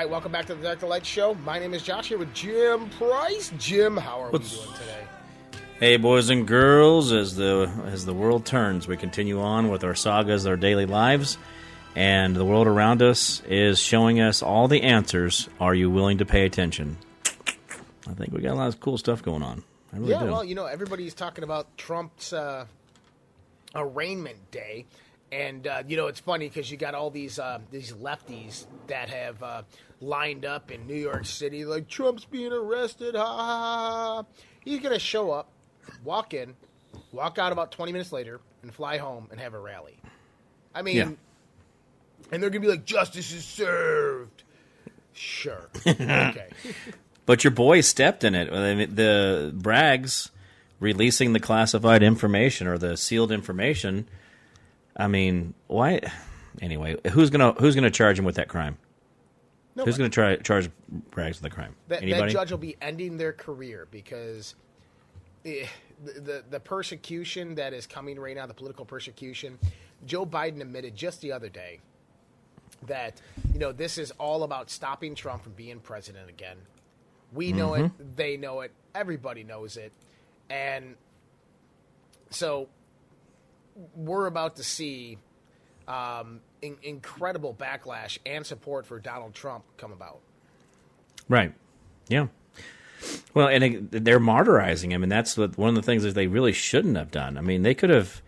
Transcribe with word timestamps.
Right, 0.00 0.08
welcome 0.10 0.32
back 0.32 0.46
to 0.46 0.54
the 0.54 0.74
to 0.76 0.86
Light 0.86 1.04
Show. 1.04 1.34
My 1.34 1.58
name 1.58 1.74
is 1.74 1.82
Josh 1.82 2.08
here 2.08 2.16
with 2.16 2.32
Jim 2.32 2.88
Price. 2.90 3.52
Jim, 3.58 3.98
how 3.98 4.18
are 4.22 4.30
What's- 4.30 4.56
we 4.56 4.64
doing 4.64 4.76
today? 4.78 5.06
Hey, 5.78 5.96
boys 5.98 6.30
and 6.30 6.46
girls! 6.48 7.12
As 7.12 7.36
the 7.36 7.70
as 7.86 8.06
the 8.06 8.14
world 8.14 8.46
turns, 8.46 8.88
we 8.88 8.96
continue 8.96 9.40
on 9.42 9.68
with 9.68 9.84
our 9.84 9.94
sagas, 9.94 10.46
our 10.46 10.56
daily 10.56 10.86
lives, 10.86 11.36
and 11.94 12.34
the 12.34 12.46
world 12.46 12.66
around 12.66 13.02
us 13.02 13.42
is 13.46 13.78
showing 13.78 14.20
us 14.20 14.42
all 14.42 14.68
the 14.68 14.82
answers. 14.82 15.50
Are 15.60 15.74
you 15.74 15.90
willing 15.90 16.16
to 16.18 16.24
pay 16.24 16.46
attention? 16.46 16.96
I 18.08 18.12
think 18.14 18.32
we 18.32 18.40
got 18.40 18.52
a 18.52 18.54
lot 18.54 18.68
of 18.68 18.80
cool 18.80 18.96
stuff 18.96 19.22
going 19.22 19.42
on. 19.42 19.62
I 19.92 19.96
really 19.98 20.12
Yeah, 20.12 20.20
do. 20.20 20.30
well, 20.30 20.44
you 20.44 20.54
know, 20.54 20.64
everybody's 20.66 21.12
talking 21.14 21.44
about 21.44 21.76
Trump's 21.76 22.32
uh, 22.32 22.64
arraignment 23.74 24.50
day, 24.50 24.84
and 25.32 25.66
uh, 25.66 25.82
you 25.86 25.96
know, 25.98 26.06
it's 26.08 26.20
funny 26.20 26.48
because 26.48 26.70
you 26.70 26.76
got 26.76 26.94
all 26.94 27.10
these 27.10 27.38
uh, 27.38 27.58
these 27.70 27.92
lefties 27.94 28.66
that 28.88 29.08
have 29.08 29.42
uh, 29.42 29.62
lined 30.00 30.44
up 30.44 30.70
in 30.70 30.86
New 30.86 30.94
York 30.96 31.26
City, 31.26 31.64
like 31.64 31.88
Trump's 31.88 32.24
being 32.24 32.52
arrested. 32.52 33.14
Ha 33.14 33.24
ha 33.24 33.36
ha! 33.36 34.22
ha." 34.22 34.24
He's 34.64 34.80
gonna 34.80 34.98
show 34.98 35.30
up, 35.30 35.50
walk 36.04 36.34
in, 36.34 36.54
walk 37.12 37.38
out 37.38 37.52
about 37.52 37.72
twenty 37.72 37.92
minutes 37.92 38.12
later, 38.12 38.40
and 38.62 38.72
fly 38.74 38.98
home 38.98 39.28
and 39.30 39.40
have 39.40 39.54
a 39.54 39.58
rally. 39.58 39.98
I 40.74 40.82
mean, 40.82 40.96
Yeah. 40.96 41.10
and 42.32 42.42
they're 42.42 42.50
gonna 42.50 42.60
be 42.60 42.68
like, 42.68 42.84
"Justice 42.84 43.32
is 43.32 43.44
served." 43.44 44.42
Sure. 45.12 45.68
okay. 45.86 46.48
But 47.26 47.44
your 47.44 47.50
boy 47.50 47.80
stepped 47.82 48.24
in 48.24 48.34
it. 48.34 48.52
I 48.52 48.74
mean, 48.74 48.94
the 48.94 49.52
Braggs 49.56 50.30
releasing 50.78 51.32
the 51.32 51.40
classified 51.40 52.02
information 52.02 52.66
or 52.66 52.78
the 52.78 52.96
sealed 52.96 53.30
information. 53.32 54.08
I 54.96 55.08
mean, 55.08 55.54
why? 55.66 56.00
Anyway, 56.62 56.96
who's 57.12 57.30
gonna 57.30 57.52
who's 57.52 57.74
gonna 57.74 57.90
charge 57.90 58.18
him 58.18 58.24
with 58.24 58.36
that 58.36 58.48
crime? 58.48 58.78
Who's 59.84 59.96
gonna 59.98 60.08
try 60.10 60.36
charge 60.36 60.70
Braggs 61.10 61.28
with 61.28 61.42
the 61.42 61.50
crime? 61.50 61.74
That, 61.88 62.02
that 62.08 62.30
judge 62.30 62.50
will 62.50 62.58
be 62.58 62.76
ending 62.80 63.16
their 63.16 63.32
career 63.32 63.86
because 63.90 64.54
eh, 65.44 65.66
the, 66.04 66.20
the 66.20 66.44
the 66.50 66.60
persecution 66.60 67.54
that 67.56 67.72
is 67.72 67.86
coming 67.86 68.18
right 68.18 68.36
now, 68.36 68.46
the 68.46 68.54
political 68.54 68.84
persecution. 68.84 69.58
Joe 70.06 70.24
Biden 70.24 70.60
admitted 70.60 70.96
just 70.96 71.20
the 71.20 71.32
other 71.32 71.48
day 71.48 71.80
that 72.86 73.20
you 73.52 73.58
know 73.58 73.72
this 73.72 73.98
is 73.98 74.10
all 74.12 74.42
about 74.42 74.70
stopping 74.70 75.14
Trump 75.14 75.42
from 75.44 75.52
being 75.52 75.80
president 75.80 76.28
again. 76.28 76.56
We 77.32 77.52
know 77.52 77.70
Mm-hmm. 77.70 77.84
it, 77.84 78.16
they 78.16 78.36
know 78.36 78.60
it, 78.62 78.72
everybody 78.94 79.44
knows 79.44 79.76
it, 79.76 79.92
and 80.48 80.96
so 82.30 82.68
we're 83.94 84.26
about 84.26 84.56
to 84.56 84.64
see 84.64 85.18
um, 85.90 86.40
in, 86.62 86.76
incredible 86.82 87.54
backlash 87.58 88.18
and 88.24 88.46
support 88.46 88.86
for 88.86 89.00
Donald 89.00 89.34
Trump 89.34 89.64
come 89.76 89.92
about. 89.92 90.20
Right. 91.28 91.52
Yeah. 92.08 92.28
Well, 93.34 93.48
and 93.48 93.90
they're 93.90 94.20
martyrizing 94.20 94.90
him, 94.90 95.02
and 95.02 95.10
that's 95.10 95.36
what, 95.36 95.56
one 95.56 95.70
of 95.70 95.74
the 95.74 95.82
things 95.82 96.02
that 96.02 96.14
they 96.14 96.26
really 96.26 96.52
shouldn't 96.52 96.96
have 96.96 97.10
done. 97.10 97.38
I 97.38 97.40
mean, 97.40 97.62
they 97.62 97.74
could 97.74 97.90
have, 97.90 98.20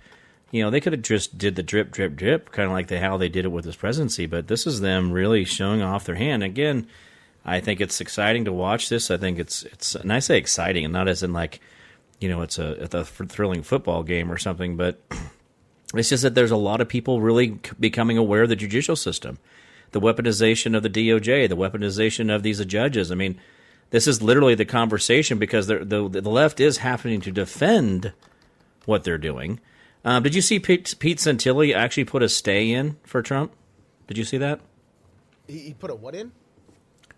you 0.50 0.62
know, 0.62 0.70
they 0.70 0.80
could 0.80 0.94
have 0.94 1.02
just 1.02 1.36
did 1.36 1.56
the 1.56 1.62
drip, 1.62 1.90
drip, 1.90 2.16
drip, 2.16 2.50
kind 2.52 2.66
of 2.66 2.72
like 2.72 2.88
the, 2.88 2.98
how 2.98 3.16
they 3.16 3.28
did 3.28 3.44
it 3.44 3.52
with 3.52 3.64
his 3.64 3.76
presidency. 3.76 4.26
But 4.26 4.48
this 4.48 4.66
is 4.66 4.80
them 4.80 5.12
really 5.12 5.44
showing 5.44 5.82
off 5.82 6.04
their 6.04 6.14
hand 6.14 6.42
again. 6.42 6.86
I 7.44 7.60
think 7.60 7.80
it's 7.80 8.00
exciting 8.00 8.46
to 8.46 8.52
watch 8.52 8.88
this. 8.88 9.10
I 9.10 9.18
think 9.18 9.38
it's 9.38 9.64
it's, 9.64 9.94
and 9.94 10.12
I 10.12 10.20
say 10.20 10.38
exciting, 10.38 10.84
and 10.84 10.92
not 10.92 11.08
as 11.08 11.22
in 11.22 11.32
like, 11.32 11.60
you 12.20 12.28
know, 12.28 12.40
it's 12.42 12.58
a, 12.58 12.82
it's 12.84 12.94
a 12.94 13.04
thrilling 13.04 13.62
football 13.62 14.02
game 14.04 14.30
or 14.30 14.38
something, 14.38 14.76
but 14.76 15.00
it's 16.00 16.08
just 16.08 16.22
that 16.22 16.34
there's 16.34 16.50
a 16.50 16.56
lot 16.56 16.80
of 16.80 16.88
people 16.88 17.20
really 17.20 17.58
becoming 17.78 18.18
aware 18.18 18.42
of 18.42 18.48
the 18.48 18.56
judicial 18.56 18.96
system, 18.96 19.38
the 19.92 20.00
weaponization 20.00 20.76
of 20.76 20.82
the 20.82 20.90
DOJ, 20.90 21.48
the 21.48 21.56
weaponization 21.56 22.34
of 22.34 22.42
these 22.42 22.64
judges. 22.64 23.12
I 23.12 23.14
mean, 23.14 23.38
this 23.90 24.06
is 24.06 24.22
literally 24.22 24.54
the 24.54 24.64
conversation 24.64 25.38
because 25.38 25.66
the 25.66 25.84
the, 25.84 26.08
the 26.08 26.30
left 26.30 26.60
is 26.60 26.78
happening 26.78 27.20
to 27.22 27.30
defend 27.30 28.12
what 28.86 29.04
they're 29.04 29.18
doing. 29.18 29.60
Um, 30.04 30.22
did 30.22 30.34
you 30.34 30.40
see 30.42 30.58
Pete, 30.58 30.96
Pete 30.98 31.18
Santilli 31.18 31.74
actually 31.74 32.04
put 32.04 32.22
a 32.22 32.28
stay 32.28 32.72
in 32.72 32.96
for 33.04 33.22
Trump? 33.22 33.52
Did 34.08 34.18
you 34.18 34.24
see 34.24 34.38
that? 34.38 34.60
He, 35.46 35.58
he 35.58 35.74
put 35.74 35.90
a 35.90 35.94
what 35.94 36.14
in? 36.14 36.32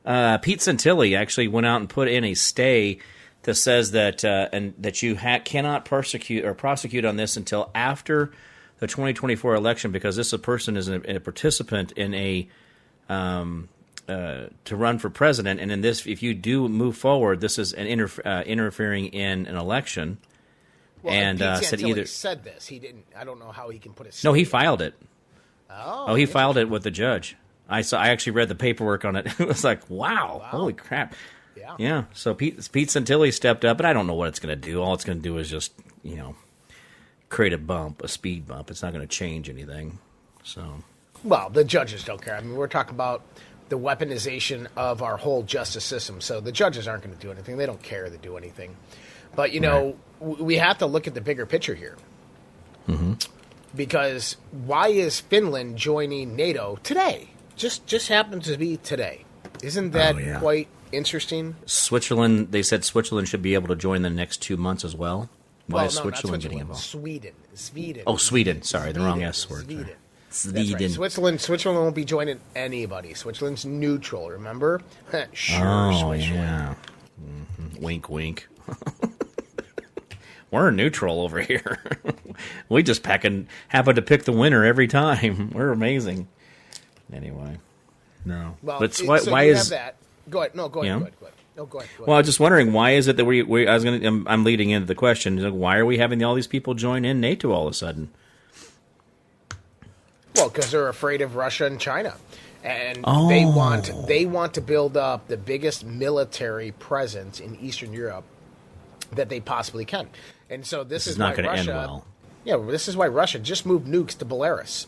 uh, 0.04 0.38
Pete 0.38 0.60
Santilli 0.60 1.16
actually 1.16 1.48
went 1.48 1.66
out 1.66 1.80
and 1.80 1.88
put 1.88 2.08
in 2.08 2.24
a 2.24 2.34
stay 2.34 2.98
that 3.42 3.54
says 3.54 3.92
that 3.92 4.24
uh, 4.24 4.48
and 4.52 4.74
that 4.78 5.02
you 5.02 5.16
ha- 5.16 5.40
cannot 5.44 5.84
persecute 5.84 6.44
or 6.44 6.54
prosecute 6.54 7.04
on 7.04 7.16
this 7.16 7.36
until 7.36 7.70
after 7.74 8.32
the 8.84 8.88
2024 8.88 9.54
election 9.54 9.92
because 9.92 10.14
this 10.14 10.34
person 10.34 10.76
is 10.76 10.88
a, 10.88 11.16
a 11.16 11.18
participant 11.20 11.92
in 11.92 12.12
a 12.12 12.46
um, 13.08 13.68
uh, 14.06 14.48
to 14.66 14.76
run 14.76 14.98
for 14.98 15.08
president, 15.08 15.58
and 15.58 15.72
in 15.72 15.80
this, 15.80 16.06
if 16.06 16.22
you 16.22 16.34
do 16.34 16.68
move 16.68 16.94
forward, 16.94 17.40
this 17.40 17.58
is 17.58 17.72
an 17.72 17.86
interf- 17.86 18.20
uh, 18.26 18.44
interfering 18.44 19.06
in 19.06 19.46
an 19.46 19.56
election. 19.56 20.18
Well, 21.02 21.14
And, 21.14 21.38
Pete 21.38 21.46
uh, 21.46 21.60
said 21.60 21.80
either- 21.80 22.04
said 22.06 22.44
this. 22.44 22.66
He 22.66 22.78
didn't. 22.78 23.06
I 23.16 23.24
don't 23.24 23.38
know 23.38 23.50
how 23.52 23.70
he 23.70 23.78
can 23.78 23.94
put 23.94 24.06
it. 24.06 24.20
No, 24.22 24.34
he 24.34 24.44
filed 24.44 24.82
it. 24.82 24.94
Oh, 25.70 26.04
Oh, 26.08 26.14
he 26.14 26.26
filed 26.26 26.58
it 26.58 26.68
with 26.68 26.82
the 26.82 26.90
judge. 26.90 27.36
I 27.68 27.80
saw. 27.80 27.98
I 27.98 28.08
actually 28.08 28.32
read 28.32 28.48
the 28.50 28.54
paperwork 28.54 29.06
on 29.06 29.16
it. 29.16 29.26
it 29.40 29.48
was 29.48 29.64
like, 29.64 29.88
wow, 29.88 30.42
holy 30.44 30.74
crap. 30.74 31.14
Yeah. 31.56 31.76
Yeah. 31.78 32.04
So 32.12 32.34
Pete 32.34 32.68
Pete 32.72 32.88
Santilli 32.88 33.32
stepped 33.32 33.64
up, 33.64 33.78
and 33.80 33.86
I 33.86 33.94
don't 33.94 34.06
know 34.06 34.14
what 34.14 34.28
it's 34.28 34.38
going 34.38 34.58
to 34.60 34.68
do. 34.70 34.82
All 34.82 34.92
it's 34.92 35.04
going 35.04 35.18
to 35.18 35.22
do 35.22 35.38
is 35.38 35.48
just 35.48 35.72
you 36.02 36.16
know 36.16 36.34
create 37.28 37.52
a 37.52 37.58
bump, 37.58 38.02
a 38.02 38.08
speed 38.08 38.46
bump. 38.46 38.70
It's 38.70 38.82
not 38.82 38.92
going 38.92 39.06
to 39.06 39.12
change 39.16 39.48
anything. 39.50 39.98
So 40.42 40.82
Well, 41.22 41.50
the 41.50 41.64
judges 41.64 42.04
don't 42.04 42.20
care. 42.22 42.36
I 42.36 42.40
mean, 42.40 42.54
we're 42.56 42.66
talking 42.68 42.94
about 42.94 43.22
the 43.70 43.78
weaponization 43.78 44.66
of 44.76 45.02
our 45.02 45.16
whole 45.16 45.42
justice 45.42 45.84
system. 45.84 46.20
So 46.20 46.40
the 46.40 46.52
judges 46.52 46.86
aren't 46.86 47.02
going 47.02 47.14
to 47.16 47.20
do 47.20 47.32
anything. 47.32 47.56
They 47.56 47.66
don't 47.66 47.82
care 47.82 48.08
to 48.08 48.16
do 48.18 48.36
anything. 48.36 48.76
But 49.34 49.52
you 49.52 49.60
know, 49.60 49.96
w 50.20 50.44
we 50.44 50.56
have 50.56 50.78
to 50.78 50.86
look 50.86 51.06
at 51.08 51.14
the 51.14 51.20
bigger 51.20 51.46
picture 51.46 51.74
here. 51.74 51.96
Mm-hmm. 52.88 53.14
Because 53.74 54.36
why 54.52 54.88
is 54.88 55.20
Finland 55.20 55.76
joining 55.76 56.36
NATO 56.36 56.78
today? 56.84 57.30
Just 57.56 57.86
just 57.86 58.08
happens 58.08 58.46
to 58.46 58.56
be 58.56 58.76
today. 58.76 59.24
Isn't 59.62 59.90
that 59.92 60.14
Oh, 60.14 60.18
yeah. 60.18 60.38
quite 60.38 60.68
interesting? 60.92 61.56
Switzerland, 61.66 62.52
they 62.52 62.62
said 62.62 62.84
Switzerland 62.84 63.28
should 63.28 63.42
be 63.42 63.54
able 63.54 63.68
to 63.68 63.76
join 63.76 64.02
the 64.02 64.10
next 64.10 64.42
two 64.42 64.56
months 64.56 64.84
as 64.84 64.94
well. 64.94 65.28
Why 65.66 65.76
Well, 65.78 65.86
is 65.86 65.96
no, 65.96 66.04
not 66.04 66.12
Switzerland 66.12 66.42
getting 66.42 66.58
involved? 66.58 66.82
Sweden. 66.82 67.32
Sweden. 67.54 68.02
Oh, 68.06 68.16
Sweden. 68.16 68.62
Sorry, 68.62 68.92
the 68.92 69.00
wrong 69.00 69.22
S 69.22 69.48
word. 69.48 69.64
Sweden. 69.64 69.88
That's 70.28 70.38
Sweden. 70.42 70.74
right. 70.74 70.90
Switzerland. 70.90 71.40
Switzerland 71.40 71.80
won't 71.82 71.94
be 71.94 72.04
joining 72.04 72.40
anybody. 72.54 73.14
Switzerland's 73.14 73.64
neutral. 73.64 74.30
Remember? 74.30 74.82
sure. 75.32 75.58
Oh 75.66 75.90
Switzerland. 75.92 76.22
yeah. 76.22 76.74
Mhm. 77.22 77.80
Wink, 77.80 78.08
wink. 78.08 78.48
We're 80.50 80.70
neutral 80.70 81.20
over 81.22 81.40
here. 81.40 81.82
we 82.68 82.82
just 82.84 83.02
pecking, 83.02 83.48
happen 83.68 83.96
to 83.96 84.02
pick 84.02 84.24
the 84.24 84.32
winner 84.32 84.64
every 84.64 84.86
time. 84.86 85.50
We're 85.50 85.70
amazing. 85.72 86.28
Anyway, 87.12 87.58
no. 88.24 88.56
Well, 88.62 88.78
but 88.78 89.00
it- 89.00 89.06
why, 89.08 89.18
so 89.18 89.32
why 89.32 89.44
you 89.44 89.52
is 89.52 89.58
have 89.58 89.68
that? 89.70 89.96
Go 90.30 90.40
ahead. 90.40 90.54
No, 90.54 90.68
go 90.68 90.82
ahead. 90.82 90.92
Yeah. 90.92 90.98
Go 90.98 91.04
ahead. 91.06 91.20
Go 91.20 91.26
ahead. 91.26 91.33
No, 91.56 91.66
go 91.66 91.78
ahead. 91.78 91.90
Go 91.96 92.04
ahead. 92.04 92.08
well? 92.08 92.16
I 92.16 92.18
was 92.20 92.26
just 92.26 92.40
wondering 92.40 92.72
why 92.72 92.92
is 92.92 93.06
it 93.08 93.16
that 93.16 93.24
we? 93.24 93.42
we 93.42 93.66
I 93.66 93.74
was 93.74 93.84
gonna. 93.84 94.06
I'm, 94.06 94.26
I'm 94.26 94.44
leading 94.44 94.70
into 94.70 94.86
the 94.86 94.94
question. 94.94 95.42
Like, 95.42 95.52
why 95.52 95.76
are 95.78 95.86
we 95.86 95.98
having 95.98 96.22
all 96.24 96.34
these 96.34 96.46
people 96.48 96.74
join 96.74 97.04
in 97.04 97.20
NATO 97.20 97.52
all 97.52 97.66
of 97.66 97.72
a 97.72 97.74
sudden? 97.76 98.10
Well, 100.34 100.48
because 100.48 100.70
they're 100.70 100.88
afraid 100.88 101.20
of 101.20 101.36
Russia 101.36 101.66
and 101.66 101.78
China, 101.80 102.14
and 102.64 102.96
they 102.96 103.44
Oh. 103.44 103.56
want 103.56 103.92
they 104.08 104.26
want 104.26 104.54
to 104.54 104.60
build 104.60 104.96
up 104.96 105.28
the 105.28 105.36
biggest 105.36 105.84
military 105.84 106.72
presence 106.72 107.38
in 107.38 107.56
Eastern 107.60 107.92
Europe 107.92 108.24
that 109.12 109.28
they 109.28 109.38
possibly 109.38 109.84
can. 109.84 110.08
And 110.50 110.66
so 110.66 110.82
this, 110.82 111.04
This 111.04 111.06
is 111.06 111.12
is, 111.12 111.18
not 111.18 111.36
going 111.36 111.48
to 111.48 111.54
end 111.54 111.68
well. 111.68 112.04
Yeah, 112.44 112.56
this 112.56 112.88
is 112.88 112.96
why 112.96 113.06
Russia 113.06 113.38
just 113.38 113.64
moved 113.64 113.86
nukes 113.86 114.18
to 114.18 114.24
Belarus. 114.24 114.86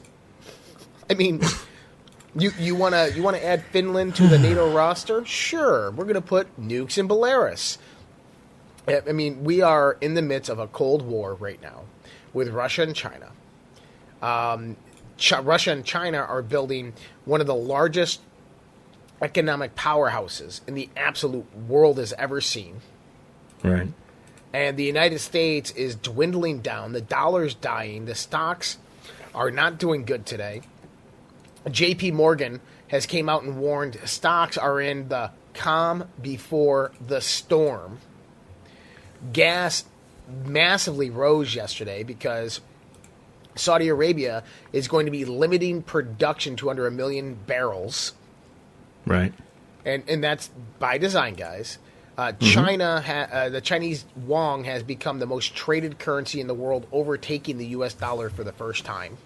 I 1.08 1.14
mean, 1.14 1.40
you 2.38 2.52
you 2.58 2.74
want 2.74 2.94
to 2.94 3.12
you 3.14 3.22
want 3.22 3.36
to 3.36 3.44
add 3.44 3.64
Finland 3.64 4.14
to 4.16 4.26
the 4.26 4.38
NATO 4.38 4.72
roster? 4.74 5.24
Sure, 5.24 5.90
we're 5.90 6.04
going 6.04 6.14
to 6.14 6.20
put 6.20 6.60
nukes 6.60 6.98
in 6.98 7.08
Belarus. 7.08 7.78
I 8.86 9.02
I 9.08 9.12
mean, 9.12 9.44
we 9.44 9.62
are 9.62 9.96
in 10.00 10.14
the 10.14 10.22
midst 10.22 10.50
of 10.50 10.58
a 10.58 10.66
cold 10.66 11.02
war 11.02 11.34
right 11.34 11.60
now 11.60 11.82
with 12.32 12.48
Russia 12.50 12.82
and 12.82 12.94
China. 12.94 13.32
Um, 14.22 14.76
Ch- 15.16 15.32
Russia 15.42 15.72
and 15.72 15.84
China 15.84 16.18
are 16.18 16.42
building 16.42 16.92
one 17.24 17.40
of 17.40 17.46
the 17.46 17.54
largest 17.54 18.20
economic 19.22 19.74
powerhouses 19.74 20.60
in 20.66 20.74
the 20.74 20.90
absolute 20.96 21.46
world 21.56 21.98
has 21.98 22.12
ever 22.14 22.40
seen. 22.40 22.80
Right. 23.62 23.88
And 24.52 24.76
the 24.76 24.84
United 24.84 25.20
States 25.20 25.70
is 25.72 25.96
dwindling 25.96 26.60
down. 26.60 26.92
The 26.92 27.00
dollar's 27.00 27.54
dying. 27.54 28.04
The 28.04 28.14
stocks 28.14 28.78
are 29.34 29.50
not 29.50 29.78
doing 29.78 30.04
good 30.04 30.24
today. 30.26 30.62
JP 31.66 32.12
Morgan 32.12 32.60
has 32.88 33.06
came 33.06 33.28
out 33.28 33.42
and 33.42 33.58
warned 33.58 33.98
stocks 34.04 34.56
are 34.56 34.80
in 34.80 35.08
the 35.08 35.30
calm 35.54 36.08
before 36.20 36.92
the 37.04 37.20
storm. 37.20 37.98
Gas 39.32 39.84
massively 40.44 41.10
rose 41.10 41.54
yesterday 41.54 42.02
because 42.02 42.60
Saudi 43.54 43.88
Arabia 43.88 44.44
is 44.72 44.86
going 44.86 45.06
to 45.06 45.12
be 45.12 45.24
limiting 45.24 45.82
production 45.82 46.56
to 46.56 46.70
under 46.70 46.86
a 46.86 46.90
million 46.90 47.34
barrels. 47.46 48.12
Right. 49.06 49.32
And, 49.84 50.02
and 50.08 50.22
that's 50.22 50.50
by 50.78 50.98
design, 50.98 51.34
guys. 51.34 51.78
Uh, 52.18 52.32
Mm-hmm. 52.32 52.46
China, 52.46 53.00
ha- 53.02 53.28
uh, 53.30 53.48
the 53.50 53.60
Chinese 53.60 54.04
yuan 54.26 54.64
has 54.64 54.82
become 54.82 55.18
the 55.18 55.26
most 55.26 55.54
traded 55.54 55.98
currency 55.98 56.40
in 56.40 56.46
the 56.46 56.54
world, 56.54 56.86
overtaking 56.90 57.58
the 57.58 57.66
U.S. 57.68 57.94
dollar 57.94 58.30
for 58.30 58.42
the 58.42 58.52
first 58.52 58.84
time. 58.84 59.18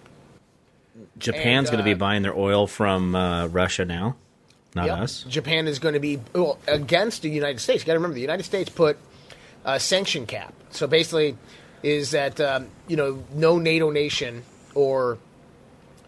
Japan's 1.17 1.69
going 1.69 1.79
to 1.79 1.83
be 1.85 1.93
uh, 1.93 1.97
buying 1.97 2.21
their 2.21 2.35
oil 2.35 2.67
from 2.67 3.15
uh, 3.15 3.47
Russia 3.47 3.85
now, 3.85 4.15
not 4.75 4.87
Yep. 4.87 4.97
us. 4.99 5.23
Japan 5.23 5.67
is 5.67 5.79
going 5.79 5.93
to 5.93 5.99
be 5.99 6.19
well, 6.33 6.57
against 6.67 7.21
the 7.21 7.29
United 7.29 7.59
States. 7.59 7.83
You 7.83 7.87
got 7.87 7.93
to 7.93 7.99
remember, 7.99 8.15
the 8.15 8.21
United 8.21 8.43
States 8.43 8.69
put 8.69 8.97
a 9.65 9.79
sanction 9.79 10.25
cap. 10.25 10.53
So 10.71 10.87
basically, 10.87 11.37
is 11.83 12.11
that 12.11 12.39
um, 12.41 12.67
you 12.87 12.97
know 12.97 13.23
no 13.33 13.57
NATO 13.57 13.89
nation 13.89 14.43
or 14.75 15.17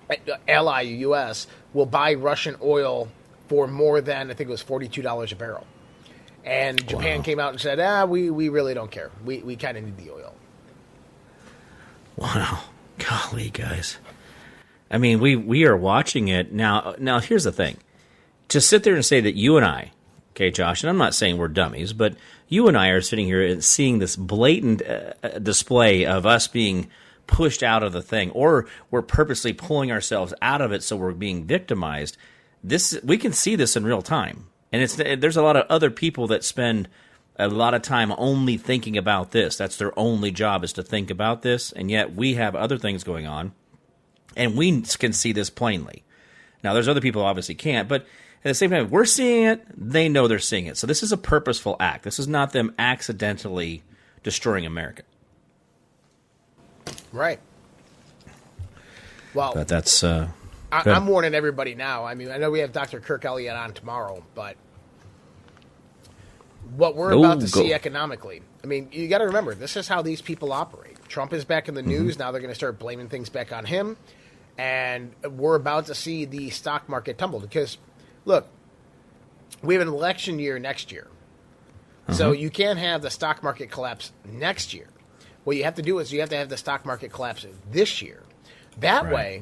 uh, 0.10 0.16
ally 0.48 0.82
U.S. 0.82 1.48
will 1.74 1.86
buy 1.86 2.14
Russian 2.16 2.56
oil 2.62 3.08
for 3.48 3.68
more 3.68 4.02
than 4.02 4.30
I 4.32 4.34
think 4.34 4.50
it 4.50 4.52
was 4.52 4.62
forty 4.62 4.88
two 4.88 5.02
dollars 5.02 5.32
a 5.32 5.36
barrel. 5.36 5.66
And 6.46 6.86
Japan 6.86 7.20
Wow. 7.20 7.24
came 7.24 7.40
out 7.40 7.52
and 7.52 7.62
said, 7.62 7.80
"Ah, 7.80 8.04
we, 8.06 8.30
we 8.30 8.50
really 8.50 8.74
don't 8.74 8.92
care. 8.92 9.12
We 9.24 9.40
we 9.40 9.56
kind 9.56 9.78
of 9.78 9.84
need 9.86 9.98
the 9.98 10.12
oil." 10.12 10.36
Wow, 12.18 12.64
golly, 13.00 13.50
guys. 13.50 13.98
I 14.92 14.98
mean, 14.98 15.20
we 15.20 15.36
we 15.36 15.66
are 15.66 15.78
watching 15.78 16.28
it 16.28 16.52
now. 16.52 16.96
Now, 17.00 17.20
here's 17.20 17.44
the 17.46 17.52
thing: 17.52 17.78
to 18.50 18.62
sit 18.62 18.84
there 18.84 18.96
and 18.96 19.06
say 19.06 19.22
that 19.22 19.36
you 19.36 19.58
and 19.58 19.66
I, 19.66 19.92
okay, 20.32 20.52
Josh, 20.52 20.84
and 20.84 20.90
I'm 20.90 20.98
not 20.98 21.16
saying 21.16 21.38
we're 21.38 21.48
dummies, 21.48 21.94
but 21.94 22.16
you 22.48 22.68
and 22.68 22.78
I 22.78 22.90
are 22.90 23.02
sitting 23.02 23.26
here 23.26 23.46
and 23.46 23.64
seeing 23.64 24.00
this 24.00 24.16
blatant 24.16 24.82
uh, 24.82 25.14
uh, 25.24 25.40
display 25.40 26.06
of 26.06 26.26
us 26.26 26.48
being 26.48 26.90
pushed 27.26 27.64
out 27.64 27.84
of 27.84 27.94
the 27.94 28.02
thing, 28.02 28.30
or 28.32 28.68
we're 28.92 29.02
purposely 29.02 29.54
pulling 29.54 29.92
ourselves 29.92 30.34
out 30.42 30.62
of 30.62 30.72
it, 30.72 30.84
so 30.84 30.96
we're 30.96 31.14
being 31.14 31.46
victimized. 31.46 32.18
This 32.64 33.00
we 33.04 33.18
can 33.18 33.34
see 33.34 33.56
this 33.56 33.76
in 33.76 33.84
real 33.84 34.02
time, 34.02 34.48
and 34.72 34.82
it's 34.82 34.96
there's 34.96 35.38
a 35.38 35.44
lot 35.44 35.56
of 35.56 35.66
other 35.70 35.90
people 35.90 36.28
that 36.28 36.44
spend 36.44 36.90
a 37.38 37.48
lot 37.48 37.74
of 37.74 37.82
time 37.82 38.14
only 38.18 38.58
thinking 38.58 38.98
about 38.98 39.32
this. 39.32 39.58
That's 39.58 39.78
their 39.78 39.98
only 39.98 40.32
job 40.32 40.64
is 40.64 40.74
to 40.74 40.84
think 40.84 41.10
about 41.10 41.42
this, 41.42 41.72
and 41.72 41.90
yet 41.90 42.14
we 42.14 42.36
have 42.36 42.56
other 42.56 42.78
things 42.78 43.04
going 43.04 43.26
on, 43.26 43.54
and 44.36 44.56
we 44.56 44.82
can 44.82 45.14
see 45.14 45.32
this 45.32 45.50
plainly. 45.50 46.04
Now, 46.64 46.74
there's 46.74 46.88
other 46.88 47.02
people 47.02 47.22
who 47.22 47.28
obviously 47.28 47.56
can't, 47.56 47.88
but 47.90 48.02
at 48.02 48.50
the 48.50 48.54
same 48.54 48.70
time, 48.70 48.90
we're 48.90 49.06
seeing 49.06 49.46
it. 49.46 49.66
They 49.76 50.08
know 50.10 50.28
they're 50.28 50.40
seeing 50.40 50.66
it. 50.66 50.78
So 50.78 50.88
this 50.88 51.04
is 51.04 51.12
a 51.12 51.18
purposeful 51.18 51.76
act. 51.80 52.04
This 52.04 52.20
is 52.20 52.28
not 52.28 52.52
them 52.54 52.74
accidentally 52.80 53.84
destroying 54.24 54.66
America. 54.66 55.04
Right. 57.12 57.40
Well, 59.34 59.54
But 59.54 59.68
that's 59.68 60.04
uh, 60.04 60.30
I, 60.72 60.84
I'm 60.90 61.08
warning 61.08 61.34
everybody 61.34 61.76
now. 61.76 62.06
I 62.06 62.16
mean, 62.16 62.32
I 62.32 62.38
know 62.38 62.52
we 62.52 62.60
have 62.60 62.72
Dr. 62.72 63.00
Kirk 63.00 63.26
Elliott 63.26 63.56
on 63.56 63.74
tomorrow, 63.74 64.24
but 64.36 64.56
what 66.76 66.96
we're 66.96 67.12
Go, 67.12 67.20
about 67.24 67.40
to 67.42 67.52
go. 67.52 67.62
see 67.62 67.74
economically, 67.74 68.42
I 68.64 68.68
mean, 68.68 68.90
you 68.92 69.08
got 69.08 69.20
to 69.20 69.26
remember 69.26 69.54
this 69.56 69.76
is 69.76 69.88
how 69.88 70.02
these 70.02 70.22
people 70.22 70.52
operate. 70.54 70.98
Trump 71.08 71.34
is 71.34 71.46
back 71.46 71.68
in 71.68 71.76
the 71.76 71.82
Mm-hmm. 71.82 71.90
news. 71.90 72.20
Now 72.20 72.32
they're 72.32 72.42
going 72.42 72.52
to 72.52 72.56
start 72.56 72.80
blaming 72.80 73.10
things 73.10 73.30
back 73.30 73.52
on 73.52 73.66
him. 73.66 73.98
And 74.58 75.14
we're 75.24 75.56
about 75.56 75.88
to 75.88 75.96
see 75.96 76.26
the 76.26 76.50
stock 76.52 76.88
market 76.88 77.18
tumble 77.18 77.40
because, 77.40 77.78
look, 78.26 78.48
we 79.64 79.74
have 79.74 79.82
an 79.82 79.88
election 79.94 80.38
year 80.40 80.60
next 80.60 80.92
year. 80.92 81.08
So 82.12 82.26
Uh-huh. 82.26 82.34
you 82.34 82.50
can't 82.50 82.78
have 82.80 83.02
the 83.02 83.10
stock 83.10 83.42
market 83.42 83.72
collapse 83.72 84.12
next 84.26 84.74
year. 84.74 84.88
What 85.44 85.58
you 85.58 85.64
have 85.64 85.76
to 85.76 85.82
do 85.82 86.00
is 86.00 86.14
you 86.14 86.20
have 86.20 86.30
to 86.30 86.38
have 86.38 86.50
the 86.50 86.58
stock 86.58 86.86
market 86.86 87.12
collapse 87.12 87.46
this 87.72 88.02
year. 88.02 88.24
That 88.80 89.06
Right. 89.06 89.14
way, 89.14 89.42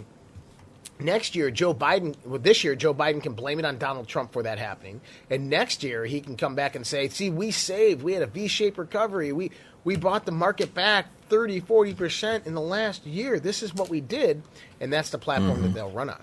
next 1.01 1.35
year 1.35 1.51
Joe 1.51 1.73
Biden 1.73 2.15
well 2.25 2.39
this 2.39 2.63
year 2.63 2.75
Joe 2.75 2.93
Biden 2.93 3.21
can 3.21 3.33
blame 3.33 3.59
it 3.59 3.65
on 3.65 3.77
Donald 3.77 4.07
Trump 4.07 4.31
for 4.33 4.43
that 4.43 4.57
happening 4.59 5.01
and 5.29 5.49
next 5.49 5.83
year 5.83 6.05
he 6.05 6.21
can 6.21 6.37
come 6.37 6.55
back 6.55 6.75
and 6.75 6.85
say 6.85 7.09
see 7.09 7.29
we 7.29 7.51
saved 7.51 8.01
we 8.03 8.13
had 8.13 8.23
a 8.23 8.27
V-shaped 8.27 8.77
recovery 8.77 9.31
we 9.31 9.51
we 9.83 9.95
brought 9.95 10.25
the 10.25 10.31
market 10.31 10.73
back 10.73 11.07
30 11.29 11.61
40% 11.61 12.45
in 12.45 12.53
the 12.53 12.61
last 12.61 13.05
year 13.05 13.39
this 13.39 13.63
is 13.63 13.73
what 13.73 13.89
we 13.89 14.01
did 14.01 14.41
and 14.79 14.91
that's 14.91 15.09
the 15.09 15.17
platform 15.17 15.53
Mm-hmm. 15.57 15.63
that 15.63 15.73
they'll 15.73 15.91
run 15.91 16.09
on 16.09 16.21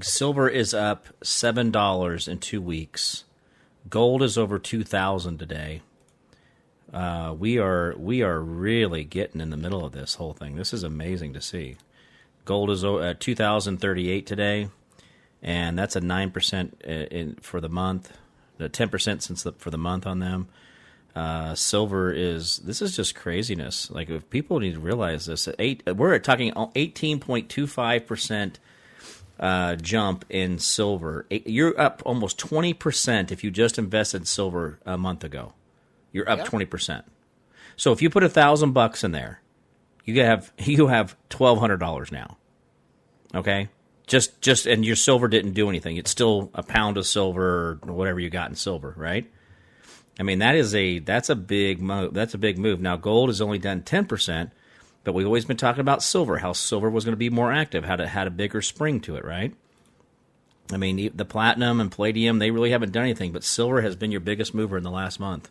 silver 0.00 0.48
is 0.48 0.72
up 0.74 1.06
seven 1.22 1.70
dollars 1.70 2.28
in 2.28 2.38
two 2.38 2.62
weeks. 2.62 3.24
Gold 3.88 4.22
is 4.22 4.38
over 4.38 4.58
two 4.58 4.84
thousand 4.84 5.38
today. 5.38 5.82
Uh, 6.92 7.34
we 7.38 7.58
are 7.58 7.94
we 7.98 8.22
are 8.22 8.40
really 8.40 9.04
getting 9.04 9.40
in 9.40 9.50
the 9.50 9.56
middle 9.56 9.84
of 9.84 9.92
this 9.92 10.14
whole 10.16 10.32
thing. 10.32 10.56
This 10.56 10.72
is 10.72 10.82
amazing 10.82 11.32
to 11.34 11.40
see. 11.40 11.76
Gold 12.44 12.70
is 12.70 12.84
o- 12.84 13.00
at 13.00 13.20
two 13.20 13.34
thousand 13.34 13.78
thirty 13.80 14.10
eight 14.10 14.26
today, 14.26 14.68
and 15.42 15.78
that's 15.78 15.96
a 15.96 16.00
nine 16.00 16.30
percent 16.30 16.80
in 16.82 17.36
for 17.40 17.60
the 17.60 17.68
month. 17.68 18.12
The 18.58 18.68
ten 18.68 18.88
percent 18.88 19.22
since 19.22 19.42
the, 19.42 19.52
for 19.52 19.70
the 19.70 19.78
month 19.78 20.06
on 20.06 20.18
them. 20.20 20.48
Uh, 21.14 21.54
silver 21.54 22.10
is 22.10 22.58
this 22.60 22.80
is 22.80 22.96
just 22.96 23.14
craziness. 23.14 23.90
Like 23.90 24.08
if 24.08 24.28
people 24.30 24.60
need 24.60 24.74
to 24.74 24.80
realize 24.80 25.26
this, 25.26 25.46
eight 25.58 25.82
we're 25.86 26.18
talking 26.18 26.52
eighteen 26.74 27.20
point 27.20 27.50
two 27.50 27.66
five 27.66 28.06
percent 28.06 28.58
uh, 29.38 29.76
jump 29.76 30.24
in 30.30 30.58
silver. 30.58 31.26
You're 31.30 31.78
up 31.78 32.02
almost 32.06 32.38
twenty 32.38 32.72
percent 32.72 33.30
if 33.30 33.44
you 33.44 33.50
just 33.50 33.78
invested 33.78 34.26
silver 34.26 34.78
a 34.86 34.96
month 34.96 35.22
ago. 35.22 35.52
You're 36.12 36.28
up 36.30 36.38
Yeah. 36.38 36.44
twenty 36.44 36.64
percent. 36.64 37.04
So 37.76 37.92
if 37.92 38.00
you 38.00 38.08
put 38.08 38.22
a 38.24 38.28
thousand 38.30 38.72
bucks 38.72 39.04
in 39.04 39.12
there, 39.12 39.41
you 40.04 40.22
have 40.22 40.52
you 40.58 40.86
have 40.88 41.16
twelve 41.28 41.58
hundred 41.58 41.78
dollars 41.78 42.12
now. 42.12 42.36
Okay, 43.34 43.68
just 44.06 44.40
just 44.40 44.66
and 44.66 44.84
your 44.84 44.96
silver 44.96 45.28
didn't 45.28 45.52
do 45.52 45.68
anything. 45.68 45.96
It's 45.96 46.10
still 46.10 46.50
a 46.54 46.62
pound 46.62 46.96
of 46.96 47.06
silver 47.06 47.78
or 47.82 47.92
whatever 47.92 48.20
you 48.20 48.30
got 48.30 48.50
in 48.50 48.56
silver, 48.56 48.94
right? 48.96 49.30
I 50.20 50.22
mean 50.22 50.40
that 50.40 50.54
is 50.54 50.74
a 50.74 50.98
that's 50.98 51.30
a 51.30 51.34
big 51.36 51.80
move. 51.80 52.12
That's 52.14 52.34
a 52.34 52.38
big 52.38 52.58
move. 52.58 52.80
Now 52.80 52.96
gold 52.96 53.28
has 53.30 53.40
only 53.40 53.58
done 53.58 53.82
ten 53.82 54.04
percent, 54.04 54.50
but 55.04 55.14
we've 55.14 55.26
always 55.26 55.46
been 55.46 55.56
talking 55.56 55.80
about 55.80 56.02
silver. 56.02 56.38
How 56.38 56.52
silver 56.52 56.90
was 56.90 57.04
going 57.04 57.14
to 57.14 57.16
be 57.18 57.30
more 57.30 57.50
active. 57.52 57.84
Had 57.84 58.00
it 58.00 58.08
had 58.08 58.26
a 58.26 58.30
bigger 58.30 58.60
spring 58.60 59.00
to 59.00 59.16
it, 59.16 59.24
right? 59.24 59.54
I 60.70 60.76
mean 60.76 60.96
the- 60.96 61.08
the 61.08 61.24
platinum 61.24 61.80
and 61.80 61.90
palladium 61.90 62.38
they 62.38 62.50
really 62.50 62.70
haven't 62.70 62.92
done 62.92 63.04
anything, 63.04 63.32
but 63.32 63.44
silver 63.44 63.80
has 63.80 63.96
been 63.96 64.10
your 64.12 64.20
biggest 64.20 64.52
mover 64.54 64.76
in 64.76 64.82
the 64.84 64.90
last 64.90 65.18
month. 65.18 65.50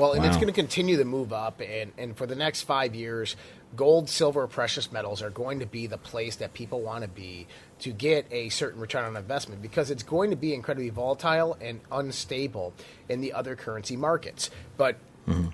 Well, 0.00 0.12
and 0.12 0.24
it's 0.24 0.36
going 0.36 0.46
to 0.46 0.52
continue 0.52 0.96
to 0.96 1.04
move 1.04 1.32
up, 1.32 1.60
and, 1.60 1.92
and 1.98 2.16
for 2.16 2.26
the 2.26 2.34
next 2.34 2.62
five 2.62 2.94
years, 2.94 3.36
gold, 3.76 4.08
silver, 4.08 4.46
precious 4.46 4.90
metals 4.90 5.20
are 5.22 5.30
going 5.30 5.60
to 5.60 5.66
be 5.66 5.86
the 5.86 5.98
place 5.98 6.36
that 6.36 6.54
people 6.54 6.80
want 6.80 7.02
to 7.02 7.08
be 7.08 7.46
to 7.80 7.92
get 7.92 8.26
a 8.30 8.48
certain 8.48 8.80
return 8.80 9.04
on 9.04 9.16
investment 9.16 9.60
because 9.60 9.90
it's 9.90 10.02
going 10.02 10.30
to 10.30 10.36
be 10.36 10.54
incredibly 10.54 10.88
volatile 10.88 11.56
and 11.60 11.80
unstable 11.92 12.72
in 13.08 13.20
the 13.20 13.32
other 13.32 13.54
currency 13.54 13.96
markets. 13.96 14.50
But 14.76 14.96
mm-hmm. 15.28 15.48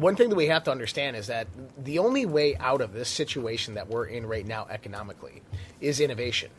one 0.00 0.14
thing 0.14 0.30
that 0.30 0.36
we 0.36 0.46
have 0.46 0.64
to 0.64 0.70
understand 0.70 1.16
is 1.16 1.26
that 1.26 1.48
the 1.76 1.98
only 1.98 2.26
way 2.26 2.56
out 2.56 2.80
of 2.80 2.92
this 2.92 3.08
situation 3.08 3.74
that 3.74 3.88
we're 3.88 4.06
in 4.06 4.24
right 4.24 4.46
now 4.46 4.66
economically 4.70 5.42
is 5.80 6.00
innovation, 6.00 6.50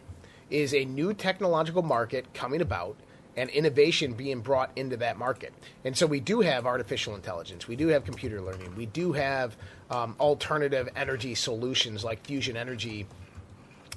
is 0.50 0.74
a 0.74 0.84
new 0.84 1.14
technological 1.14 1.82
market 1.82 2.34
coming 2.34 2.62
about 2.62 2.98
and 3.38 3.50
innovation 3.50 4.14
being 4.14 4.42
brought 4.42 4.72
into 4.76 4.98
that 4.98 5.18
market. 5.18 5.54
And 5.86 5.96
so 5.98 6.06
we 6.06 6.20
do 6.20 6.42
have 6.42 6.66
artificial 6.66 7.16
intelligence, 7.16 7.68
we 7.68 7.76
do 7.76 7.88
have 7.88 8.04
computer 8.04 8.42
learning, 8.42 8.76
we 8.76 8.86
do 8.86 9.14
have 9.14 9.56
um, 9.90 10.16
alternative 10.20 10.90
energy 10.96 11.36
solutions 11.36 12.04
like 12.04 12.26
fusion 12.26 12.58
energy 12.58 13.08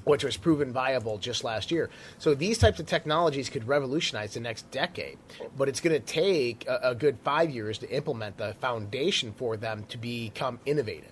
which 0.05 0.23
was 0.23 0.37
proven 0.37 0.71
viable 0.71 1.17
just 1.17 1.43
last 1.43 1.71
year. 1.71 1.89
So 2.19 2.33
these 2.33 2.57
types 2.57 2.79
of 2.79 2.85
technologies 2.85 3.49
could 3.49 3.67
revolutionize 3.67 4.35
the 4.35 4.39
next 4.39 4.69
decade, 4.71 5.17
but 5.57 5.67
it's 5.67 5.81
going 5.81 5.99
to 5.99 6.05
take 6.05 6.65
a, 6.67 6.91
a 6.91 6.95
good 6.95 7.17
five 7.23 7.49
years 7.49 7.79
to 7.79 7.89
implement 7.89 8.37
the 8.37 8.53
foundation 8.61 9.33
for 9.33 9.57
them 9.57 9.83
to 9.89 9.97
become 9.97 10.59
innovative. 10.65 11.11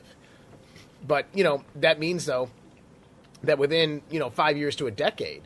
But 1.06 1.26
you 1.34 1.44
know 1.44 1.64
that 1.76 2.00
means 2.00 2.26
though 2.26 2.50
that 3.44 3.58
within 3.58 4.02
you 4.10 4.20
know 4.20 4.30
five 4.30 4.58
years 4.58 4.76
to 4.78 4.88
a 4.88 4.92
decade, 4.92 5.42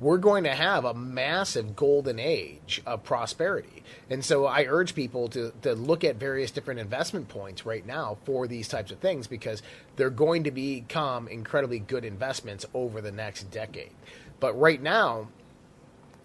we're 0.00 0.18
going 0.18 0.44
to 0.44 0.54
have 0.54 0.84
a 0.84 0.94
massive 0.94 1.76
golden 1.76 2.18
age 2.18 2.82
of 2.86 3.04
prosperity. 3.04 3.84
And 4.10 4.24
so 4.24 4.46
I 4.46 4.64
urge 4.64 4.94
people 4.94 5.28
to, 5.28 5.52
to 5.62 5.74
look 5.74 6.02
at 6.02 6.16
various 6.16 6.50
different 6.50 6.80
investment 6.80 7.28
points 7.28 7.64
right 7.64 7.86
now 7.86 8.18
for 8.24 8.48
these 8.48 8.66
types 8.66 8.90
of 8.90 8.98
things 8.98 9.26
because 9.26 9.62
they're 9.96 10.10
going 10.10 10.44
to 10.44 10.50
become 10.50 11.28
incredibly 11.28 11.78
good 11.78 12.04
investments 12.04 12.66
over 12.74 13.00
the 13.00 13.12
next 13.12 13.50
decade. 13.50 13.92
But 14.40 14.58
right 14.58 14.82
now, 14.82 15.28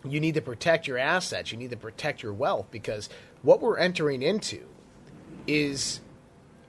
you 0.04 0.20
need 0.20 0.36
to 0.36 0.42
protect 0.42 0.88
your 0.88 0.98
assets. 0.98 1.52
You 1.52 1.58
need 1.58 1.70
to 1.70 1.78
protect 1.78 2.24
your 2.24 2.34
wealth 2.34 2.68
because 2.72 3.10
what 3.42 3.62
we're 3.62 3.78
entering 3.78 4.24
into 4.24 4.66
is 5.46 6.00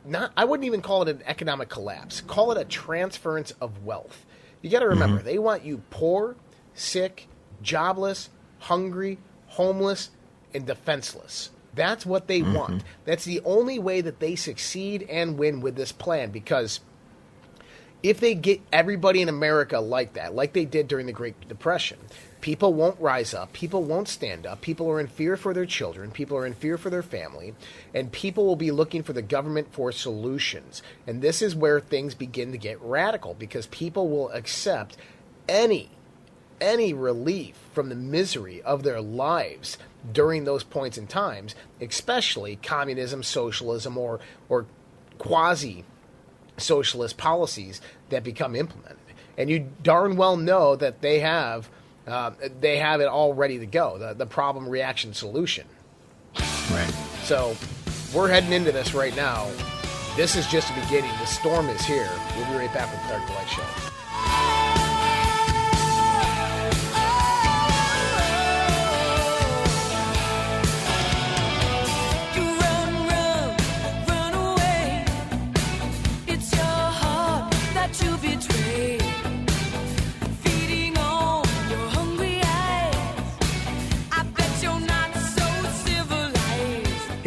not, 0.04 0.32
I 0.36 0.44
wouldn't 0.44 0.66
even 0.66 0.82
call 0.82 1.02
it 1.02 1.08
an 1.08 1.22
economic 1.26 1.68
collapse. 1.68 2.20
Call 2.20 2.52
it 2.52 2.58
a 2.58 2.64
transference 2.64 3.52
of 3.60 3.84
wealth. 3.84 4.26
You 4.62 4.70
got 4.70 4.80
to 4.80 4.86
mm-hmm. 4.86 5.00
remember, 5.00 5.22
they 5.22 5.38
want 5.38 5.64
you 5.64 5.82
poor, 5.90 6.36
sick, 6.78 7.28
jobless, 7.62 8.30
hungry, 8.60 9.18
homeless, 9.48 10.10
and 10.54 10.66
defenseless. 10.66 11.50
That's 11.74 12.04
what 12.04 12.26
they 12.26 12.40
mm-hmm. 12.40 12.54
want. 12.54 12.84
That's 13.04 13.24
the 13.24 13.40
only 13.44 13.78
way 13.78 14.00
that 14.00 14.20
they 14.20 14.34
succeed 14.36 15.06
and 15.08 15.38
win 15.38 15.60
with 15.60 15.76
this 15.76 15.92
plan 15.92 16.30
because 16.30 16.80
if 18.02 18.20
they 18.20 18.34
get 18.34 18.60
everybody 18.72 19.22
in 19.22 19.28
America 19.28 19.80
like 19.80 20.12
that, 20.14 20.34
like 20.34 20.52
they 20.52 20.64
did 20.64 20.86
during 20.86 21.06
the 21.06 21.12
Great 21.12 21.48
Depression, 21.48 21.98
people 22.40 22.72
won't 22.72 23.00
rise 23.00 23.34
up, 23.34 23.52
people 23.52 23.82
won't 23.82 24.08
stand 24.08 24.46
up, 24.46 24.60
people 24.60 24.88
are 24.88 25.00
in 25.00 25.08
fear 25.08 25.36
for 25.36 25.52
their 25.52 25.66
children, 25.66 26.12
people 26.12 26.36
are 26.36 26.46
in 26.46 26.54
fear 26.54 26.78
for 26.78 26.90
their 26.90 27.02
family, 27.02 27.54
and 27.92 28.12
people 28.12 28.46
will 28.46 28.56
be 28.56 28.70
looking 28.70 29.02
for 29.02 29.12
the 29.12 29.22
government 29.22 29.72
for 29.72 29.90
solutions. 29.90 30.80
And 31.06 31.20
this 31.20 31.42
is 31.42 31.56
where 31.56 31.80
things 31.80 32.14
begin 32.14 32.52
to 32.52 32.58
get 32.58 32.80
radical 32.80 33.34
because 33.34 33.66
people 33.66 34.08
will 34.08 34.30
accept 34.30 34.96
any 35.48 35.90
any 36.60 36.92
relief 36.92 37.56
from 37.72 37.88
the 37.88 37.94
misery 37.94 38.62
of 38.62 38.82
their 38.82 39.00
lives 39.00 39.78
during 40.12 40.44
those 40.44 40.64
points 40.64 40.98
in 40.98 41.06
times, 41.06 41.54
especially 41.80 42.56
communism, 42.56 43.22
socialism, 43.22 43.96
or 43.96 44.20
or 44.48 44.66
quasi 45.18 45.84
socialist 46.56 47.16
policies 47.16 47.80
that 48.10 48.24
become 48.24 48.54
implemented. 48.54 48.96
And 49.36 49.48
you 49.48 49.68
darn 49.82 50.16
well 50.16 50.36
know 50.36 50.76
that 50.76 51.00
they 51.00 51.20
have 51.20 51.68
uh, 52.06 52.32
they 52.60 52.78
have 52.78 53.00
it 53.00 53.06
all 53.06 53.34
ready 53.34 53.58
to 53.58 53.66
go. 53.66 53.98
The, 53.98 54.14
the 54.14 54.26
problem 54.26 54.68
reaction 54.68 55.12
solution. 55.12 55.66
Right. 56.70 56.92
So 57.22 57.56
we're 58.14 58.28
heading 58.28 58.52
into 58.52 58.72
this 58.72 58.94
right 58.94 59.14
now. 59.14 59.50
This 60.16 60.34
is 60.34 60.46
just 60.46 60.74
the 60.74 60.80
beginning. 60.80 61.10
The 61.20 61.26
storm 61.26 61.68
is 61.68 61.84
here. 61.84 62.10
We'll 62.36 62.46
be 62.46 62.54
right 62.54 62.72
back 62.72 62.90
with 62.90 63.02
the 63.02 63.08
Dark 63.08 63.26
to 63.26 63.34
Light 63.34 63.48
Show. 63.48 63.97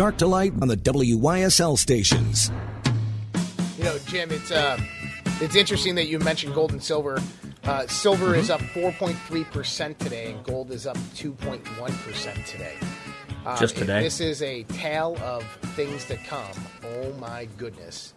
Dark 0.00 0.16
to 0.16 0.26
light 0.26 0.54
on 0.62 0.68
the 0.68 0.78
WYSL 0.78 1.76
stations. 1.76 2.50
You 3.76 3.84
know, 3.84 3.98
Jim, 4.06 4.30
it's 4.30 4.50
uh, 4.50 4.80
it's 5.42 5.54
interesting 5.54 5.94
that 5.96 6.06
you 6.06 6.18
mentioned 6.20 6.54
gold 6.54 6.72
and 6.72 6.82
silver. 6.82 7.20
Uh, 7.64 7.86
silver 7.86 8.34
is 8.34 8.48
up 8.48 8.62
4.3 8.62 9.50
percent 9.50 9.98
today, 9.98 10.32
and 10.32 10.42
gold 10.42 10.70
is 10.70 10.86
up 10.86 10.96
2.1 11.16 11.62
percent 12.02 12.46
today. 12.46 12.76
Uh, 13.44 13.58
Just 13.58 13.76
today? 13.76 14.02
This 14.02 14.22
is 14.22 14.40
a 14.40 14.62
tale 14.62 15.18
of 15.22 15.44
things 15.76 16.06
to 16.06 16.16
come. 16.16 16.54
Oh 16.82 17.12
my 17.20 17.46
goodness, 17.58 18.14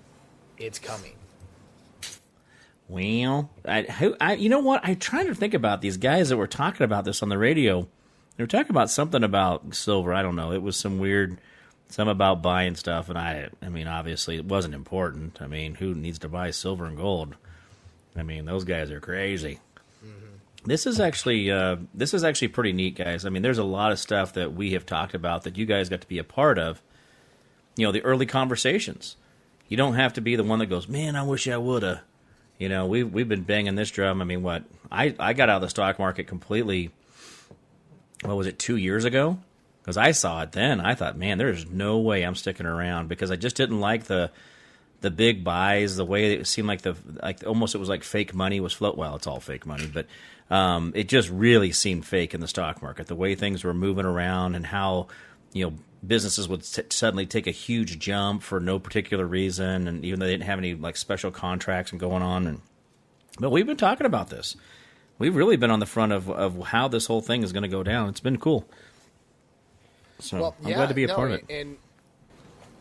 it's 0.58 0.80
coming. 0.80 1.16
Well, 2.88 3.50
I, 3.66 3.82
who, 3.82 4.16
I, 4.22 4.36
you 4.36 4.48
know 4.48 4.60
what? 4.60 4.80
I'm 4.86 4.96
trying 4.96 5.28
to 5.28 5.36
think 5.36 5.54
about 5.54 5.82
these 5.82 5.98
guys 5.98 6.30
that 6.30 6.38
were 6.38 6.48
talking 6.48 6.86
about 6.86 7.04
this 7.04 7.22
on 7.22 7.28
the 7.28 7.38
radio. 7.38 7.90
They 8.38 8.44
were 8.44 8.48
talking 8.48 8.72
about 8.72 8.90
something 8.90 9.22
about 9.22 9.76
silver. 9.76 10.14
I 10.14 10.22
don't 10.22 10.38
know. 10.38 10.54
It 10.54 10.62
was 10.62 10.78
some 10.78 10.98
weird, 10.98 11.40
some 11.94 12.08
about 12.08 12.42
buying 12.42 12.76
stuff, 12.76 13.08
and 13.08 13.20
I, 13.20 13.50
I 13.62 13.70
mean, 13.70 13.88
obviously 13.88 14.36
it 14.36 14.46
wasn't 14.46 14.74
important. 14.74 15.40
I 15.44 15.46
mean, 15.46 15.76
who 15.76 15.94
needs 15.94 16.18
to 16.20 16.28
buy 16.28 16.50
silver 16.50 16.86
and 16.86 16.98
gold? 16.98 17.36
I 18.16 18.24
mean, 18.24 18.46
those 18.46 18.64
guys 18.64 18.90
are 18.90 19.00
crazy. 19.00 19.60
This 20.66 20.88
is 20.88 21.00
actually, 21.00 21.52
uh, 21.52 21.76
this 21.94 22.16
is 22.16 22.24
actually 22.24 22.48
pretty 22.48 22.74
neat, 22.74 22.96
guys. 22.96 23.28
I 23.28 23.30
mean, 23.30 23.44
there's 23.44 23.60
a 23.60 23.64
lot 23.64 23.92
of 23.92 24.00
stuff 24.00 24.34
that 24.34 24.54
we 24.54 24.72
have 24.72 24.88
talked 24.88 25.14
about 25.14 25.44
that 25.44 25.56
you 25.56 25.68
guys 25.68 25.88
got 25.88 26.02
to 26.02 26.08
be 26.08 26.18
a 26.18 26.24
part 26.24 26.58
of. 26.58 26.82
You 27.76 27.86
know, 27.86 27.92
the 27.92 28.02
early 28.02 28.26
conversations. 28.26 29.16
You 29.68 29.78
don't 29.78 29.94
have 29.94 30.14
to 30.14 30.22
be 30.22 30.36
the 30.36 30.44
one 30.44 30.60
that 30.60 30.68
goes, 30.68 30.88
"Man, 30.88 31.16
I 31.16 31.22
wish 31.22 31.48
I 31.48 31.58
woulda." 31.58 32.02
You 32.58 32.70
know, 32.70 32.88
we've 32.88 33.12
we've 33.12 33.30
been 33.30 33.44
banging 33.44 33.76
this 33.76 33.92
drum. 33.92 34.20
I 34.20 34.26
mean, 34.26 34.42
what 34.42 34.64
I 34.92 35.14
I 35.20 35.34
got 35.34 35.50
out 35.50 35.58
of 35.58 35.62
the 35.62 35.70
stock 35.70 36.00
market 36.00 36.26
completely. 36.26 36.90
What 38.24 38.36
was 38.36 38.48
it? 38.48 38.58
Two 38.58 38.78
years 38.78 39.06
ago. 39.06 39.38
Because 39.84 39.98
I 39.98 40.12
saw 40.12 40.42
it 40.44 40.54
then, 40.54 40.80
I 40.80 40.96
thought, 40.96 41.18
man, 41.18 41.38
there's 41.38 41.70
no 41.70 41.98
way 41.98 42.24
I'm 42.24 42.36
sticking 42.36 42.66
around 42.66 43.10
because 43.10 43.32
I 43.32 43.36
just 43.36 43.58
didn't 43.58 43.82
like 43.82 44.06
the 44.06 44.32
the 45.02 45.12
big 45.12 45.44
buys, 45.44 45.98
the 45.98 46.06
way 46.06 46.36
it 46.36 46.48
seemed 46.48 46.70
like 46.70 46.84
the 46.84 46.96
like 47.22 47.46
almost 47.46 47.76
it 47.76 47.80
was 47.80 47.90
like 47.90 48.06
fake 48.06 48.34
money 48.34 48.62
was 48.62 48.72
float. 48.72 48.98
Well, 48.98 49.18
it's 49.18 49.28
all 49.28 49.42
fake 49.42 49.66
money, 49.66 49.86
but 49.94 50.08
um, 50.50 50.94
it 50.96 51.10
just 51.10 51.30
really 51.30 51.74
seemed 51.74 52.06
fake 52.06 52.34
in 52.34 52.40
the 52.40 52.48
stock 52.48 52.82
market. 52.82 53.08
The 53.08 53.16
way 53.16 53.36
things 53.36 53.66
were 53.66 53.74
moving 53.74 54.06
around 54.06 54.56
and 54.56 54.66
how 54.66 55.08
you 55.52 55.66
know 55.66 55.74
businesses 56.08 56.48
would 56.48 56.64
t- 56.64 56.84
suddenly 56.90 57.26
take 57.26 57.48
a 57.48 57.52
huge 57.52 58.00
jump 58.00 58.42
for 58.42 58.62
no 58.62 58.80
particular 58.80 59.26
reason, 59.26 59.90
and 59.90 60.06
even 60.06 60.22
though 60.22 60.26
they 60.26 60.32
didn't 60.32 60.46
have 60.46 60.60
any 60.60 60.74
like 60.74 60.96
special 60.96 61.32
contracts 61.32 61.92
and 61.92 62.00
going 62.00 62.24
on. 62.24 62.48
And 62.48 62.62
but 63.38 63.52
we've 63.52 63.68
been 63.68 63.76
talking 63.76 64.06
about 64.06 64.30
this. 64.30 64.56
We've 65.20 65.36
really 65.36 65.58
been 65.58 65.72
on 65.72 65.80
the 65.80 65.86
front 65.86 66.14
of 66.14 66.30
of 66.30 66.68
how 66.68 66.88
this 66.88 67.08
whole 67.08 67.22
thing 67.22 67.44
is 67.44 67.52
going 67.52 67.64
to 67.64 67.68
go 67.68 67.84
down. 67.84 68.08
It's 68.08 68.22
been 68.22 68.38
cool. 68.38 68.66
So 70.20 70.40
Well, 70.40 70.56
I'm 70.64 70.70
yeah, 70.70 70.76
glad 70.76 70.90
to 70.90 70.96
be 70.96 71.04
a 71.04 71.08
no, 71.08 71.16
part 71.16 71.32
of 71.32 71.40
it. 71.40 71.46
And 71.50 71.78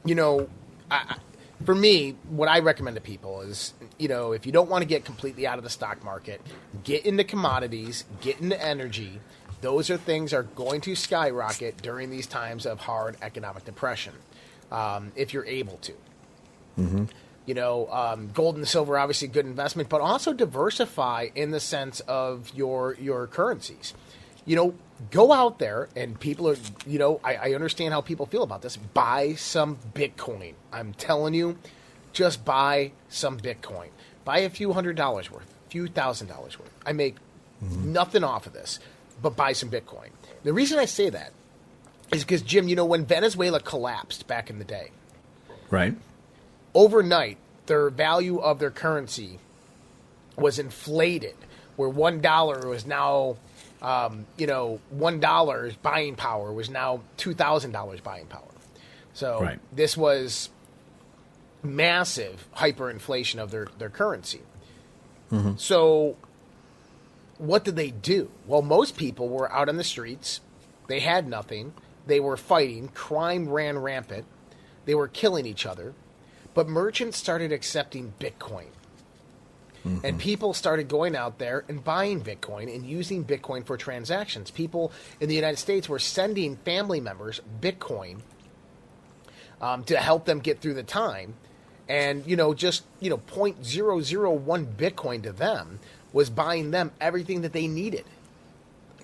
you 0.05 0.15
know, 0.15 0.49
I, 0.91 1.17
for 1.65 1.75
me, 1.75 2.17
what 2.29 2.49
I 2.49 2.61
recommend 2.61 2.97
to 2.97 3.03
people 3.03 3.41
is, 3.43 3.75
you 3.99 4.09
know, 4.09 4.33
if 4.33 4.47
you 4.47 4.53
don't 4.53 4.69
want 4.69 4.83
to 4.83 4.87
get 4.87 5.05
completely 5.05 5.47
out 5.47 5.59
of 5.59 5.65
the 5.65 5.71
stock 5.71 6.05
market, 6.05 6.41
get 6.85 7.07
into 7.07 7.25
commodities, 7.25 8.05
get 8.21 8.41
into 8.41 8.61
energy. 8.63 9.21
Those 9.61 9.91
are 9.91 9.97
things 9.97 10.33
are 10.33 10.43
going 10.43 10.81
to 10.83 10.97
skyrocket 10.97 11.81
during 11.83 12.11
these 12.11 12.27
times 12.27 12.67
of 12.67 12.81
hard 12.81 13.17
economic 13.23 13.65
depression, 13.65 14.15
um, 14.73 15.13
if 15.15 15.33
you're 15.33 15.47
able 15.47 15.77
to. 15.79 15.93
You 17.47 17.55
know, 17.55 17.89
um, 17.91 18.31
gold 18.33 18.57
and 18.57 18.67
silver 18.67 18.99
obviously 18.99 19.29
good 19.29 19.47
investment, 19.47 19.89
but 19.89 20.01
also 20.01 20.33
diversify 20.33 21.29
in 21.35 21.51
the 21.53 21.61
sense 21.61 22.01
of 22.01 22.53
your 22.55 22.97
your 23.01 23.27
currencies. 23.29 23.95
You 24.45 24.57
know, 24.57 24.75
go 25.11 25.33
out 25.33 25.59
there 25.59 25.89
and 25.97 26.19
people 26.19 26.49
are. 26.49 26.57
You 26.87 26.99
know, 26.99 27.21
I, 27.23 27.35
I 27.37 27.55
understand 27.55 27.95
how 27.95 28.01
people 28.01 28.27
feel 28.27 28.43
about 28.43 28.63
this. 28.63 28.77
Buy 28.77 29.35
some 29.35 29.79
Bitcoin. 29.95 30.55
I'm 30.73 30.95
telling 30.95 31.35
you, 31.35 31.59
just 32.13 32.45
buy 32.45 32.93
some 33.09 33.39
Bitcoin. 33.39 33.89
Buy 34.25 34.39
a 34.39 34.51
few 34.51 34.73
hundred 34.73 34.97
dollars 34.97 35.31
worth, 35.31 35.53
a 35.67 35.71
few 35.71 35.87
thousand 35.89 36.29
dollars 36.29 36.59
worth. 36.59 36.71
I 36.87 36.93
make 36.93 37.17
mm-hmm. 37.63 37.93
nothing 37.93 38.25
off 38.25 38.47
of 38.47 38.53
this, 38.53 38.79
but 39.21 39.37
buy 39.37 39.53
some 39.53 39.71
Bitcoin. 39.71 40.11
The 40.45 40.53
reason 40.53 40.79
I 40.79 40.85
say 40.87 41.09
that 41.11 41.33
is 42.13 42.23
because 42.25 42.43
Jim, 42.43 42.69
you 42.69 42.77
know, 42.77 42.85
when 42.85 43.07
Venezuela 43.07 43.61
collapsed 43.61 44.27
back 44.27 44.51
in 44.51 44.59
the 44.59 44.65
day, 44.65 44.91
Right. 45.71 45.95
overnight 46.75 47.39
their 47.67 47.89
value 47.91 48.39
of 48.39 48.59
their 48.59 48.71
currency 48.71 49.39
was 50.37 50.59
inflated 50.59 51.37
where 51.77 51.89
one 51.89 52.21
dollar 52.21 52.69
was 52.69 52.85
now 52.85 53.37
um, 53.83 54.25
you 54.39 54.47
know 54.47 54.81
one 54.91 55.21
dollar's 55.21 55.75
buying 55.77 56.15
power 56.17 56.53
was 56.53 56.71
now 56.71 57.03
two 57.19 57.35
thousand 57.35 57.73
dollars 57.73 58.01
buying 58.01 58.27
power. 58.27 58.49
So 59.13 59.41
Right. 59.43 59.59
this 59.73 59.97
was 59.97 60.49
massive 61.63 62.49
hyperinflation 62.57 63.39
of 63.39 63.51
their, 63.51 63.67
their 63.79 63.91
currency. 63.91 64.41
So 65.57 66.17
what 67.39 67.65
did 67.65 67.77
they 67.77 67.91
do? 67.91 68.31
Well 68.47 68.61
most 68.63 68.97
people 68.99 69.29
were 69.31 69.51
out 69.51 69.69
on 69.71 69.77
the 69.79 69.85
streets. 69.85 70.41
They 70.89 71.01
had 71.01 71.27
nothing. 71.27 71.73
They 72.07 72.21
were 72.21 72.37
fighting. 72.37 72.89
Crime 72.89 73.49
ran 73.49 73.79
rampant. 73.79 74.27
They 74.85 74.95
were 74.95 75.09
killing 75.09 75.47
each 75.47 75.65
other. 75.65 75.95
But 76.53 76.69
merchants 76.69 77.17
started 77.17 77.51
accepting 77.51 78.13
Bitcoin. 78.21 78.67
And 79.85 80.19
people 80.19 80.55
started 80.55 80.89
going 80.89 81.17
out 81.17 81.39
there 81.39 81.65
and 81.69 81.83
buying 81.83 82.23
Bitcoin 82.23 82.73
and 82.75 82.87
using 82.87 83.25
Bitcoin 83.25 83.67
for 83.67 83.77
transactions. 83.77 84.51
People 84.51 84.93
in 85.21 85.29
the 85.29 85.35
United 85.35 85.59
States 85.59 85.89
were 85.89 85.99
sending 85.99 86.57
family 86.57 87.01
members 87.01 87.41
Bitcoin 87.61 88.21
um, 89.61 89.85
to 89.85 89.97
help 89.97 90.25
them 90.25 90.39
get 90.39 90.61
through 90.61 90.75
the 90.75 90.83
time. 90.83 91.35
And, 91.89 92.25
you 92.27 92.37
know, 92.37 92.55
just, 92.55 92.85
you 93.01 93.11
know, 93.11 93.19
0.001 93.19 94.67
Bitcoin 94.77 95.23
to 95.25 95.33
them 95.33 95.81
was 96.13 96.31
buying 96.31 96.71
them 96.71 96.93
everything 97.01 97.41
that 97.43 97.53
they 97.53 97.67
needed. 97.67 98.05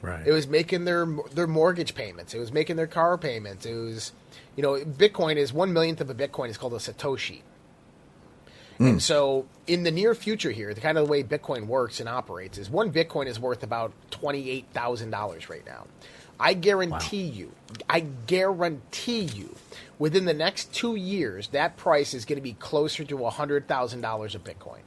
Right. 0.01 0.27
It 0.27 0.33
was 0.33 0.47
making 0.47 0.85
their 0.85 1.07
their 1.35 1.49
mortgage 1.49 1.95
payments. 1.95 2.33
It 2.33 2.39
was 2.39 2.53
making 2.53 2.77
their 2.77 2.87
car 2.87 3.19
payments. 3.19 3.67
It 3.67 3.75
was, 3.75 4.13
you 4.55 4.63
know, 4.63 4.75
Bitcoin 4.75 5.37
is 5.37 5.53
one 5.53 5.73
millionth 5.73 6.01
of 6.01 6.09
a 6.09 6.15
Bitcoin 6.15 6.51
is 6.51 6.57
called 6.57 6.75
a 6.75 6.77
satoshi. 6.77 7.41
Mm. 8.79 8.91
And 8.91 9.03
so, 9.03 9.47
in 9.67 9.83
the 9.83 9.91
near 9.91 10.15
future, 10.15 10.53
here, 10.53 10.73
the 10.73 10.81
kind 10.81 10.97
of 10.97 11.07
the 11.07 11.11
way 11.11 11.23
Bitcoin 11.25 11.67
works 11.67 11.99
and 12.01 12.09
operates 12.09 12.59
is 12.59 12.71
one 12.71 12.93
Bitcoin 12.93 13.27
is 13.27 13.41
worth 13.41 13.63
about 13.63 13.93
twenty 14.11 14.51
eight 14.51 14.67
thousand 14.73 15.11
dollars 15.11 15.51
right 15.51 15.67
now. 15.67 15.87
I 16.41 16.55
guarantee 16.55 17.25
you, 17.25 17.53
I 17.91 18.01
guarantee 18.01 19.23
you, 19.23 19.57
within 19.99 20.25
the 20.25 20.35
next 20.35 20.73
two 20.73 20.95
years, 20.95 21.49
that 21.49 21.77
price 21.77 22.15
is 22.15 22.25
going 22.25 22.37
to 22.37 22.43
be 22.43 22.53
closer 22.53 23.03
to 23.05 23.25
hundred 23.27 23.67
thousand 23.67 24.03
dollars 24.03 24.37
a 24.37 24.39
Bitcoin. 24.39 24.81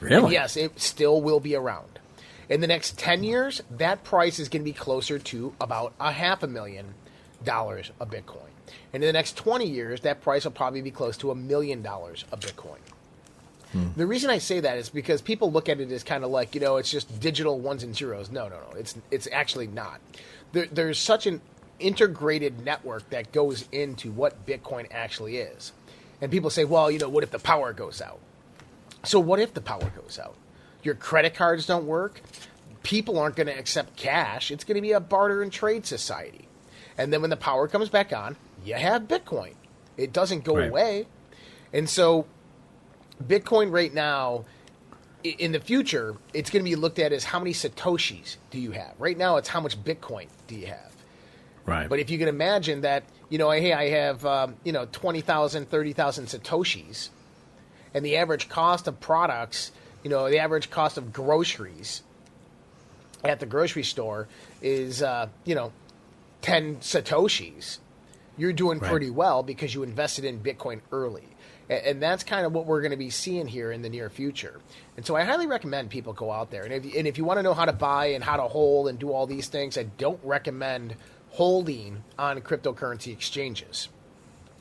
really? 0.00 0.34
Yes, 0.34 0.56
it 0.56 0.78
still 0.78 1.22
will 1.22 1.40
be 1.40 1.54
around. 1.54 1.98
In 2.48 2.62
the 2.62 2.66
next 2.66 2.98
10 2.98 3.24
years, 3.24 3.60
that 3.70 4.04
price 4.04 4.38
is 4.38 4.48
going 4.48 4.62
to 4.62 4.64
be 4.64 4.72
closer 4.72 5.18
to 5.18 5.54
about 5.60 5.92
a 6.00 6.12
half 6.12 6.42
a 6.42 6.46
million 6.46 6.94
dollars 7.44 7.90
a 8.00 8.06
Bitcoin. 8.06 8.48
And 8.92 9.02
in 9.02 9.06
the 9.06 9.12
next 9.12 9.36
20 9.36 9.66
years, 9.66 10.00
that 10.00 10.22
price 10.22 10.44
will 10.44 10.52
probably 10.52 10.80
be 10.80 10.90
close 10.90 11.16
to 11.18 11.30
a 11.30 11.34
million 11.34 11.82
dollars 11.82 12.24
a 12.32 12.38
Bitcoin. 12.38 12.78
The 13.96 14.06
reason 14.06 14.30
I 14.30 14.38
say 14.38 14.60
that 14.60 14.78
is 14.78 14.88
because 14.88 15.20
people 15.20 15.52
look 15.52 15.68
at 15.68 15.78
it 15.80 15.90
as 15.92 16.02
kind 16.02 16.24
of 16.24 16.30
like, 16.30 16.54
you 16.54 16.60
know, 16.60 16.76
it's 16.78 16.90
just 16.90 17.20
digital 17.20 17.58
ones 17.60 17.82
and 17.82 17.94
zeros. 17.94 18.30
No, 18.30 18.48
no, 18.48 18.56
no. 18.56 18.78
It's 18.78 18.94
it's 19.10 19.28
actually 19.30 19.66
not. 19.66 20.00
There, 20.52 20.66
there's 20.72 20.98
such 20.98 21.26
an 21.26 21.40
integrated 21.78 22.64
network 22.64 23.08
that 23.10 23.30
goes 23.32 23.68
into 23.70 24.10
what 24.10 24.46
Bitcoin 24.46 24.86
actually 24.90 25.36
is. 25.36 25.72
And 26.20 26.30
people 26.30 26.50
say, 26.50 26.64
well, 26.64 26.90
you 26.90 26.98
know, 26.98 27.08
what 27.08 27.22
if 27.24 27.30
the 27.30 27.38
power 27.38 27.72
goes 27.72 28.00
out? 28.00 28.18
So 29.04 29.20
what 29.20 29.38
if 29.38 29.54
the 29.54 29.60
power 29.60 29.92
goes 29.94 30.18
out? 30.18 30.34
Your 30.82 30.94
credit 30.94 31.34
cards 31.34 31.66
don't 31.66 31.86
work. 31.86 32.20
People 32.82 33.18
aren't 33.18 33.36
going 33.36 33.46
to 33.48 33.56
accept 33.58 33.96
cash. 33.96 34.50
It's 34.50 34.64
going 34.64 34.76
to 34.76 34.80
be 34.82 34.92
a 34.92 35.00
barter 35.00 35.42
and 35.42 35.52
trade 35.52 35.84
society. 35.86 36.48
And 36.96 37.12
then 37.12 37.20
when 37.20 37.30
the 37.30 37.36
power 37.36 37.68
comes 37.68 37.88
back 37.90 38.12
on, 38.12 38.36
you 38.64 38.74
have 38.74 39.02
Bitcoin. 39.02 39.54
It 39.96 40.12
doesn't 40.12 40.42
go 40.44 40.56
Right. 40.56 40.70
away. 40.70 41.06
And 41.72 41.88
so 41.88 42.26
Bitcoin 43.26 43.70
right 43.70 43.92
now 43.92 44.44
in 45.24 45.52
the 45.52 45.60
future, 45.60 46.16
it's 46.32 46.50
going 46.50 46.64
to 46.64 46.68
be 46.68 46.76
looked 46.76 46.98
at 46.98 47.12
as 47.12 47.24
how 47.24 47.38
many 47.38 47.52
satoshis 47.52 48.36
do 48.50 48.60
you 48.60 48.70
have? 48.72 48.94
Right 48.98 49.18
now 49.18 49.36
it's 49.36 49.48
how 49.48 49.60
much 49.60 49.82
Bitcoin 49.82 50.28
do 50.46 50.54
you 50.54 50.66
have? 50.66 50.92
Right. 51.66 51.88
But 51.88 51.98
if 51.98 52.08
you 52.08 52.18
can 52.18 52.28
imagine 52.28 52.82
that, 52.82 53.04
you 53.28 53.38
know, 53.38 53.50
hey, 53.50 53.72
I 53.72 53.90
have, 53.90 54.24
um, 54.24 54.56
you 54.64 54.72
know, 54.72 54.86
20,000, 54.90 55.68
30,000 55.68 56.26
Satoshis, 56.26 57.10
and 57.92 58.04
the 58.04 58.16
average 58.16 58.48
cost 58.48 58.86
of 58.86 59.00
products, 59.00 59.72
you 60.02 60.10
know, 60.10 60.30
the 60.30 60.38
average 60.38 60.70
cost 60.70 60.96
of 60.96 61.12
groceries 61.12 62.02
at 63.24 63.40
the 63.40 63.46
grocery 63.46 63.82
store 63.82 64.28
is, 64.62 65.02
uh, 65.02 65.28
you 65.44 65.54
know, 65.54 65.72
10 66.42 66.76
Satoshis, 66.76 67.78
you're 68.38 68.52
doing 68.54 68.78
Right. 68.78 68.90
pretty 68.90 69.10
well 69.10 69.42
because 69.42 69.74
you 69.74 69.82
invested 69.82 70.24
in 70.24 70.40
Bitcoin 70.40 70.80
early. 70.92 71.24
And 71.68 72.00
that's 72.02 72.24
kind 72.24 72.46
of 72.46 72.54
what 72.54 72.64
we're 72.64 72.80
going 72.80 72.92
to 72.92 72.96
be 72.96 73.10
seeing 73.10 73.46
here 73.46 73.70
in 73.70 73.82
the 73.82 73.90
near 73.90 74.08
future. 74.08 74.58
And 74.96 75.04
so 75.04 75.16
I 75.16 75.24
highly 75.24 75.46
recommend 75.46 75.90
people 75.90 76.14
go 76.14 76.32
out 76.32 76.50
there. 76.50 76.62
And 76.64 76.72
if, 76.72 76.96
and 76.96 77.06
if 77.06 77.18
you 77.18 77.24
want 77.24 77.38
to 77.38 77.42
know 77.42 77.52
how 77.52 77.66
to 77.66 77.74
buy 77.74 78.06
and 78.06 78.24
how 78.24 78.36
to 78.38 78.44
hold 78.44 78.88
and 78.88 78.98
do 78.98 79.12
all 79.12 79.26
these 79.26 79.48
things, 79.48 79.76
I 79.76 79.82
don't 79.82 80.18
recommend 80.24 80.96
holding 81.32 82.04
on 82.18 82.40
cryptocurrency 82.40 83.12
exchanges. 83.12 83.88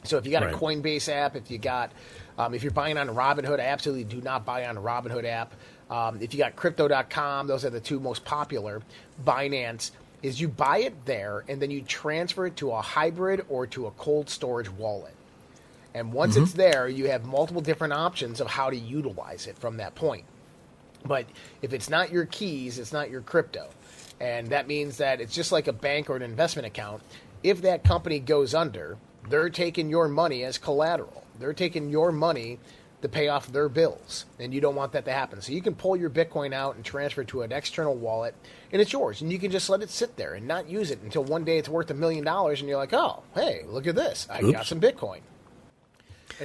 So 0.04 0.18
if 0.18 0.26
you 0.26 0.32
got 0.34 0.44
Right. 0.44 0.54
a 0.54 0.58
Coinbase 0.58 1.08
app, 1.08 1.38
if 1.38 1.50
you 1.50 1.58
got, 1.58 1.94
um, 2.38 2.54
if 2.54 2.62
you're 2.62 2.72
buying 2.74 2.98
on 2.98 3.08
Robinhood, 3.08 3.60
I 3.62 3.68
absolutely 3.68 4.04
do 4.04 4.20
not 4.22 4.46
buy 4.46 4.66
on 4.66 4.76
a 4.76 4.82
Robinhood 4.82 5.24
app. 5.26 5.54
Um, 5.90 6.18
if 6.22 6.34
you 6.34 6.38
got 6.40 6.58
Crypto.com, 6.58 7.48
those 7.48 7.64
are 7.64 7.70
the 7.70 7.80
two 7.80 8.02
most 8.02 8.26
popular. 8.26 8.82
Binance 9.24 9.92
is 10.24 10.42
you 10.42 10.48
buy 10.48 10.80
it 10.80 11.06
there 11.06 11.44
and 11.48 11.62
then 11.62 11.72
you 11.72 11.82
transfer 11.82 12.48
it 12.48 12.56
to 12.58 12.72
a 12.72 12.82
hybrid 12.82 13.46
or 13.50 13.68
to 13.68 13.88
a 13.88 13.92
cold 13.92 14.30
storage 14.30 14.70
wallet. 14.70 15.14
And 15.94 16.14
once 16.14 16.36
mm-hmm. 16.36 16.44
it's 16.44 16.54
there, 16.54 16.88
you 16.88 17.10
have 17.10 17.26
multiple 17.26 17.62
different 17.62 17.94
options 17.94 18.42
of 18.42 18.48
how 18.48 18.70
to 18.70 18.76
utilize 18.76 19.48
it 19.48 19.58
from 19.58 19.78
that 19.78 19.96
point. 19.96 20.26
But 21.06 21.26
if 21.62 21.74
it's 21.74 21.90
not 21.90 22.12
your 22.12 22.26
keys, 22.26 22.80
it's 22.80 22.94
not 22.94 23.10
your 23.10 23.22
crypto. 23.22 23.70
And 24.20 24.48
that 24.50 24.68
means 24.68 24.98
that 24.98 25.22
it's 25.22 25.34
just 25.34 25.52
like 25.52 25.68
a 25.68 25.74
bank 25.74 26.10
or 26.10 26.16
an 26.16 26.22
investment 26.22 26.66
account. 26.66 27.02
If 27.44 27.62
that 27.62 27.84
company 27.84 28.20
goes 28.20 28.54
under, 28.54 28.98
they're 29.30 29.50
taking 29.50 29.90
your 29.90 30.08
money 30.08 30.44
as 30.44 30.58
collateral. 30.58 31.24
They're 31.40 31.54
taking 31.54 31.90
your 31.90 32.12
money 32.12 32.60
to 33.02 33.10
pay 33.10 33.28
off 33.28 33.48
their 33.48 33.70
bills. 33.70 34.26
And 34.40 34.54
you 34.54 34.62
don't 34.62 34.76
want 34.76 34.94
that 34.94 35.06
to 35.06 35.12
happen. 35.12 35.42
So 35.42 35.52
you 35.52 35.62
can 35.62 35.76
pull 35.76 35.96
your 35.96 36.10
Bitcoin 36.10 36.54
out 36.54 36.76
and 36.76 36.84
transfer 36.84 37.22
it 37.22 37.28
to 37.30 37.44
an 37.44 37.52
external 37.52 37.96
wallet, 37.96 38.36
and 38.72 38.82
it's 38.82 38.92
yours. 38.92 39.22
And 39.22 39.32
you 39.32 39.40
can 39.40 39.52
just 39.52 39.70
let 39.70 39.82
it 39.82 39.90
sit 39.90 40.16
there 40.16 40.34
and 40.34 40.48
not 40.48 40.70
use 40.70 40.92
it 40.92 41.02
until 41.02 41.24
one 41.24 41.44
day 41.44 41.58
it's 41.58 41.70
worth 41.70 41.92
a 41.92 41.94
million 41.94 42.24
dollars, 42.24 42.60
and 42.60 42.70
you're 42.70 42.78
like, 42.78 42.94
oh, 42.94 43.24
hey, 43.36 43.64
look 43.68 43.88
at 43.88 43.96
this. 43.96 44.28
I 44.30 44.42
got 44.42 44.66
some 44.66 44.82
Bitcoin. 44.82 45.20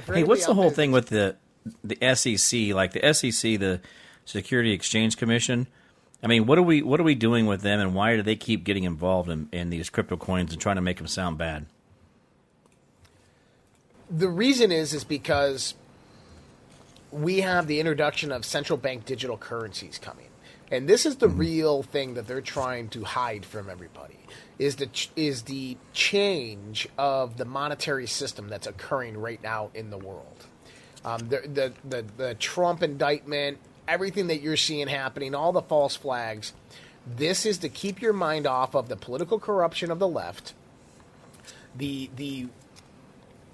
Hey, 0.07 0.23
what's 0.23 0.45
the 0.45 0.53
whole 0.53 0.65
there 0.65 0.71
thing 0.71 0.91
with 0.91 1.09
the 1.09 1.35
the 1.83 1.97
SEC? 2.15 2.75
Like 2.75 2.93
the 2.93 3.13
SEC, 3.13 3.59
the 3.59 3.81
Security 4.25 4.71
Exchange 4.71 5.17
Commission, 5.17 5.67
I 6.23 6.27
mean, 6.27 6.45
what 6.45 6.57
are 6.57 6.63
we 6.63 6.81
what 6.81 7.01
are 7.01 7.03
we 7.03 7.15
doing 7.15 7.47
with 7.47 7.61
them, 7.61 7.81
and 7.81 7.93
why 7.93 8.15
do 8.15 8.21
they 8.21 8.37
keep 8.37 8.63
getting 8.63 8.85
involved 8.85 9.29
in, 9.29 9.49
in 9.51 9.69
these 9.69 9.89
crypto 9.89 10.15
coins 10.15 10.53
and 10.53 10.61
trying 10.61 10.77
to 10.77 10.81
make 10.81 10.97
them 10.97 11.07
sound 11.07 11.37
bad? 11.37 11.65
The 14.09 14.29
reason 14.29 14.71
is 14.71 14.93
is 14.93 15.03
because 15.03 15.75
we 17.13 17.41
have 17.41 17.67
the 17.67 17.79
introduction 17.79 18.31
of 18.31 18.43
central 18.43 18.77
bank 18.77 19.05
digital 19.05 19.37
currencies 19.37 19.99
coming. 19.99 20.27
And 20.71 20.87
this 20.87 21.05
is 21.05 21.17
the 21.17 21.29
real 21.29 21.83
thing 21.83 22.15
that 22.15 22.25
they're 22.25 22.41
trying 22.41 22.89
to 22.89 23.03
hide 23.03 23.45
from 23.45 23.69
everybody 23.69 24.17
is 24.57 24.77
the 24.77 24.87
ch- 24.87 25.11
is 25.15 25.43
the 25.43 25.77
change 25.93 26.87
of 26.97 27.37
the 27.37 27.45
monetary 27.45 28.07
system 28.07 28.47
that's 28.49 28.65
occurring 28.65 29.17
right 29.17 29.41
now 29.43 29.69
in 29.75 29.91
the 29.91 29.97
world. 29.97 30.47
Um, 31.05 31.19
the, 31.29 31.41
the 31.41 31.73
the 31.87 32.05
the 32.17 32.35
Trump 32.35 32.81
indictment, 32.81 33.59
everything 33.87 34.27
that 34.27 34.41
you're 34.41 34.57
seeing 34.57 34.87
happening, 34.87 35.35
all 35.35 35.51
the 35.51 35.61
false 35.61 35.95
flags. 35.95 36.53
This 37.05 37.45
is 37.45 37.57
to 37.59 37.69
keep 37.69 38.01
your 38.01 38.13
mind 38.13 38.47
off 38.47 38.73
of 38.73 38.87
the 38.87 38.95
political 38.95 39.37
corruption 39.37 39.91
of 39.91 39.99
the 39.99 40.07
left, 40.07 40.53
the 41.75 42.09
the 42.15 42.47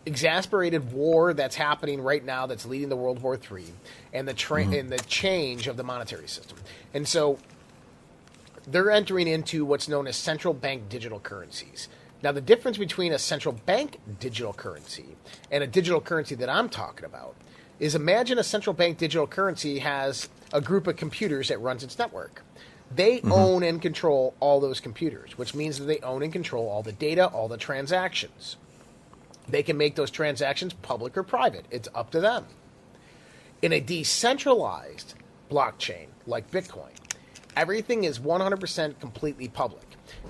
exasperated 0.10 0.92
war 0.92 1.36
that's 1.36 1.56
happening 1.56 2.02
right 2.02 2.26
now 2.26 2.48
that's 2.48 2.66
leading 2.66 2.90
to 2.90 2.96
World 2.96 3.22
War 3.22 3.36
III 3.36 3.64
and 4.12 4.28
the 4.28 4.34
tra- 4.34 4.64
mm-hmm. 4.64 4.74
and 4.74 4.90
the 4.90 4.98
change 4.98 5.68
of 5.68 5.78
the 5.78 5.84
monetary 5.84 6.28
system. 6.28 6.58
And 6.96 7.08
so 7.08 7.38
they're 8.66 8.90
entering 8.90 9.28
into 9.28 9.66
what's 9.66 9.88
known 9.88 10.08
as 10.08 10.18
central 10.18 10.56
bank 10.56 10.90
digital 10.90 11.20
currencies. 11.20 11.88
Now 12.24 12.32
the 12.32 12.42
difference 12.42 12.80
between 12.80 13.14
a 13.14 13.20
central 13.20 13.54
bank 13.54 14.00
digital 14.20 14.52
currency 14.52 15.16
and 15.52 15.64
a 15.64 15.68
digital 15.68 16.02
currency 16.02 16.34
that 16.36 16.50
I'm 16.50 16.70
talking 16.70 17.06
about 17.06 17.36
is 17.80 17.94
imagine 17.94 18.40
a 18.40 18.44
central 18.44 18.74
bank 18.74 18.98
digital 18.98 19.28
currency 19.28 19.78
has 19.78 20.28
a 20.52 20.60
group 20.60 20.88
of 20.88 20.96
computers 20.96 21.50
that 21.50 21.62
runs 21.62 21.84
its 21.84 22.00
network. 22.00 22.42
They 22.94 23.18
mm-hmm. 23.18 23.32
own 23.32 23.62
and 23.62 23.80
control 23.80 24.34
all 24.40 24.60
those 24.60 24.80
computers, 24.80 25.38
which 25.38 25.54
means 25.54 25.78
that 25.78 25.86
they 25.86 26.00
own 26.00 26.24
and 26.24 26.34
control 26.34 26.68
all 26.68 26.82
the 26.82 26.92
data, 26.92 27.28
all 27.28 27.48
the 27.48 27.58
transactions. 27.58 28.58
They 29.50 29.64
can 29.64 29.78
make 29.78 29.96
those 29.96 30.12
transactions 30.12 30.74
public 30.74 31.18
or 31.18 31.24
private. 31.24 31.66
It's 31.72 31.90
up 31.96 32.12
to 32.12 32.20
them. 32.20 32.46
In 33.62 33.74
a 33.74 33.80
decentralized 33.80 35.16
blockchain 35.50 36.08
like 36.26 36.52
Bitcoin, 36.52 36.92
everything 37.58 38.04
is 38.04 38.20
100% 38.20 39.00
completely 39.00 39.48
public. 39.48 39.86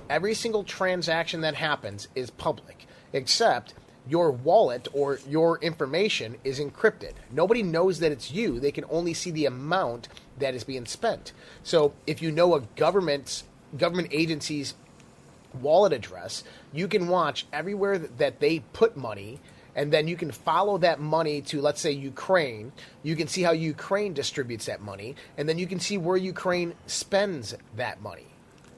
Every 0.09 0.33
single 0.33 0.63
transaction 0.63 1.41
that 1.41 1.55
happens 1.55 2.07
is 2.15 2.29
public, 2.31 2.87
except 3.13 3.73
your 4.07 4.31
wallet 4.31 4.87
or 4.93 5.19
your 5.27 5.59
information 5.59 6.35
is 6.43 6.59
encrypted. 6.59 7.13
Nobody 7.31 7.61
knows 7.61 7.99
that 7.99 8.11
it's 8.11 8.31
you. 8.31 8.59
They 8.59 8.71
can 8.71 8.85
only 8.89 9.13
see 9.13 9.29
the 9.29 9.45
amount 9.45 10.07
that 10.39 10.55
is 10.55 10.63
being 10.63 10.85
spent. 10.85 11.33
So 11.61 11.93
if 12.07 12.21
you 12.21 12.31
know 12.31 12.55
a 12.55 12.61
government's 12.75 13.43
government 13.77 14.09
agency's 14.11 14.73
wallet 15.53 15.93
address, 15.93 16.43
you 16.73 16.87
can 16.87 17.07
watch 17.07 17.45
everywhere 17.51 17.97
that 17.97 18.39
they 18.39 18.59
put 18.73 18.95
money, 18.97 19.39
and 19.75 19.91
then 19.91 20.07
you 20.07 20.15
can 20.15 20.31
follow 20.31 20.77
that 20.79 20.99
money 20.99 21.41
to, 21.43 21.61
let's 21.61 21.81
say, 21.81 21.91
Ukraine. 21.91 22.71
You 23.03 23.15
can 23.15 23.27
see 23.27 23.43
how 23.43 23.51
Ukraine 23.51 24.13
distributes 24.13 24.65
that 24.65 24.81
money, 24.81 25.15
and 25.37 25.47
then 25.47 25.57
you 25.57 25.67
can 25.67 25.79
see 25.79 25.97
where 25.97 26.17
Ukraine 26.17 26.73
spends 26.85 27.55
that 27.75 28.01
money. 28.01 28.27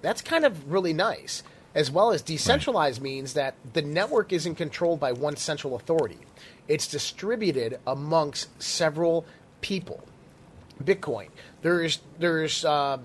That's 0.01 0.21
kind 0.21 0.45
of 0.45 0.71
really 0.71 0.93
nice. 0.93 1.43
As 1.73 1.89
well 1.89 2.11
as 2.11 2.21
decentralized 2.21 3.01
means 3.01 3.33
that 3.33 3.55
the 3.73 3.81
network 3.81 4.33
isn't 4.33 4.55
controlled 4.55 4.99
by 4.99 5.13
one 5.13 5.37
central 5.37 5.75
authority, 5.75 6.19
it's 6.67 6.85
distributed 6.85 7.79
amongst 7.87 8.61
several 8.61 9.25
people. 9.61 10.03
Bitcoin. 10.83 11.29
There's 11.61 11.99
there's 12.19 12.65
uh, 12.65 12.97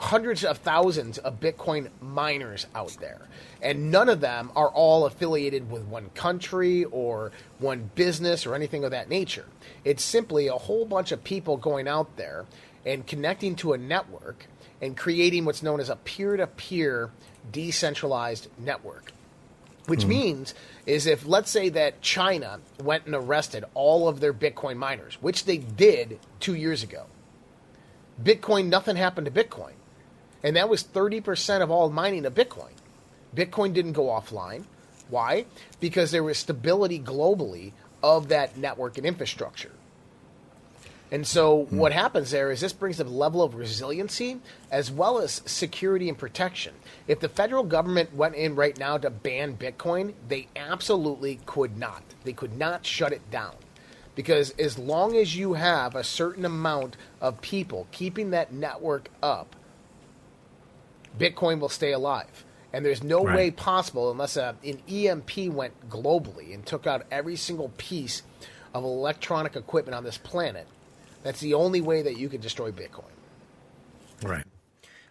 hundreds 0.00 0.44
of 0.44 0.58
thousands 0.58 1.18
of 1.18 1.40
Bitcoin 1.40 1.88
miners 2.00 2.66
out 2.74 2.96
there, 3.00 3.20
and 3.62 3.90
none 3.90 4.08
of 4.08 4.20
them 4.20 4.50
are 4.56 4.68
all 4.68 5.06
affiliated 5.06 5.70
with 5.70 5.82
one 5.84 6.10
country 6.10 6.84
or 6.84 7.32
one 7.58 7.90
business 7.94 8.46
or 8.46 8.54
anything 8.54 8.84
of 8.84 8.90
that 8.90 9.08
nature. 9.08 9.46
It's 9.84 10.02
simply 10.02 10.46
a 10.46 10.54
whole 10.54 10.84
bunch 10.86 11.12
of 11.12 11.22
people 11.22 11.56
going 11.56 11.86
out 11.86 12.16
there 12.16 12.46
and 12.84 13.06
connecting 13.06 13.56
to 13.56 13.72
a 13.72 13.78
network 13.78 14.46
and 14.80 14.96
creating 14.96 15.44
what's 15.44 15.62
known 15.62 15.80
as 15.80 15.90
a 15.90 15.96
peer 15.96 16.36
to 16.36 16.46
peer 16.46 17.10
decentralized 17.52 18.48
network 18.58 19.12
which 19.86 20.00
mm-hmm. 20.00 20.10
means 20.10 20.54
is 20.86 21.06
if 21.06 21.26
let's 21.26 21.50
say 21.50 21.68
that 21.68 22.00
China 22.00 22.60
went 22.82 23.06
and 23.06 23.14
arrested 23.14 23.64
all 23.74 24.08
of 24.08 24.20
their 24.20 24.32
Bitcoin 24.32 24.76
miners, 24.76 25.14
which 25.20 25.44
they 25.44 25.58
did 25.58 26.18
two 26.38 26.54
years 26.54 26.82
ago. 26.82 27.06
Bitcoin, 28.22 28.66
nothing 28.66 28.96
happened 28.96 29.24
to 29.24 29.32
Bitcoin, 29.32 29.72
and 30.42 30.56
that 30.56 30.68
was 30.68 30.82
thirty 30.82 31.20
percent 31.20 31.62
of 31.62 31.70
all 31.70 31.90
mining 31.90 32.26
of 32.26 32.34
Bitcoin. 32.34 32.72
Bitcoin 33.34 33.72
didn't 33.72 33.92
go 33.92 34.06
offline. 34.06 34.64
Why? 35.08 35.46
Because 35.80 36.10
there 36.10 36.24
was 36.24 36.38
stability 36.38 37.00
globally 37.00 37.72
of 38.02 38.28
that 38.28 38.56
network 38.56 38.96
and 38.96 39.06
infrastructure. 39.06 39.72
And 41.12 41.26
so 41.26 41.64
hmm. 41.64 41.76
what 41.76 41.92
happens 41.92 42.30
there 42.30 42.50
is 42.50 42.60
this 42.60 42.72
brings 42.72 43.00
a 43.00 43.04
level 43.04 43.42
of 43.42 43.54
resiliency 43.54 44.38
as 44.70 44.90
well 44.90 45.18
as 45.18 45.42
security 45.44 46.08
and 46.08 46.16
protection. 46.16 46.74
If 47.08 47.20
the 47.20 47.28
federal 47.28 47.64
government 47.64 48.14
went 48.14 48.36
in 48.36 48.54
right 48.54 48.78
now 48.78 48.98
to 48.98 49.10
ban 49.10 49.56
Bitcoin, 49.56 50.14
they 50.28 50.46
absolutely 50.54 51.40
could 51.46 51.76
not. 51.76 52.02
They 52.24 52.32
could 52.32 52.56
not 52.56 52.86
shut 52.86 53.12
it 53.12 53.28
down. 53.30 53.54
Because 54.14 54.50
as 54.58 54.78
long 54.78 55.16
as 55.16 55.36
you 55.36 55.54
have 55.54 55.94
a 55.94 56.04
certain 56.04 56.44
amount 56.44 56.96
of 57.20 57.40
people 57.40 57.86
keeping 57.90 58.30
that 58.30 58.52
network 58.52 59.08
up, 59.22 59.56
Bitcoin 61.18 61.60
will 61.60 61.68
stay 61.68 61.92
alive. 61.92 62.44
And 62.72 62.84
there's 62.84 63.02
no 63.02 63.24
Right. 63.24 63.36
way 63.36 63.50
possible 63.50 64.10
unless 64.10 64.36
a, 64.36 64.54
an 64.64 64.80
EMP 64.88 65.48
went 65.52 65.88
globally 65.90 66.54
and 66.54 66.64
took 66.64 66.86
out 66.86 67.04
every 67.10 67.36
single 67.36 67.70
piece 67.76 68.22
of 68.72 68.84
electronic 68.84 69.56
equipment 69.56 69.94
on 69.96 70.04
this 70.04 70.18
planet. 70.18 70.66
That's 71.24 71.40
the 71.40 71.54
only 71.54 71.80
way 71.80 72.02
that 72.02 72.16
you 72.16 72.28
can 72.28 72.40
destroy 72.40 72.70
Bitcoin. 72.70 73.10
Right. 74.22 74.44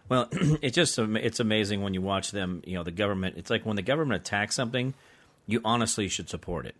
Well, 0.08 0.28
it's 0.32 0.74
just 0.74 0.98
it's 0.98 1.38
amazing 1.40 1.82
when 1.82 1.94
you 1.94 2.00
watch 2.02 2.30
them. 2.30 2.62
You 2.64 2.74
know, 2.74 2.82
the 2.82 2.90
government. 2.90 3.36
It's 3.36 3.50
like 3.50 3.66
when 3.66 3.76
the 3.76 3.82
government 3.82 4.20
attacks 4.20 4.54
something, 4.54 4.94
you 5.46 5.60
honestly 5.64 6.08
should 6.08 6.28
support 6.28 6.66
it. 6.66 6.74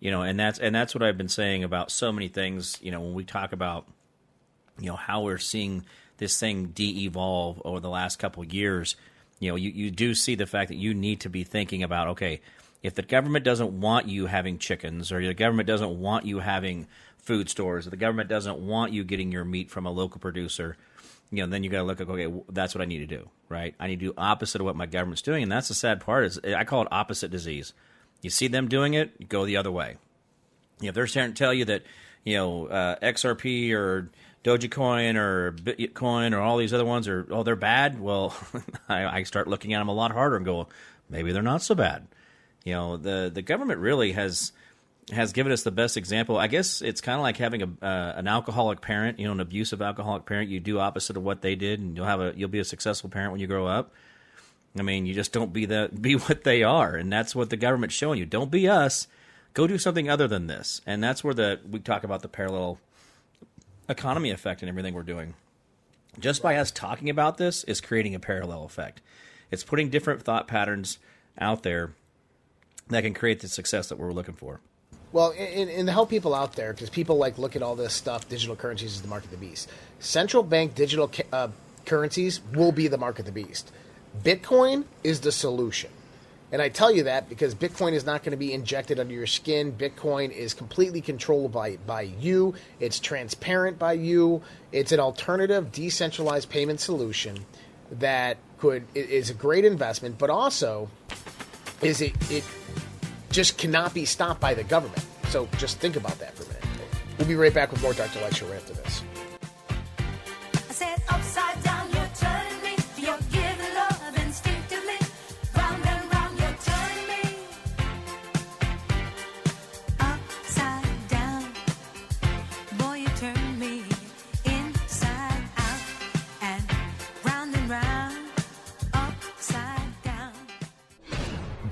You 0.00 0.10
know, 0.10 0.22
and 0.22 0.38
that's 0.38 0.58
and 0.58 0.74
that's 0.74 0.94
what 0.94 1.02
I've 1.02 1.18
been 1.18 1.28
saying 1.28 1.64
about 1.64 1.90
so 1.90 2.12
many 2.12 2.28
things. 2.28 2.78
You 2.82 2.92
know, 2.92 3.00
when 3.00 3.14
we 3.14 3.24
talk 3.24 3.52
about 3.52 3.86
you 4.78 4.86
know 4.86 4.96
how 4.96 5.22
we're 5.22 5.38
seeing 5.38 5.84
this 6.18 6.38
thing 6.38 6.66
de-evolve 6.66 7.60
over 7.64 7.80
the 7.80 7.88
last 7.88 8.18
couple 8.18 8.44
years 8.44 8.96
you 9.40 9.50
know 9.50 9.56
you, 9.56 9.70
you 9.70 9.90
do 9.90 10.14
see 10.14 10.34
the 10.34 10.46
fact 10.46 10.68
that 10.68 10.76
you 10.76 10.94
need 10.94 11.20
to 11.20 11.28
be 11.28 11.44
thinking 11.44 11.82
about 11.82 12.08
okay 12.08 12.40
if 12.82 12.94
the 12.94 13.02
government 13.02 13.44
doesn't 13.44 13.80
want 13.80 14.06
you 14.06 14.26
having 14.26 14.58
chickens 14.58 15.10
or 15.10 15.24
the 15.24 15.34
government 15.34 15.66
doesn't 15.66 15.98
want 15.98 16.24
you 16.24 16.38
having 16.38 16.86
food 17.16 17.48
stores 17.48 17.86
or 17.86 17.90
the 17.90 17.96
government 17.96 18.28
doesn't 18.28 18.58
want 18.58 18.92
you 18.92 19.02
getting 19.04 19.32
your 19.32 19.44
meat 19.44 19.70
from 19.70 19.86
a 19.86 19.90
local 19.90 20.20
producer 20.20 20.76
you 21.30 21.42
know 21.42 21.50
then 21.50 21.64
you 21.64 21.70
got 21.70 21.78
to 21.78 21.84
look 21.84 22.00
at 22.00 22.08
okay 22.08 22.32
that's 22.50 22.74
what 22.74 22.82
i 22.82 22.84
need 22.84 22.98
to 22.98 23.06
do 23.06 23.28
right? 23.48 23.74
I 23.80 23.86
need 23.86 24.00
to 24.00 24.06
do 24.06 24.14
opposite 24.16 24.60
of 24.60 24.66
what 24.66 24.76
my 24.76 24.86
government's 24.86 25.22
doing 25.22 25.42
and 25.42 25.50
that's 25.50 25.68
the 25.68 25.74
sad 25.74 26.00
part 26.00 26.24
is 26.24 26.40
i 26.44 26.64
call 26.64 26.82
it 26.82 26.88
opposite 26.90 27.30
disease. 27.30 27.72
You 28.20 28.30
see 28.30 28.48
them 28.48 28.68
doing 28.68 28.94
it 28.94 29.12
you 29.18 29.26
go 29.26 29.44
the 29.46 29.56
other 29.56 29.70
way. 29.70 29.96
You 30.80 30.86
know, 30.86 30.88
if 30.90 30.94
they're 30.94 31.06
trying 31.06 31.32
to 31.32 31.38
tell 31.38 31.54
you 31.54 31.64
that, 31.66 31.82
you 32.24 32.36
know, 32.36 32.66
uh, 32.66 32.96
XRP 33.00 33.72
or 33.72 34.10
Dogecoin 34.44 35.16
or 35.16 35.52
Bitcoin 35.52 36.32
or 36.32 36.40
all 36.40 36.56
these 36.56 36.72
other 36.72 36.84
ones 36.84 37.08
are, 37.08 37.26
oh, 37.30 37.42
they're 37.42 37.56
bad, 37.56 38.00
well, 38.00 38.36
I, 38.88 39.18
I 39.18 39.22
start 39.24 39.48
looking 39.48 39.74
at 39.74 39.78
them 39.78 39.88
a 39.88 39.94
lot 39.94 40.12
harder 40.12 40.36
and 40.36 40.44
go, 40.44 40.68
maybe 41.10 41.32
they're 41.32 41.42
not 41.42 41.62
so 41.62 41.74
bad. 41.74 42.06
You 42.64 42.74
know, 42.74 42.96
the, 42.96 43.30
the 43.32 43.42
government 43.42 43.80
really 43.80 44.12
has 44.12 44.52
has 45.12 45.32
given 45.32 45.52
us 45.52 45.62
the 45.62 45.70
best 45.70 45.96
example. 45.96 46.36
I 46.36 46.48
guess 46.48 46.82
it's 46.82 47.00
kind 47.00 47.16
of 47.16 47.22
like 47.22 47.36
having 47.36 47.62
a 47.62 47.66
uh, 47.84 48.12
an 48.16 48.28
alcoholic 48.28 48.80
parent, 48.80 49.18
you 49.18 49.26
know, 49.26 49.32
an 49.32 49.40
abusive 49.40 49.80
alcoholic 49.80 50.26
parent. 50.26 50.50
You 50.50 50.60
do 50.60 50.78
opposite 50.78 51.16
of 51.16 51.22
what 51.22 51.42
they 51.42 51.54
did, 51.54 51.80
and 51.80 51.96
you'll 51.96 52.06
have 52.06 52.20
a 52.20 52.32
you'll 52.36 52.48
be 52.48 52.58
a 52.58 52.64
successful 52.64 53.08
parent 53.08 53.32
when 53.32 53.40
you 53.40 53.46
grow 53.46 53.66
up. 53.66 53.92
I 54.78 54.82
mean, 54.82 55.06
you 55.06 55.14
just 55.14 55.32
don't 55.32 55.52
be 55.52 55.64
the 55.64 55.90
be 56.00 56.14
what 56.14 56.44
they 56.44 56.62
are, 56.62 56.94
and 56.94 57.12
that's 57.12 57.34
what 57.34 57.50
the 57.50 57.56
government's 57.56 57.94
showing 57.94 58.18
you. 58.18 58.26
Don't 58.26 58.50
be 58.50 58.68
us. 58.68 59.08
Go 59.54 59.66
do 59.66 59.78
something 59.78 60.10
other 60.10 60.28
than 60.28 60.46
this, 60.46 60.80
and 60.86 61.02
that's 61.02 61.24
where 61.24 61.34
the 61.34 61.60
we 61.68 61.80
talk 61.80 62.04
about 62.04 62.22
the 62.22 62.28
parallel 62.28 62.78
economy 63.88 64.30
effect 64.30 64.62
and 64.62 64.68
everything 64.68 64.94
we're 64.94 65.02
doing. 65.02 65.34
Just 66.18 66.42
by 66.42 66.56
us 66.56 66.70
talking 66.70 67.08
about 67.10 67.38
this 67.38 67.64
is 67.64 67.80
creating 67.80 68.14
a 68.14 68.20
parallel 68.20 68.64
effect. 68.64 69.00
It's 69.50 69.64
putting 69.64 69.88
different 69.88 70.22
thought 70.22 70.48
patterns 70.48 70.98
out 71.38 71.62
there 71.62 71.92
that 72.88 73.02
can 73.02 73.14
create 73.14 73.40
the 73.40 73.48
success 73.48 73.88
that 73.88 73.98
we're 73.98 74.12
looking 74.12 74.34
for. 74.34 74.60
Well, 75.12 75.32
and, 75.38 75.70
and 75.70 75.88
help 75.88 76.10
people 76.10 76.34
out 76.34 76.54
there, 76.54 76.72
because 76.72 76.90
people 76.90 77.16
like 77.16 77.38
look 77.38 77.56
at 77.56 77.62
all 77.62 77.76
this 77.76 77.94
stuff, 77.94 78.28
digital 78.28 78.56
currencies 78.56 78.94
is 78.94 79.02
the 79.02 79.08
mark 79.08 79.24
of 79.24 79.30
the 79.30 79.36
beast. 79.36 79.70
Central 80.00 80.42
bank 80.42 80.74
digital 80.74 81.10
uh, 81.32 81.48
currencies 81.86 82.40
will 82.54 82.72
be 82.72 82.88
the 82.88 82.98
mark 82.98 83.18
of 83.18 83.24
the 83.24 83.32
beast. 83.32 83.72
Bitcoin 84.22 84.84
is 85.04 85.20
the 85.20 85.32
solution. 85.32 85.90
And 86.50 86.62
I 86.62 86.70
tell 86.70 86.90
you 86.90 87.02
that 87.04 87.28
because 87.28 87.54
Bitcoin 87.54 87.92
is 87.92 88.06
not 88.06 88.22
going 88.22 88.30
to 88.30 88.38
be 88.38 88.52
injected 88.52 88.98
under 88.98 89.12
your 89.12 89.26
skin. 89.26 89.72
Bitcoin 89.72 90.30
is 90.30 90.54
completely 90.54 91.00
controlled 91.00 91.52
by, 91.52 91.76
by 91.86 92.02
you, 92.02 92.54
it's 92.80 92.98
transparent 92.98 93.78
by 93.78 93.92
you. 93.92 94.42
It's 94.72 94.92
an 94.92 95.00
alternative, 95.00 95.72
decentralized 95.72 96.48
payment 96.48 96.80
solution 96.80 97.44
that 97.92 98.38
could 98.58 98.84
is 98.94 99.30
a 99.30 99.34
great 99.34 99.64
investment, 99.64 100.18
but 100.18 100.30
also 100.30 100.88
is 101.82 102.00
it, 102.00 102.14
it 102.30 102.44
just 103.30 103.58
cannot 103.58 103.94
be 103.94 104.04
stopped 104.04 104.40
by 104.40 104.54
the 104.54 104.64
government. 104.64 105.04
So 105.28 105.48
just 105.58 105.78
think 105.78 105.96
about 105.96 106.18
that 106.18 106.34
for 106.34 106.44
a 106.44 106.46
minute. 106.46 106.64
We'll 107.18 107.28
be 107.28 107.34
right 107.34 107.52
back 107.52 107.70
with 107.70 107.82
more 107.82 107.92
Dr. 107.92 108.18
Show 108.32 108.46
right 108.46 108.56
after 108.56 108.74
this. 108.74 109.02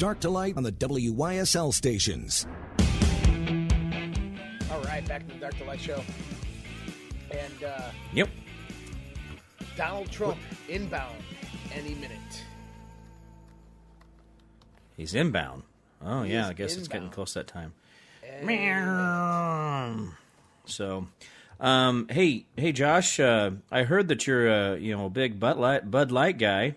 Dark 0.06 0.20
to 0.20 0.30
light 0.30 0.56
on 0.56 0.62
the 0.62 0.70
WYSL 0.70 1.74
stations. 1.74 2.46
All 4.70 4.80
right, 4.82 5.04
back 5.08 5.26
to 5.26 5.34
the 5.34 5.40
Dr. 5.40 5.64
Light 5.64 5.80
Show. 5.80 6.00
And 7.32 7.64
uh, 7.64 7.90
Yep. 8.12 8.28
Donald 9.76 10.08
Trump 10.12 10.38
inbound 10.68 11.16
any 11.74 11.96
minute. 11.96 12.44
He's 14.96 15.12
inbound. 15.12 15.64
Oh 16.00 16.22
yeah, 16.22 16.44
is 16.44 16.50
I 16.50 16.52
guess 16.52 16.76
it's 16.76 16.86
getting 16.86 17.06
inbound. 17.06 17.12
close 17.12 17.34
that 17.34 17.48
time. 17.48 17.72
Any 18.22 18.70
So, 20.66 21.08
um, 21.58 22.06
hey, 22.12 22.44
hey, 22.56 22.70
Josh, 22.70 23.18
uh, 23.18 23.50
I 23.72 23.82
heard 23.82 24.06
that 24.06 24.24
you're 24.28 24.46
a 24.46 24.78
you 24.78 24.96
know 24.96 25.06
a 25.06 25.10
big 25.10 25.40
Bud 25.40 25.56
Light 25.56 25.90
Bud 25.90 26.12
Light 26.12 26.38
guy. 26.38 26.76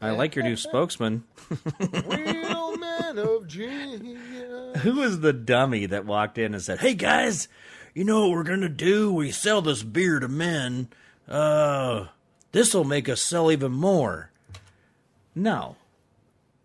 I 0.00 0.10
like 0.10 0.34
your 0.36 0.44
new 0.44 0.56
spokesman. 0.56 1.24
Real 1.80 2.76
man 2.76 3.18
of 3.18 3.46
genius. 3.48 4.80
Who 4.82 4.96
was 5.00 5.20
the 5.20 5.32
dummy 5.32 5.86
that 5.86 6.04
walked 6.04 6.36
in 6.38 6.52
and 6.54 6.62
said, 6.62 6.80
"Hey 6.80 6.94
guys, 6.94 7.48
you 7.94 8.04
know 8.04 8.22
what 8.28 8.30
we're 8.36 8.42
gonna 8.44 8.68
do? 8.68 9.12
We 9.12 9.30
sell 9.30 9.62
this 9.62 9.82
beer 9.82 10.20
to 10.20 10.28
men. 10.28 10.88
Uh, 11.26 12.06
this 12.52 12.74
will 12.74 12.84
make 12.84 13.08
us 13.08 13.22
sell 13.22 13.50
even 13.50 13.72
more." 13.72 14.30
No. 15.34 15.76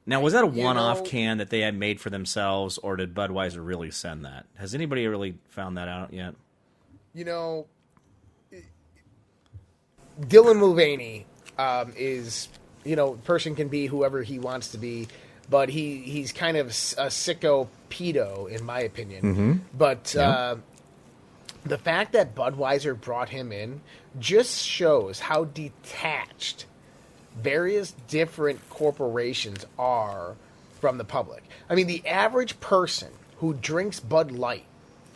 Now, 0.05 0.19
was 0.19 0.33
that 0.33 0.43
a 0.43 0.47
You 0.47 0.63
one-off 0.63 0.99
know- 0.99 1.05
can 1.05 1.37
that 1.37 1.49
they 1.51 1.59
had 1.61 1.75
made 1.75 2.01
for 2.01 2.09
themselves, 2.09 2.77
or 2.79 2.95
did 2.97 3.13
Budweiser 3.13 3.65
really 3.65 3.91
send 3.91 4.25
that? 4.25 4.45
Has 4.55 4.73
anybody 4.75 5.07
really 5.07 5.35
found 5.49 5.77
that 5.77 5.87
out 5.87 6.11
yet? 6.11 6.35
You 7.13 7.23
know, 7.25 7.67
Dylan 10.21 10.57
Mulvaney 10.59 11.25
um, 11.57 11.93
is, 11.95 12.49
you 12.83 12.95
know, 12.95 13.13
person 13.13 13.55
can 13.55 13.67
be 13.67 13.85
whoever 13.87 14.23
he 14.23 14.39
wants 14.39 14.69
to 14.69 14.77
be, 14.77 15.07
but 15.49 15.69
he, 15.69 15.97
he's 15.97 16.31
kind 16.31 16.57
of 16.57 16.67
a 16.67 17.07
sicko 17.07 17.67
pedo, 17.89 18.49
in 18.49 18.63
my 18.63 18.79
opinion. 18.81 19.21
But 19.77 20.15
uh, 20.15 20.55
the 21.63 21.77
fact 21.77 22.13
that 22.13 22.35
Budweiser 22.35 22.99
brought 22.99 23.29
him 23.29 23.51
in 23.51 23.81
just 24.19 24.65
shows 24.65 25.19
how 25.19 25.45
detached 25.45 26.65
various 27.37 27.91
different 28.07 28.67
corporations 28.69 29.65
are 29.77 30.35
from 30.79 30.97
the 30.97 31.05
public. 31.05 31.43
I 31.69 31.75
mean, 31.75 31.87
the 31.87 32.05
average 32.07 32.59
person 32.59 33.09
who 33.37 33.53
drinks 33.53 33.99
Bud 33.99 34.31
Light 34.31 34.65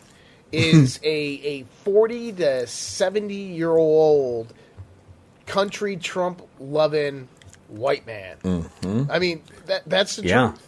is 0.52 1.00
a, 1.02 1.08
a 1.08 1.62
40 1.84 2.32
to 2.32 2.66
70 2.66 3.34
year 3.34 3.76
old 3.76 4.54
country 5.46 5.96
Trump 5.96 6.42
loving 6.60 7.28
white 7.68 8.06
man. 8.06 8.36
I 9.10 9.18
mean, 9.18 9.42
that 9.66 9.82
that's 9.86 10.16
the 10.16 10.26
Yeah. 10.26 10.48
truth. 10.48 10.62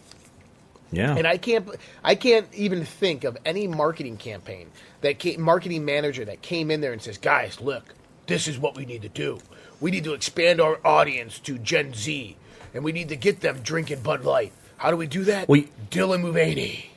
Yeah. 0.91 1.15
And 1.17 1.27
I 1.27 1.37
can't 1.37 1.69
I 2.03 2.15
can't 2.15 2.47
even 2.55 2.85
think 2.85 3.25
of 3.25 3.37
any 3.45 3.67
marketing 3.67 4.17
campaign 4.17 4.71
that 5.03 5.19
came, 5.19 5.41
marketing 5.41 5.85
manager 5.85 6.25
that 6.25 6.41
came 6.43 6.71
in 6.71 6.81
there 6.81 6.93
and 6.93 7.03
says, 7.03 7.19
"Guys, 7.19 7.61
look, 7.61 7.95
this 8.27 8.49
is 8.49 8.59
what 8.59 8.77
we 8.77 8.87
need 8.87 9.03
to 9.03 9.09
do. 9.09 9.39
We 9.81 9.91
need 9.91 10.05
to 10.05 10.15
expand 10.15 10.61
our 10.61 10.81
audience 10.85 11.39
to 11.41 11.59
Gen 11.59 11.93
Z, 11.95 12.37
and 12.75 12.83
we 12.83 12.93
need 12.93 13.11
to 13.11 13.17
get 13.17 13.41
them 13.41 13.61
drinking 13.63 14.01
Bud 14.01 14.25
Light. 14.25 14.53
How 14.79 14.91
do 14.91 14.97
we 14.97 15.07
do 15.07 15.25
that? 15.25 15.49
We 15.49 15.63
y- 15.63 15.69
Dylan 15.91 16.23
Mulvaney. 16.23 16.91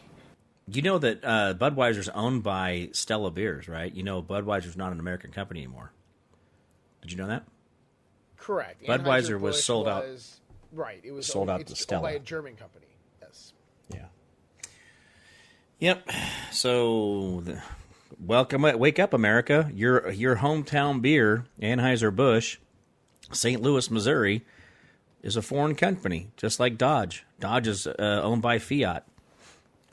You 0.67 0.81
know 0.83 0.97
that 0.99 1.19
uh, 1.23 1.53
Budweiser's 1.55 2.07
owned 2.09 2.43
by 2.43 2.89
Stella 2.93 3.29
Beers, 3.29 3.67
right? 3.67 3.93
You 3.93 4.03
know 4.03 4.21
Budweiser's 4.21 4.77
not 4.77 4.93
an 4.93 4.99
American 5.01 5.31
company 5.31 5.59
anymore. 5.63 5.91
Did 7.01 7.11
you 7.11 7.17
know 7.17 7.27
that? 7.27 7.43
Correct. 8.41 8.83
Budweiser 8.83 9.39
was 9.39 9.63
sold 9.63 9.87
out- 9.87 10.03
was- 10.03 10.39
Right. 10.73 10.99
It 11.03 11.11
was 11.11 11.25
sold 11.27 11.49
owned- 11.49 11.61
out 11.61 11.67
to 11.67 11.75
Stella. 11.75 12.01
by 12.01 12.11
a 12.11 12.19
German 12.19 12.55
company. 12.55 12.87
Yes. 13.21 13.53
Yeah. 13.93 14.05
Yep. 15.79 16.09
So, 16.51 17.41
the, 17.45 17.61
welcome, 18.19 18.61
wake 18.61 18.99
up, 18.99 19.13
America! 19.13 19.69
Your 19.73 20.11
your 20.11 20.37
hometown 20.37 21.01
beer, 21.01 21.45
Anheuser 21.61 22.15
Busch, 22.15 22.57
St. 23.31 23.61
Louis, 23.61 23.89
Missouri, 23.89 24.45
is 25.23 25.35
a 25.35 25.41
foreign 25.41 25.75
company, 25.75 26.29
just 26.37 26.59
like 26.59 26.77
Dodge. 26.77 27.25
Dodge 27.39 27.67
is 27.67 27.87
uh, 27.87 27.93
owned 28.23 28.41
by 28.41 28.59
Fiat. 28.59 29.05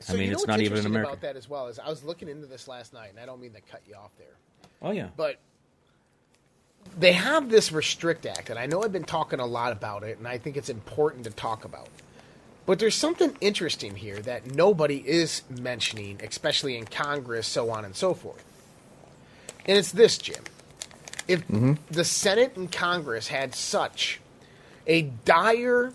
So 0.01 0.13
I 0.13 0.17
mean, 0.17 0.25
you 0.27 0.31
know 0.31 0.37
it's 0.37 0.47
not 0.47 0.61
even 0.61 0.73
an 0.73 0.77
interesting 0.77 0.91
American. 0.91 1.13
about 1.13 1.21
that 1.21 1.35
as 1.35 1.49
well 1.49 1.67
is 1.67 1.77
I 1.79 1.89
was 1.89 2.03
looking 2.03 2.29
into 2.29 2.45
this 2.47 2.67
last 2.67 2.93
night, 2.93 3.09
and 3.09 3.19
I 3.19 3.25
don't 3.25 3.41
mean 3.41 3.53
to 3.53 3.61
cut 3.61 3.81
you 3.87 3.95
off 3.95 4.11
there. 4.17 4.37
Oh 4.81 4.91
yeah. 4.91 5.09
but 5.17 5.39
they 6.97 7.13
have 7.13 7.49
this 7.49 7.71
restrict 7.71 8.25
act 8.25 8.49
and 8.49 8.57
i 8.57 8.65
know 8.65 8.83
i've 8.83 8.91
been 8.91 9.03
talking 9.03 9.39
a 9.39 9.45
lot 9.45 9.71
about 9.71 10.03
it 10.03 10.17
and 10.17 10.27
i 10.27 10.37
think 10.37 10.57
it's 10.57 10.69
important 10.69 11.23
to 11.23 11.31
talk 11.31 11.65
about. 11.65 11.87
But 12.65 12.77
there's 12.77 12.93
something 12.93 13.35
interesting 13.41 13.95
here 13.95 14.19
that 14.19 14.45
nobody 14.45 14.97
is 14.97 15.41
mentioning 15.49 16.19
especially 16.23 16.77
in 16.77 16.85
congress 16.85 17.47
so 17.47 17.71
on 17.71 17.85
and 17.85 17.95
so 17.95 18.13
forth. 18.13 18.43
And 19.65 19.77
it's 19.77 19.91
this 19.91 20.17
jim. 20.17 20.43
If 21.27 21.47
mm-hmm. 21.47 21.73
the 21.89 22.03
senate 22.03 22.55
and 22.55 22.71
congress 22.71 23.27
had 23.27 23.55
such 23.55 24.19
a 24.87 25.03
dire 25.25 25.93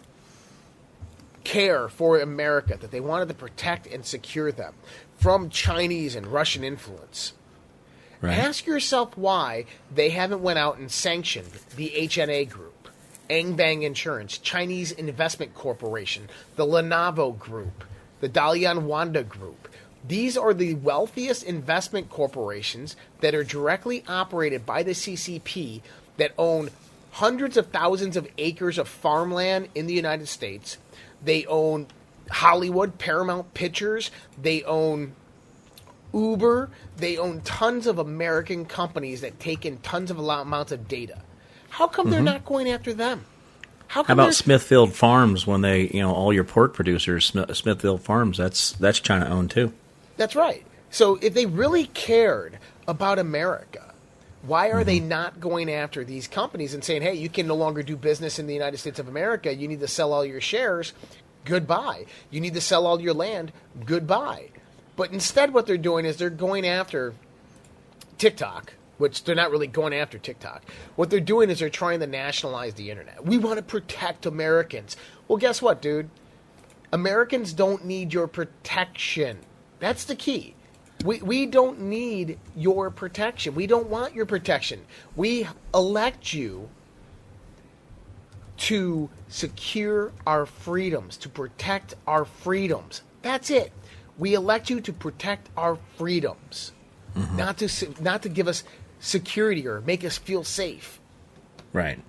care 1.44 1.88
for 1.88 2.18
america 2.18 2.76
that 2.80 2.90
they 2.90 3.00
wanted 3.00 3.28
to 3.28 3.34
protect 3.34 3.86
and 3.86 4.04
secure 4.04 4.50
them 4.50 4.72
from 5.16 5.50
chinese 5.50 6.16
and 6.16 6.26
russian 6.26 6.64
influence 6.64 7.34
Right. 8.24 8.38
Ask 8.38 8.66
yourself 8.66 9.18
why 9.18 9.66
they 9.94 10.08
haven't 10.08 10.42
went 10.42 10.58
out 10.58 10.78
and 10.78 10.90
sanctioned 10.90 11.50
the 11.76 11.92
HNA 11.94 12.48
Group, 12.48 12.88
Anbang 13.28 13.82
Insurance, 13.82 14.38
Chinese 14.38 14.92
Investment 14.92 15.54
Corporation, 15.54 16.30
the 16.56 16.64
Lenovo 16.64 17.38
Group, 17.38 17.84
the 18.20 18.30
Dalian 18.30 18.84
Wanda 18.84 19.22
Group. 19.22 19.68
These 20.08 20.38
are 20.38 20.54
the 20.54 20.72
wealthiest 20.72 21.42
investment 21.42 22.08
corporations 22.08 22.96
that 23.20 23.34
are 23.34 23.44
directly 23.44 24.02
operated 24.08 24.64
by 24.64 24.82
the 24.82 24.92
CCP 24.92 25.82
that 26.16 26.32
own 26.38 26.70
hundreds 27.12 27.58
of 27.58 27.66
thousands 27.66 28.16
of 28.16 28.26
acres 28.38 28.78
of 28.78 28.88
farmland 28.88 29.68
in 29.74 29.86
the 29.86 29.92
United 29.92 30.28
States. 30.28 30.78
They 31.22 31.44
own 31.44 31.88
Hollywood, 32.30 32.98
Paramount 32.98 33.52
Pictures. 33.52 34.10
They 34.40 34.62
own 34.62 35.12
Uber, 36.14 36.70
they 36.96 37.18
own 37.18 37.40
tons 37.40 37.86
of 37.86 37.98
American 37.98 38.64
companies 38.64 39.20
that 39.22 39.40
take 39.40 39.66
in 39.66 39.78
tons 39.78 40.10
of 40.10 40.18
amounts 40.18 40.72
of 40.72 40.86
data. 40.88 41.20
How 41.70 41.88
come 41.88 42.10
they're 42.10 42.22
not 42.22 42.44
going 42.44 42.68
after 42.70 42.94
them? 42.94 43.18
Mm-hmm. 43.18 43.28
How 43.88 44.04
How 44.04 44.12
about 44.14 44.34
Smithfield 44.34 44.94
Farms 44.94 45.46
when 45.46 45.60
they, 45.60 45.88
you 45.88 46.00
know, 46.00 46.12
all 46.12 46.32
your 46.32 46.44
pork 46.44 46.72
producers, 46.72 47.32
Smithfield 47.52 48.02
Farms, 48.02 48.38
that's 48.38 48.72
that's 48.72 48.98
China 49.00 49.28
owned 49.28 49.50
too. 49.50 49.72
That's 50.16 50.34
right. 50.36 50.64
So 50.90 51.18
if 51.20 51.34
they 51.34 51.46
really 51.46 51.86
cared 51.86 52.58
about 52.88 53.18
America, 53.18 53.92
why 54.42 54.68
are 54.70 54.80
Mm-hmm. 54.80 54.86
they 54.86 55.00
not 55.00 55.40
going 55.40 55.70
after 55.70 56.04
these 56.04 56.28
companies 56.28 56.74
and 56.74 56.82
saying, 56.84 57.02
"Hey, 57.02 57.14
you 57.14 57.28
can 57.28 57.46
no 57.46 57.56
longer 57.56 57.82
do 57.82 57.96
business 57.96 58.38
in 58.38 58.46
the 58.46 58.54
United 58.54 58.78
States 58.78 58.98
of 58.98 59.08
America. 59.08 59.54
You 59.54 59.68
need 59.68 59.80
to 59.80 59.88
sell 59.88 60.12
all 60.12 60.24
your 60.24 60.40
shares. 60.40 60.92
Goodbye. 61.44 62.06
You 62.30 62.40
need 62.40 62.54
to 62.54 62.60
sell 62.60 62.86
all 62.86 63.00
your 63.00 63.14
land. 63.14 63.52
Goodbye." 63.84 64.48
But 64.96 65.12
instead, 65.12 65.52
what 65.52 65.66
they're 65.66 65.76
doing 65.76 66.04
is 66.04 66.16
they're 66.16 66.30
going 66.30 66.66
after 66.66 67.14
TikTok, 68.18 68.74
which 68.98 69.24
they're 69.24 69.34
not 69.34 69.50
really 69.50 69.66
going 69.66 69.92
after 69.92 70.18
TikTok. 70.18 70.62
What 70.96 71.10
they're 71.10 71.20
doing 71.20 71.50
is 71.50 71.58
they're 71.58 71.70
trying 71.70 72.00
to 72.00 72.06
nationalize 72.06 72.74
the 72.74 72.90
internet. 72.90 73.24
We 73.24 73.38
want 73.38 73.56
to 73.56 73.62
protect 73.62 74.26
Americans. 74.26 74.96
Well, 75.26 75.38
guess 75.38 75.60
what, 75.60 75.82
dude? 75.82 76.10
Americans 76.92 77.52
don't 77.52 77.84
need 77.84 78.12
your 78.12 78.28
protection. 78.28 79.38
That's 79.80 80.04
the 80.04 80.14
key. 80.14 80.54
We, 81.04 81.20
we 81.20 81.46
don't 81.46 81.80
need 81.80 82.38
your 82.54 82.90
protection. 82.90 83.54
We 83.54 83.66
don't 83.66 83.88
want 83.88 84.14
your 84.14 84.26
protection. 84.26 84.80
We 85.16 85.48
elect 85.74 86.32
you 86.32 86.68
to 88.56 89.10
secure 89.28 90.12
our 90.26 90.46
freedoms, 90.46 91.16
to 91.18 91.28
protect 91.28 91.94
our 92.06 92.24
freedoms. 92.24 93.02
That's 93.22 93.50
it. 93.50 93.72
We 94.18 94.34
elect 94.34 94.70
you 94.70 94.80
to 94.80 94.92
protect 94.92 95.48
our 95.56 95.78
freedoms, 95.96 96.72
not 97.36 97.58
to 97.58 97.68
not 98.00 98.22
to 98.22 98.28
give 98.28 98.48
us 98.48 98.64
security 99.00 99.66
or 99.66 99.80
make 99.80 100.04
us 100.04 100.18
feel 100.18 100.44
safe. 100.44 101.00
Right. 101.72 102.00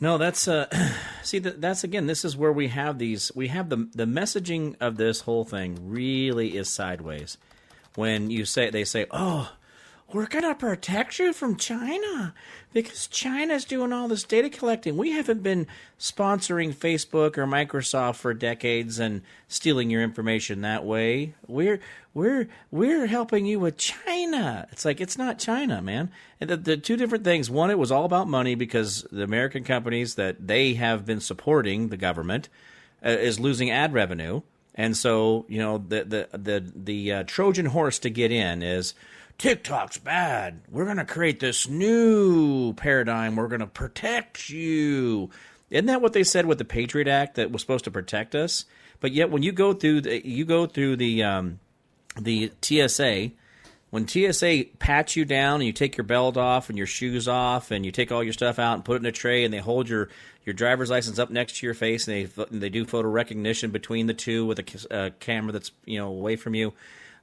No, 0.00 0.16
that's 0.18 0.48
uh 0.48 0.66
see 1.22 1.38
that 1.40 1.60
that's 1.60 1.84
again 1.84 2.06
this 2.06 2.24
is 2.24 2.36
where 2.36 2.52
we 2.52 2.68
have 2.68 2.98
these 2.98 3.30
we 3.34 3.48
have 3.48 3.68
the 3.68 3.88
the 3.94 4.06
messaging 4.06 4.74
of 4.80 4.96
this 4.96 5.20
whole 5.20 5.44
thing 5.44 5.90
really 5.90 6.56
is 6.56 6.68
sideways. 6.68 7.38
When 7.94 8.30
you 8.30 8.44
say 8.44 8.70
they 8.70 8.84
say, 8.84 9.06
"Oh, 9.10 9.52
we're 10.12 10.26
going 10.26 10.44
to 10.44 10.54
protect 10.54 11.18
you 11.18 11.32
from 11.32 11.56
China 11.56 12.34
because 12.72 13.06
China's 13.06 13.64
doing 13.64 13.92
all 13.92 14.08
this 14.08 14.24
data 14.24 14.50
collecting. 14.50 14.96
We 14.96 15.12
haven't 15.12 15.42
been 15.42 15.66
sponsoring 15.98 16.74
Facebook 16.74 17.38
or 17.38 17.46
Microsoft 17.46 18.16
for 18.16 18.34
decades 18.34 18.98
and 18.98 19.22
stealing 19.48 19.90
your 19.90 20.02
information 20.02 20.62
that 20.62 20.84
way. 20.84 21.34
We're 21.46 21.80
we're 22.14 22.48
we're 22.70 23.06
helping 23.06 23.46
you 23.46 23.60
with 23.60 23.76
China. 23.76 24.66
It's 24.72 24.84
like 24.84 25.00
it's 25.00 25.18
not 25.18 25.38
China, 25.38 25.80
man. 25.80 26.10
And 26.40 26.50
the, 26.50 26.56
the 26.56 26.76
two 26.76 26.96
different 26.96 27.24
things. 27.24 27.50
One, 27.50 27.70
it 27.70 27.78
was 27.78 27.92
all 27.92 28.04
about 28.04 28.28
money 28.28 28.54
because 28.54 29.06
the 29.12 29.22
American 29.22 29.64
companies 29.64 30.16
that 30.16 30.46
they 30.46 30.74
have 30.74 31.06
been 31.06 31.20
supporting 31.20 31.88
the 31.88 31.96
government 31.96 32.48
uh, 33.04 33.10
is 33.10 33.38
losing 33.38 33.70
ad 33.70 33.92
revenue. 33.92 34.42
And 34.74 34.96
so, 34.96 35.46
you 35.48 35.58
know, 35.58 35.78
the 35.78 36.04
the 36.04 36.38
the 36.38 36.72
the 36.74 37.12
uh, 37.12 37.22
Trojan 37.24 37.66
horse 37.66 37.98
to 38.00 38.10
get 38.10 38.32
in 38.32 38.62
is 38.62 38.94
TikTok's 39.40 39.96
bad. 39.96 40.60
We're 40.70 40.84
going 40.84 40.98
to 40.98 41.06
create 41.06 41.40
this 41.40 41.66
new 41.66 42.74
paradigm. 42.74 43.36
We're 43.36 43.48
going 43.48 43.60
to 43.60 43.66
protect 43.66 44.50
you. 44.50 45.30
Isn't 45.70 45.86
that 45.86 46.02
what 46.02 46.12
they 46.12 46.24
said 46.24 46.44
with 46.44 46.58
the 46.58 46.66
Patriot 46.66 47.08
Act 47.08 47.36
that 47.36 47.50
was 47.50 47.62
supposed 47.62 47.84
to 47.84 47.90
protect 47.90 48.34
us? 48.34 48.66
But 49.00 49.12
yet, 49.12 49.30
when 49.30 49.42
you 49.42 49.52
go 49.52 49.72
through 49.72 50.02
the 50.02 50.28
you 50.28 50.44
go 50.44 50.66
through 50.66 50.96
the 50.96 51.22
um, 51.22 51.58
the 52.20 52.52
TSA, 52.60 53.30
when 53.88 54.06
TSA 54.06 54.64
pats 54.78 55.16
you 55.16 55.24
down 55.24 55.54
and 55.54 55.64
you 55.64 55.72
take 55.72 55.96
your 55.96 56.04
belt 56.04 56.36
off 56.36 56.68
and 56.68 56.76
your 56.76 56.86
shoes 56.86 57.26
off 57.26 57.70
and 57.70 57.86
you 57.86 57.90
take 57.90 58.12
all 58.12 58.22
your 58.22 58.34
stuff 58.34 58.58
out 58.58 58.74
and 58.74 58.84
put 58.84 58.96
it 58.96 59.00
in 59.00 59.06
a 59.06 59.12
tray 59.12 59.46
and 59.46 59.54
they 59.54 59.58
hold 59.58 59.88
your, 59.88 60.10
your 60.44 60.52
driver's 60.52 60.90
license 60.90 61.18
up 61.18 61.30
next 61.30 61.56
to 61.56 61.66
your 61.66 61.72
face 61.72 62.06
and 62.06 62.14
they 62.14 62.42
and 62.50 62.60
they 62.60 62.68
do 62.68 62.84
photo 62.84 63.08
recognition 63.08 63.70
between 63.70 64.06
the 64.06 64.12
two 64.12 64.44
with 64.44 64.58
a 64.58 64.94
uh, 64.94 65.10
camera 65.18 65.52
that's 65.52 65.72
you 65.86 65.98
know 65.98 66.08
away 66.08 66.36
from 66.36 66.54
you. 66.54 66.74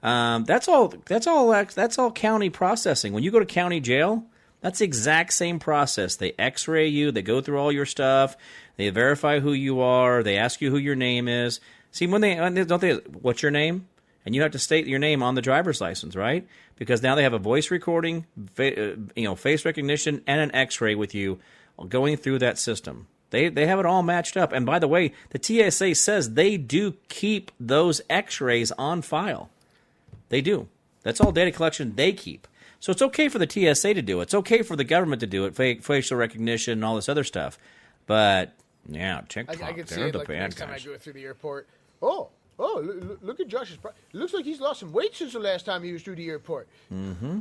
Um, 0.03 0.45
that's 0.45 0.67
all. 0.67 0.93
That's 1.05 1.27
all. 1.27 1.49
That's 1.49 1.97
all 1.97 2.11
county 2.11 2.49
processing. 2.49 3.13
When 3.13 3.23
you 3.23 3.31
go 3.31 3.39
to 3.39 3.45
county 3.45 3.79
jail, 3.79 4.25
that's 4.61 4.79
the 4.79 4.85
exact 4.85 5.33
same 5.33 5.59
process. 5.59 6.15
They 6.15 6.33
X-ray 6.37 6.87
you. 6.87 7.11
They 7.11 7.21
go 7.21 7.41
through 7.41 7.59
all 7.59 7.71
your 7.71 7.85
stuff. 7.85 8.37
They 8.75 8.89
verify 8.89 9.39
who 9.39 9.53
you 9.53 9.81
are. 9.81 10.23
They 10.23 10.37
ask 10.37 10.61
you 10.61 10.69
who 10.69 10.77
your 10.77 10.95
name 10.95 11.27
is. 11.27 11.59
See 11.91 12.07
when 12.07 12.21
they 12.21 12.35
don't 12.35 12.81
they 12.81 12.93
what's 12.93 13.41
your 13.41 13.51
name? 13.51 13.87
and 14.27 14.35
you 14.35 14.41
have 14.41 14.51
to 14.51 14.59
state 14.59 14.85
your 14.87 14.99
name 14.99 15.23
on 15.23 15.35
the 15.35 15.41
driver's 15.41 15.79
license, 15.79 16.13
right? 16.13 16.45
Because 16.75 17.01
now 17.01 17.15
they 17.15 17.23
have 17.23 17.31
a 17.31 17.39
voice 17.39 17.71
recording, 17.71 18.25
uh, 18.59 18.63
you 19.15 19.23
know, 19.23 19.35
face 19.35 19.63
recognition, 19.63 20.21
and 20.27 20.41
an 20.41 20.53
X-ray 20.53 20.95
with 20.95 21.15
you 21.15 21.39
going 21.87 22.17
through 22.17 22.39
that 22.39 22.59
system. 22.59 23.07
They 23.29 23.47
they 23.47 23.67
have 23.67 23.79
it 23.79 23.85
all 23.85 24.03
matched 24.03 24.35
up. 24.35 24.51
And 24.51 24.65
by 24.65 24.79
the 24.79 24.87
way, 24.87 25.13
the 25.29 25.41
TSA 25.41 25.95
says 25.95 26.33
they 26.33 26.57
do 26.57 26.95
keep 27.07 27.51
those 27.57 28.01
X-rays 28.09 28.73
on 28.73 29.01
file. 29.01 29.49
They 30.29 30.41
do. 30.41 30.67
That's 31.03 31.21
all 31.21 31.31
data 31.31 31.51
collection 31.51 31.95
they 31.95 32.11
keep. 32.13 32.47
So 32.79 32.91
it's 32.91 33.01
okay 33.01 33.27
for 33.29 33.39
the 33.39 33.49
TSA 33.49 33.93
to 33.95 34.01
do 34.01 34.19
it. 34.19 34.23
It's 34.23 34.33
okay 34.33 34.61
for 34.61 34.75
the 34.75 34.83
government 34.83 35.19
to 35.21 35.27
do 35.27 35.45
it, 35.45 35.55
facial 35.83 36.17
recognition 36.17 36.73
and 36.73 36.85
all 36.85 36.95
this 36.95 37.09
other 37.09 37.23
stuff. 37.23 37.57
But 38.05 38.53
yeah, 38.87 39.17
I, 39.19 39.21
TikTok, 39.27 39.63
I 39.63 39.73
could 39.73 39.89
see 39.89 39.95
they're 39.95 40.07
it 40.07 40.11
the 40.11 40.17
like 40.19 40.27
the 40.27 40.33
next 40.35 40.55
time 40.55 40.69
I 40.69 40.73
guys. 40.73 40.85
go 40.85 40.97
through 40.97 41.13
the 41.13 41.23
airport. 41.23 41.67
Oh, 42.01 42.29
oh, 42.59 42.81
look, 42.83 43.19
look 43.23 43.39
at 43.39 43.47
Josh's. 43.47 43.77
Pro- 43.77 43.91
looks 44.13 44.33
like 44.33 44.45
he's 44.45 44.59
lost 44.61 44.81
some 44.81 44.91
weight 44.91 45.15
since 45.15 45.33
the 45.33 45.39
last 45.39 45.65
time 45.65 45.81
he 45.83 45.91
was 45.91 46.03
through 46.03 46.15
the 46.15 46.27
airport. 46.29 46.67
Mm-hmm. 46.93 47.39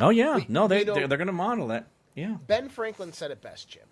Oh 0.00 0.10
yeah, 0.10 0.36
We- 0.36 0.46
no, 0.48 0.66
they 0.66 0.84
know- 0.84 0.94
they're, 0.94 1.08
they're 1.08 1.18
going 1.18 1.26
to 1.26 1.32
model 1.32 1.68
that. 1.68 1.86
Yeah, 2.14 2.36
Ben 2.46 2.68
Franklin 2.68 3.12
said 3.12 3.30
it 3.32 3.42
best, 3.42 3.68
Jim. 3.68 3.82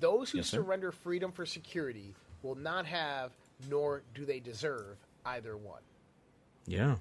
Those 0.00 0.30
who 0.30 0.38
Yes, 0.38 0.48
sir. 0.48 0.58
surrender 0.58 0.92
freedom 0.92 1.32
for 1.32 1.44
security 1.44 2.14
will 2.42 2.54
not 2.54 2.86
have, 2.86 3.32
nor 3.68 4.02
do 4.14 4.24
they 4.24 4.40
deserve, 4.40 4.96
either 5.24 5.56
one. 5.56 5.80
Yeah, 6.66 6.96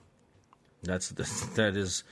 that's 0.84 1.10
that 1.56 1.76
is, 1.76 2.04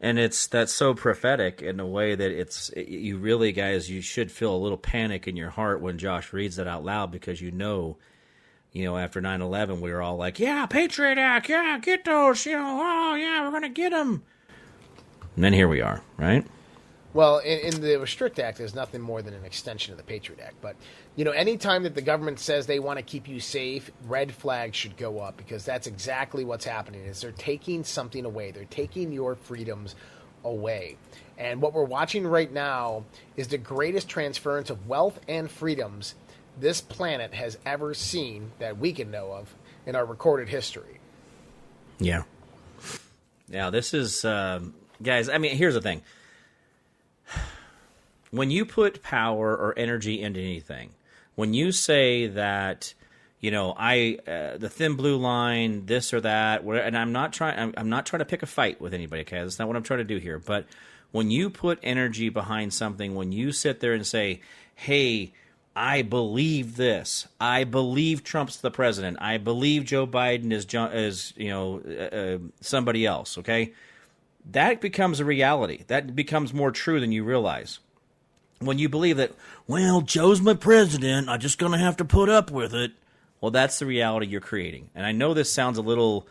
and 0.00 0.18
it's 0.18 0.46
that's 0.46 0.72
so 0.72 0.94
prophetic 0.94 1.62
in 1.62 1.80
a 1.80 1.86
way 1.86 2.14
that 2.14 2.30
it's 2.30 2.70
you 2.76 3.18
really 3.18 3.52
guys 3.52 3.90
you 3.90 4.00
should 4.00 4.30
feel 4.30 4.54
a 4.54 4.56
little 4.56 4.78
panic 4.78 5.28
in 5.28 5.36
your 5.36 5.50
heart 5.50 5.80
when 5.80 5.98
Josh 5.98 6.32
reads 6.32 6.56
that 6.56 6.66
out 6.66 6.84
loud 6.84 7.10
because 7.10 7.40
you 7.40 7.50
know, 7.50 7.96
you 8.72 8.84
know 8.84 8.96
after 8.96 9.20
9-11 9.20 9.80
we 9.80 9.92
were 9.92 10.02
all 10.02 10.16
like 10.16 10.38
yeah 10.38 10.66
Patriot 10.66 11.18
Act 11.18 11.48
yeah 11.48 11.78
get 11.78 12.04
those 12.04 12.44
you 12.46 12.52
know 12.52 12.80
oh 12.82 13.14
yeah 13.14 13.44
we're 13.44 13.52
gonna 13.52 13.68
get 13.68 13.90
them, 13.90 14.22
and 15.34 15.44
then 15.44 15.52
here 15.52 15.68
we 15.68 15.80
are 15.80 16.02
right. 16.16 16.46
Well, 17.18 17.38
in, 17.38 17.74
in 17.74 17.80
the 17.80 17.98
Restrict 17.98 18.38
Act 18.38 18.58
there's 18.58 18.76
nothing 18.76 19.00
more 19.00 19.22
than 19.22 19.34
an 19.34 19.44
extension 19.44 19.90
of 19.90 19.98
the 19.98 20.04
Patriot 20.04 20.40
Act. 20.40 20.54
But 20.60 20.76
you 21.16 21.24
know, 21.24 21.32
anytime 21.32 21.82
that 21.82 21.96
the 21.96 22.00
government 22.00 22.38
says 22.38 22.68
they 22.68 22.78
want 22.78 23.00
to 23.00 23.02
keep 23.02 23.26
you 23.26 23.40
safe, 23.40 23.90
red 24.04 24.30
flags 24.30 24.76
should 24.76 24.96
go 24.96 25.18
up 25.18 25.36
because 25.36 25.64
that's 25.64 25.88
exactly 25.88 26.44
what's 26.44 26.64
happening. 26.64 27.00
Is 27.00 27.20
they're 27.20 27.32
taking 27.32 27.82
something 27.82 28.24
away. 28.24 28.52
They're 28.52 28.66
taking 28.66 29.10
your 29.10 29.34
freedoms 29.34 29.96
away. 30.44 30.96
And 31.36 31.60
what 31.60 31.72
we're 31.72 31.82
watching 31.82 32.24
right 32.24 32.52
now 32.52 33.02
is 33.36 33.48
the 33.48 33.58
greatest 33.58 34.08
transference 34.08 34.70
of 34.70 34.86
wealth 34.86 35.18
and 35.26 35.50
freedoms 35.50 36.14
this 36.60 36.80
planet 36.80 37.34
has 37.34 37.58
ever 37.66 37.94
seen 37.94 38.52
that 38.60 38.78
we 38.78 38.92
can 38.92 39.10
know 39.10 39.32
of 39.32 39.52
in 39.86 39.96
our 39.96 40.06
recorded 40.06 40.48
history. 40.48 41.00
Yeah. 41.98 42.22
Yeah, 43.48 43.70
this 43.70 43.92
is 43.92 44.24
um, 44.24 44.72
guys. 45.02 45.28
I 45.28 45.38
mean, 45.38 45.56
here's 45.56 45.74
the 45.74 45.82
thing: 45.82 46.02
when 48.30 48.50
you 48.50 48.64
put 48.64 49.02
power 49.02 49.56
or 49.56 49.74
energy 49.78 50.20
into 50.20 50.40
anything, 50.40 50.90
when 51.34 51.54
you 51.54 51.72
say 51.72 52.26
that, 52.26 52.94
you 53.40 53.50
know, 53.50 53.74
I 53.76 54.18
uh, 54.26 54.56
the 54.58 54.68
thin 54.68 54.94
blue 54.94 55.16
line, 55.16 55.86
this 55.86 56.12
or 56.12 56.20
that, 56.20 56.64
whatever, 56.64 56.86
and 56.86 56.96
I'm 56.96 57.12
not 57.12 57.32
trying. 57.32 57.58
I'm, 57.58 57.74
I'm 57.76 57.88
not 57.88 58.06
trying 58.06 58.18
to 58.18 58.26
pick 58.26 58.42
a 58.42 58.46
fight 58.46 58.80
with 58.80 58.92
anybody. 58.92 59.22
Okay, 59.22 59.38
that's 59.38 59.58
not 59.58 59.68
what 59.68 59.76
I'm 59.76 59.82
trying 59.82 59.98
to 59.98 60.04
do 60.04 60.18
here. 60.18 60.38
But 60.38 60.66
when 61.12 61.30
you 61.30 61.48
put 61.48 61.78
energy 61.82 62.28
behind 62.28 62.74
something, 62.74 63.14
when 63.14 63.32
you 63.32 63.52
sit 63.52 63.80
there 63.80 63.94
and 63.94 64.06
say, 64.06 64.40
"Hey," 64.74 65.32
I 65.76 66.02
believe 66.02 66.76
this. 66.76 67.28
I 67.40 67.62
believe 67.62 68.24
Trump's 68.24 68.56
the 68.56 68.72
president. 68.72 69.18
I 69.20 69.38
believe 69.38 69.84
Joe 69.84 70.08
Biden 70.08 70.52
is 70.52 70.66
is 70.92 71.32
you 71.36 71.50
know 71.50 71.80
uh, 71.86 72.16
uh, 72.16 72.38
somebody 72.60 73.06
else. 73.06 73.38
Okay, 73.38 73.72
that 74.50 74.80
becomes 74.80 75.20
a 75.20 75.24
reality. 75.24 75.84
That 75.86 76.16
becomes 76.16 76.52
more 76.52 76.72
true 76.72 76.98
than 76.98 77.12
you 77.12 77.22
realize. 77.22 77.78
When 78.60 78.78
you 78.78 78.88
believe 78.88 79.16
that, 79.18 79.32
well, 79.66 80.00
Joe's 80.00 80.40
my 80.40 80.54
president. 80.54 81.28
I'm 81.28 81.40
just 81.40 81.58
gonna 81.58 81.78
have 81.78 81.96
to 81.98 82.04
put 82.04 82.28
up 82.28 82.50
with 82.50 82.74
it. 82.74 82.92
Well, 83.40 83.50
that's 83.50 83.78
the 83.78 83.86
reality 83.86 84.26
you're 84.26 84.40
creating. 84.40 84.90
And 84.94 85.06
I 85.06 85.12
know 85.12 85.32
this 85.32 85.52
sounds 85.52 85.78
a 85.78 85.82
little, 85.82 86.26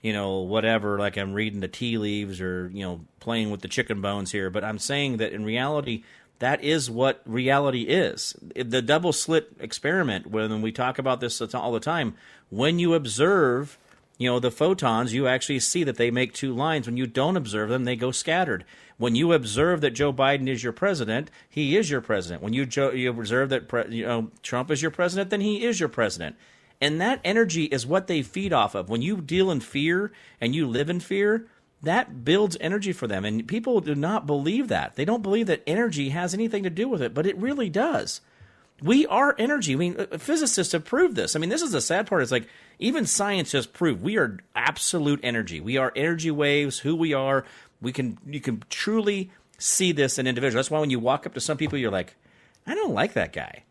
you 0.00 0.12
know, 0.12 0.38
whatever, 0.38 0.98
like 0.98 1.16
I'm 1.16 1.32
reading 1.32 1.60
the 1.60 1.68
tea 1.68 1.98
leaves 1.98 2.40
or 2.40 2.70
you 2.72 2.84
know 2.84 3.00
playing 3.18 3.50
with 3.50 3.60
the 3.60 3.68
chicken 3.68 4.00
bones 4.00 4.30
here. 4.32 4.50
But 4.50 4.62
I'm 4.62 4.78
saying 4.78 5.16
that 5.16 5.32
in 5.32 5.44
reality, 5.44 6.04
that 6.38 6.62
is 6.62 6.90
what 6.90 7.22
reality 7.24 7.82
is. 7.82 8.36
The 8.54 8.82
double 8.82 9.12
slit 9.12 9.52
experiment, 9.60 10.26
when 10.26 10.62
we 10.62 10.72
talk 10.72 10.98
about 10.98 11.20
this 11.20 11.40
all 11.54 11.72
the 11.72 11.80
time, 11.80 12.14
when 12.50 12.78
you 12.78 12.94
observe, 12.94 13.78
you 14.18 14.30
know, 14.30 14.38
the 14.38 14.50
photons, 14.50 15.12
you 15.12 15.26
actually 15.26 15.60
see 15.60 15.82
that 15.84 15.96
they 15.96 16.10
make 16.10 16.32
two 16.32 16.54
lines. 16.54 16.86
When 16.86 16.96
you 16.96 17.06
don't 17.06 17.36
observe 17.36 17.68
them, 17.68 17.84
they 17.84 17.96
go 17.96 18.10
scattered. 18.10 18.64
When 18.96 19.16
you 19.16 19.32
observe 19.32 19.80
that 19.80 19.90
Joe 19.90 20.12
Biden 20.12 20.48
is 20.48 20.62
your 20.62 20.72
president, 20.72 21.30
he 21.48 21.76
is 21.76 21.90
your 21.90 22.00
president. 22.00 22.42
When 22.42 22.52
you, 22.52 22.64
jo- 22.64 22.92
you 22.92 23.10
observe 23.10 23.48
that 23.48 23.68
pre- 23.68 23.88
you 23.88 24.06
know, 24.06 24.30
Trump 24.42 24.70
is 24.70 24.82
your 24.82 24.92
president, 24.92 25.30
then 25.30 25.40
he 25.40 25.64
is 25.64 25.80
your 25.80 25.88
president. 25.88 26.36
And 26.80 27.00
that 27.00 27.20
energy 27.24 27.64
is 27.64 27.86
what 27.86 28.06
they 28.06 28.22
feed 28.22 28.52
off 28.52 28.74
of. 28.74 28.88
When 28.88 29.02
you 29.02 29.20
deal 29.20 29.50
in 29.50 29.60
fear 29.60 30.12
and 30.40 30.54
you 30.54 30.66
live 30.66 30.90
in 30.90 31.00
fear, 31.00 31.46
that 31.82 32.24
builds 32.24 32.56
energy 32.60 32.92
for 32.92 33.06
them. 33.06 33.24
And 33.24 33.46
people 33.48 33.80
do 33.80 33.94
not 33.94 34.26
believe 34.26 34.68
that. 34.68 34.94
They 34.94 35.04
don't 35.04 35.22
believe 35.22 35.46
that 35.48 35.62
energy 35.66 36.10
has 36.10 36.34
anything 36.34 36.62
to 36.62 36.70
do 36.70 36.88
with 36.88 37.02
it, 37.02 37.14
but 37.14 37.26
it 37.26 37.36
really 37.36 37.68
does. 37.68 38.20
We 38.82 39.06
are 39.06 39.34
energy. 39.38 39.74
I 39.74 39.76
mean, 39.76 39.96
uh, 39.98 40.18
physicists 40.18 40.72
have 40.72 40.84
proved 40.84 41.16
this. 41.16 41.36
I 41.36 41.38
mean, 41.38 41.50
this 41.50 41.62
is 41.62 41.72
the 41.72 41.80
sad 41.80 42.06
part. 42.06 42.22
It's 42.22 42.32
like 42.32 42.48
even 42.78 43.06
science 43.06 43.52
has 43.52 43.66
proved 43.66 44.02
we 44.02 44.16
are 44.16 44.38
absolute 44.54 45.20
energy. 45.22 45.60
We 45.60 45.76
are 45.76 45.92
energy 45.94 46.30
waves. 46.30 46.80
Who 46.80 46.96
we 46.96 47.12
are, 47.12 47.44
we 47.80 47.92
can 47.92 48.18
you 48.26 48.40
can 48.40 48.62
truly 48.70 49.30
see 49.58 49.92
this 49.92 50.18
in 50.18 50.26
individuals. 50.26 50.66
That's 50.66 50.70
why 50.70 50.80
when 50.80 50.90
you 50.90 50.98
walk 50.98 51.26
up 51.26 51.34
to 51.34 51.40
some 51.40 51.56
people, 51.56 51.78
you're 51.78 51.90
like, 51.90 52.16
I 52.66 52.74
don't 52.74 52.94
like 52.94 53.12
that 53.14 53.32
guy. 53.32 53.64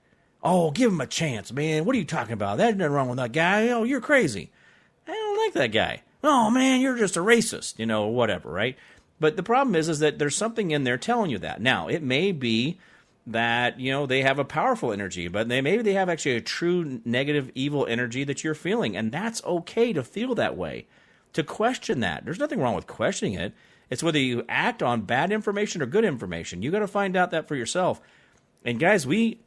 Oh, 0.44 0.72
give 0.72 0.92
him 0.92 1.02
a 1.02 1.08
chance, 1.08 1.52
man. 1.52 1.86
What 1.86 1.96
are 1.96 2.00
you 2.00 2.06
talking 2.06 2.34
about? 2.34 2.58
There's 2.58 2.76
nothing 2.76 2.94
wrong 2.94 3.10
with 3.10 3.18
that 3.18 3.32
guy. 3.32 3.70
Oh, 3.70 3.84
you're 3.84 4.02
crazy. 4.02 4.52
I 5.08 5.12
don't 5.12 5.38
like 5.38 5.54
that 5.54 5.72
guy. 5.72 6.02
Oh 6.24 6.50
man, 6.50 6.82
you're 6.82 6.98
just 6.98 7.18
a 7.18 7.22
racist, 7.22 7.80
you 7.80 7.86
know, 7.86 8.06
or 8.06 8.14
whatever, 8.14 8.50
right? 8.50 8.78
But 9.20 9.36
the 9.36 9.44
problem 9.44 9.76
is, 9.76 9.90
is 9.90 10.00
that 10.00 10.20
there's 10.20 10.36
something 10.36 10.72
in 10.72 10.84
there 10.84 10.98
telling 10.98 11.30
you 11.30 11.38
that. 11.40 11.62
Now, 11.62 11.88
it 11.88 12.02
may 12.02 12.32
be 12.32 12.78
that 13.26 13.80
you 13.80 13.92
know 13.92 14.06
they 14.06 14.22
have 14.22 14.40
a 14.40 14.46
powerful 14.46 14.92
energy, 14.92 15.28
but 15.28 15.48
they 15.48 15.62
maybe 15.62 15.84
they 15.84 15.94
have 15.94 16.10
actually 16.10 16.36
a 16.36 16.42
true 16.42 17.02
negative, 17.06 17.52
evil 17.56 17.86
energy 17.86 18.24
that 18.24 18.44
you're 18.44 18.54
feeling, 18.54 18.96
and 18.96 19.12
that's 19.12 19.44
okay 19.44 19.94
to 19.94 20.04
feel 20.04 20.36
that 20.36 20.58
way. 20.58 20.88
To 21.34 21.44
question 21.44 22.02
that, 22.02 22.26
there's 22.26 22.40
nothing 22.40 22.60
wrong 22.60 22.76
with 22.76 22.88
questioning 22.88 23.34
it. 23.34 23.54
It's 23.90 24.04
whether 24.04 24.20
you 24.20 24.46
act 24.50 24.84
on 24.84 25.02
bad 25.02 25.32
information 25.32 25.82
or 25.82 25.86
good 25.86 26.06
information. 26.06 26.62
You 26.62 26.72
got 26.72 26.80
to 26.80 26.88
find 26.88 27.16
out 27.16 27.32
that 27.32 27.48
for 27.48 27.56
yourself. 27.56 28.02
And 28.66 28.80
guys, 28.80 29.08
we 29.08 29.40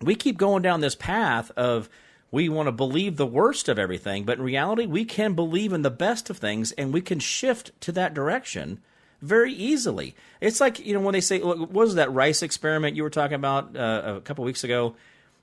we 0.00 0.14
keep 0.14 0.38
going 0.38 0.62
down 0.62 0.80
this 0.80 0.94
path 0.94 1.50
of 1.56 1.88
we 2.30 2.48
want 2.48 2.66
to 2.66 2.72
believe 2.72 3.16
the 3.16 3.26
worst 3.26 3.68
of 3.68 3.78
everything, 3.78 4.24
but 4.24 4.38
in 4.38 4.44
reality, 4.44 4.86
we 4.86 5.04
can 5.04 5.34
believe 5.34 5.72
in 5.72 5.82
the 5.82 5.90
best 5.90 6.28
of 6.28 6.36
things, 6.36 6.72
and 6.72 6.92
we 6.92 7.00
can 7.00 7.18
shift 7.18 7.72
to 7.80 7.92
that 7.92 8.14
direction 8.14 8.80
very 9.20 9.52
easily. 9.52 10.14
It's 10.40 10.60
like 10.60 10.78
you 10.84 10.94
know 10.94 11.00
when 11.00 11.12
they 11.12 11.20
say, 11.20 11.40
what 11.40 11.70
was 11.72 11.94
that 11.96 12.12
rice 12.12 12.42
experiment 12.42 12.96
you 12.96 13.02
were 13.02 13.10
talking 13.10 13.34
about 13.34 13.76
uh, 13.76 14.14
a 14.16 14.20
couple 14.20 14.44
weeks 14.44 14.64
ago? 14.64 14.94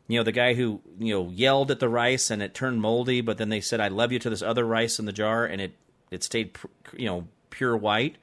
You 0.08 0.20
know 0.20 0.24
the 0.24 0.32
guy 0.32 0.54
who 0.54 0.82
you 1.00 1.14
know 1.14 1.30
yelled 1.30 1.72
at 1.72 1.80
the 1.80 1.90
rice 1.90 2.30
and 2.30 2.42
it 2.42 2.54
turned 2.54 2.82
moldy, 2.82 3.22
but 3.22 3.38
then 3.38 3.50
they 3.50 3.62
said, 3.62 3.80
"I 3.80 3.88
love 3.88 4.12
you" 4.12 4.20
to 4.20 4.30
this 4.30 4.42
other 4.42 4.66
rice 4.66 5.00
in 5.00 5.06
the 5.06 5.14
jar, 5.14 5.46
and 5.46 5.60
it 5.62 5.74
it 6.12 6.24
stayed 6.24 6.54
pr- 6.54 6.68
you 6.96 7.06
know 7.06 7.28
pure 7.50 7.76
white. 7.76 8.18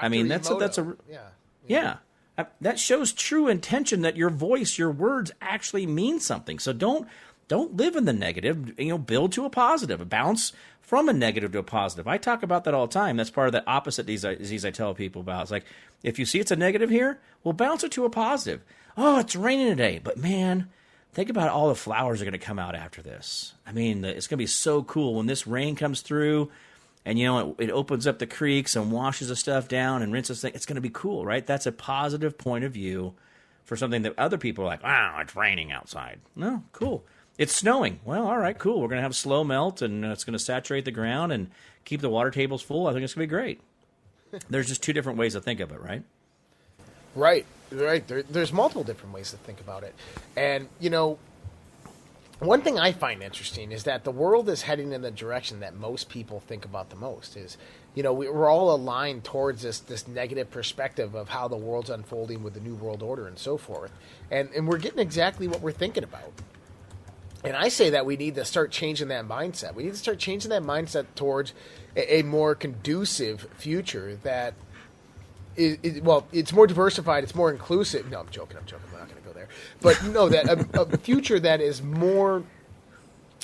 I 0.00 0.08
mean 0.08 0.28
that's 0.28 0.48
a, 0.50 0.54
that's 0.54 0.78
a 0.78 0.96
yeah. 1.08 1.18
yeah. 1.66 1.96
Uh, 2.36 2.44
That 2.60 2.80
shows 2.80 3.12
true 3.12 3.46
intention 3.46 4.02
that 4.02 4.16
your 4.16 4.30
voice, 4.30 4.76
your 4.76 4.90
words 4.90 5.30
actually 5.40 5.86
mean 5.86 6.18
something. 6.18 6.58
So 6.58 6.72
don't 6.72 7.06
don't 7.48 7.76
live 7.76 7.96
in 7.96 8.04
the 8.04 8.12
negative, 8.12 8.78
you 8.78 8.88
know, 8.88 8.98
build 8.98 9.32
to 9.32 9.44
a 9.44 9.50
positive, 9.50 10.08
bounce 10.08 10.52
from 10.80 11.08
a 11.08 11.12
negative 11.12 11.52
to 11.52 11.58
a 11.58 11.62
positive. 11.62 12.06
I 12.06 12.18
talk 12.18 12.42
about 12.42 12.64
that 12.64 12.74
all 12.74 12.86
the 12.86 12.92
time. 12.92 13.16
That's 13.16 13.30
part 13.30 13.48
of 13.48 13.52
the 13.52 13.66
opposite 13.68 14.06
disease 14.06 14.64
I 14.64 14.70
tell 14.70 14.94
people 14.94 15.22
about. 15.22 15.42
It's 15.42 15.50
like 15.50 15.64
if 16.02 16.18
you 16.18 16.26
see 16.26 16.40
it's 16.40 16.50
a 16.50 16.56
negative 16.56 16.90
here, 16.90 17.20
well 17.42 17.52
bounce 17.52 17.84
it 17.84 17.92
to 17.92 18.04
a 18.04 18.10
positive. 18.10 18.62
Oh, 18.96 19.18
it's 19.18 19.34
raining 19.34 19.68
today, 19.68 20.00
but 20.02 20.18
man, 20.18 20.68
think 21.12 21.30
about 21.30 21.48
all 21.48 21.68
the 21.68 21.74
flowers 21.74 22.20
are 22.20 22.24
going 22.24 22.32
to 22.32 22.38
come 22.38 22.58
out 22.58 22.74
after 22.74 23.02
this. 23.02 23.54
I 23.66 23.72
mean, 23.72 24.04
it's 24.04 24.26
going 24.26 24.36
to 24.36 24.42
be 24.42 24.46
so 24.46 24.82
cool 24.82 25.14
when 25.14 25.26
this 25.26 25.46
rain 25.46 25.74
comes 25.74 26.00
through 26.00 26.50
and 27.04 27.18
you 27.18 27.26
know 27.26 27.54
it, 27.58 27.64
it 27.64 27.70
opens 27.70 28.06
up 28.06 28.18
the 28.18 28.26
creeks 28.26 28.76
and 28.76 28.90
washes 28.90 29.28
the 29.28 29.36
stuff 29.36 29.68
down 29.68 30.02
and 30.02 30.12
rinses 30.12 30.40
things. 30.40 30.54
It's 30.54 30.66
going 30.66 30.76
to 30.76 30.82
be 30.82 30.90
cool, 30.90 31.24
right? 31.24 31.44
That's 31.44 31.66
a 31.66 31.72
positive 31.72 32.38
point 32.38 32.64
of 32.64 32.72
view 32.72 33.14
for 33.64 33.76
something 33.76 34.02
that 34.02 34.18
other 34.18 34.38
people 34.38 34.64
are 34.64 34.68
like, 34.68 34.82
"Wow, 34.82 35.18
it's 35.20 35.36
raining 35.36 35.72
outside." 35.72 36.20
No, 36.34 36.64
cool. 36.72 37.04
It's 37.36 37.54
snowing. 37.54 38.00
Well, 38.04 38.26
all 38.28 38.38
right, 38.38 38.56
cool. 38.56 38.80
We're 38.80 38.88
going 38.88 38.98
to 38.98 39.02
have 39.02 39.16
slow 39.16 39.42
melt 39.42 39.82
and 39.82 40.04
uh, 40.04 40.08
it's 40.08 40.24
going 40.24 40.34
to 40.34 40.38
saturate 40.38 40.84
the 40.84 40.92
ground 40.92 41.32
and 41.32 41.50
keep 41.84 42.00
the 42.00 42.10
water 42.10 42.30
tables 42.30 42.62
full. 42.62 42.86
I 42.86 42.92
think 42.92 43.04
it's 43.04 43.14
going 43.14 43.26
to 43.26 43.30
be 43.30 43.36
great. 43.36 43.60
There's 44.48 44.68
just 44.68 44.82
two 44.82 44.92
different 44.92 45.18
ways 45.18 45.34
to 45.34 45.40
think 45.40 45.60
of 45.60 45.72
it, 45.72 45.80
right? 45.80 46.02
Right, 47.14 47.46
right. 47.70 48.06
There, 48.06 48.22
there's 48.22 48.52
multiple 48.52 48.84
different 48.84 49.14
ways 49.14 49.30
to 49.30 49.36
think 49.36 49.60
about 49.60 49.84
it, 49.84 49.94
and 50.36 50.68
you 50.80 50.90
know, 50.90 51.18
one 52.40 52.60
thing 52.60 52.78
I 52.78 52.90
find 52.90 53.22
interesting 53.22 53.70
is 53.70 53.84
that 53.84 54.02
the 54.02 54.10
world 54.10 54.48
is 54.48 54.62
heading 54.62 54.92
in 54.92 55.02
the 55.02 55.12
direction 55.12 55.60
that 55.60 55.76
most 55.76 56.08
people 56.08 56.40
think 56.40 56.64
about 56.64 56.90
the 56.90 56.96
most. 56.96 57.36
Is 57.36 57.56
you 57.94 58.02
know 58.02 58.12
we, 58.12 58.28
we're 58.28 58.48
all 58.50 58.74
aligned 58.74 59.22
towards 59.22 59.62
this 59.62 59.78
this 59.78 60.08
negative 60.08 60.50
perspective 60.50 61.14
of 61.14 61.28
how 61.28 61.46
the 61.46 61.56
world's 61.56 61.90
unfolding 61.90 62.42
with 62.42 62.54
the 62.54 62.60
new 62.60 62.74
world 62.74 63.00
order 63.00 63.28
and 63.28 63.38
so 63.38 63.56
forth, 63.56 63.92
and 64.32 64.50
and 64.50 64.66
we're 64.66 64.78
getting 64.78 64.98
exactly 64.98 65.46
what 65.46 65.60
we're 65.60 65.70
thinking 65.70 66.02
about. 66.02 66.32
And 67.44 67.54
I 67.54 67.68
say 67.68 67.90
that 67.90 68.06
we 68.06 68.16
need 68.16 68.36
to 68.36 68.44
start 68.44 68.70
changing 68.70 69.08
that 69.08 69.28
mindset. 69.28 69.74
We 69.74 69.84
need 69.84 69.92
to 69.92 69.98
start 69.98 70.18
changing 70.18 70.48
that 70.50 70.62
mindset 70.62 71.06
towards 71.14 71.52
a, 71.94 72.20
a 72.20 72.22
more 72.22 72.54
conducive 72.54 73.46
future 73.58 74.18
that 74.22 74.54
it, 75.56 75.78
it, 75.82 76.02
well, 76.02 76.26
it's 76.32 76.52
more 76.52 76.66
diversified. 76.66 77.22
It's 77.22 77.34
more 77.34 77.50
inclusive. 77.50 78.10
No, 78.10 78.20
I'm 78.20 78.28
joking. 78.30 78.56
I'm 78.56 78.66
joking. 78.66 78.86
We're 78.92 78.98
not 78.98 79.08
going 79.08 79.22
to 79.22 79.28
go 79.28 79.34
there. 79.34 79.48
But 79.82 80.02
no, 80.04 80.28
that 80.28 80.48
a, 80.48 80.80
a 80.80 80.96
future 80.96 81.38
that 81.38 81.60
is 81.60 81.82
more 81.82 82.42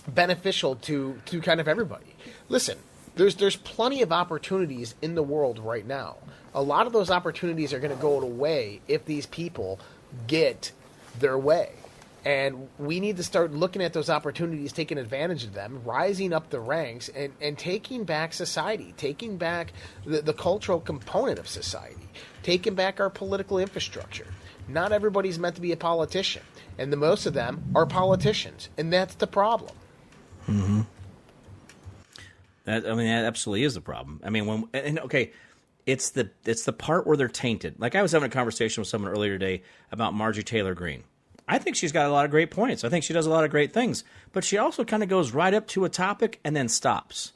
beneficial 0.09 0.77
to 0.77 1.21
to 1.27 1.41
kind 1.41 1.61
of 1.61 1.69
everybody. 1.69 2.17
Listen, 2.49 2.79
there's 3.17 3.37
there's 3.37 3.57
plenty 3.57 4.03
of 4.03 4.13
opportunities 4.13 4.95
in 5.03 5.15
the 5.15 5.23
world 5.23 5.59
right 5.59 5.87
now. 5.87 6.17
A 6.55 6.63
lot 6.63 6.87
of 6.87 6.93
those 6.93 7.11
opportunities 7.11 7.73
are 7.73 7.79
going 7.79 7.95
to 7.95 8.03
go 8.03 8.21
away 8.21 8.81
if 8.89 9.05
these 9.05 9.27
people 9.27 9.79
get 10.27 10.73
their 11.19 11.39
way. 11.39 11.71
And 12.25 12.69
we 12.79 13.01
need 13.01 13.17
to 13.17 13.23
start 13.23 13.53
looking 13.53 13.83
at 13.83 13.95
those 13.95 14.11
opportunities, 14.11 14.73
taking 14.73 14.99
advantage 14.99 15.45
of 15.45 15.55
them, 15.55 15.81
rising 15.85 16.33
up 16.33 16.51
the 16.51 16.61
ranks, 16.61 17.09
and, 17.09 17.33
and 17.41 17.57
taking 17.57 18.05
back 18.05 18.35
society, 18.35 18.93
taking 18.99 19.39
back 19.39 19.73
the, 20.05 20.21
the 20.21 20.35
cultural 20.35 20.81
component 20.81 21.39
of 21.39 21.49
society, 21.49 22.09
taking 22.43 22.75
back 22.75 23.01
our 23.01 23.09
political 23.09 23.59
infrastructure. 23.59 24.27
Not 24.69 24.93
everybody's 24.93 25.39
meant 25.39 25.55
to 25.57 25.63
be 25.63 25.73
a 25.73 25.77
politician, 25.77 26.43
and 26.79 26.93
the 26.93 26.97
most 26.97 27.25
of 27.25 27.33
them 27.33 27.65
are 27.75 27.87
politicians, 27.87 28.69
and 28.77 28.93
that's 28.93 29.15
the 29.15 29.27
problem. 29.27 29.75
Hmm. 30.45 30.83
That 32.65 32.87
I 32.87 32.95
mean, 32.95 33.07
that 33.07 33.25
absolutely 33.25 33.65
is 33.65 33.75
the 33.75 33.81
problem. 33.81 34.21
I 34.23 34.31
mean, 34.31 34.47
when 34.47 34.69
and 34.75 34.99
okay, 35.01 35.33
it's 35.87 36.11
the 36.11 36.31
it's 36.45 36.65
the 36.65 36.73
part 36.73 37.07
where 37.07 37.17
they're 37.17 37.29
tainted. 37.29 37.81
Like 37.81 37.95
I 37.95 38.03
was 38.03 38.13
having 38.13 38.29
a 38.29 38.33
conversation 38.33 38.81
with 38.81 38.89
someone 38.89 39.11
earlier 39.11 39.39
today 39.39 39.63
about 39.91 40.15
Marjorie 40.15 40.45
Taylor 40.45 40.75
Greene. 40.75 41.05
I 41.51 41.59
think 41.59 41.75
she's 41.75 41.91
got 41.91 42.07
a 42.07 42.13
lot 42.13 42.25
of 42.25 42.31
great 42.31 42.53
points. 42.53 42.85
I 42.85 42.89
think 42.89 43.03
she 43.03 43.13
does 43.13 43.27
a 43.27 43.31
lot 43.31 43.43
of 43.43 43.51
great 43.51 43.73
things, 43.73 44.05
but 44.33 44.45
she 44.45 44.57
also 44.57 44.85
kind 44.85 45.03
of 45.03 45.09
goes 45.09 45.33
right 45.33 45.53
up 45.53 45.67
to 45.69 45.85
a 45.85 45.89
topic 45.89 46.39
and 46.45 46.55
then 46.55 46.69
stops. 46.69 47.33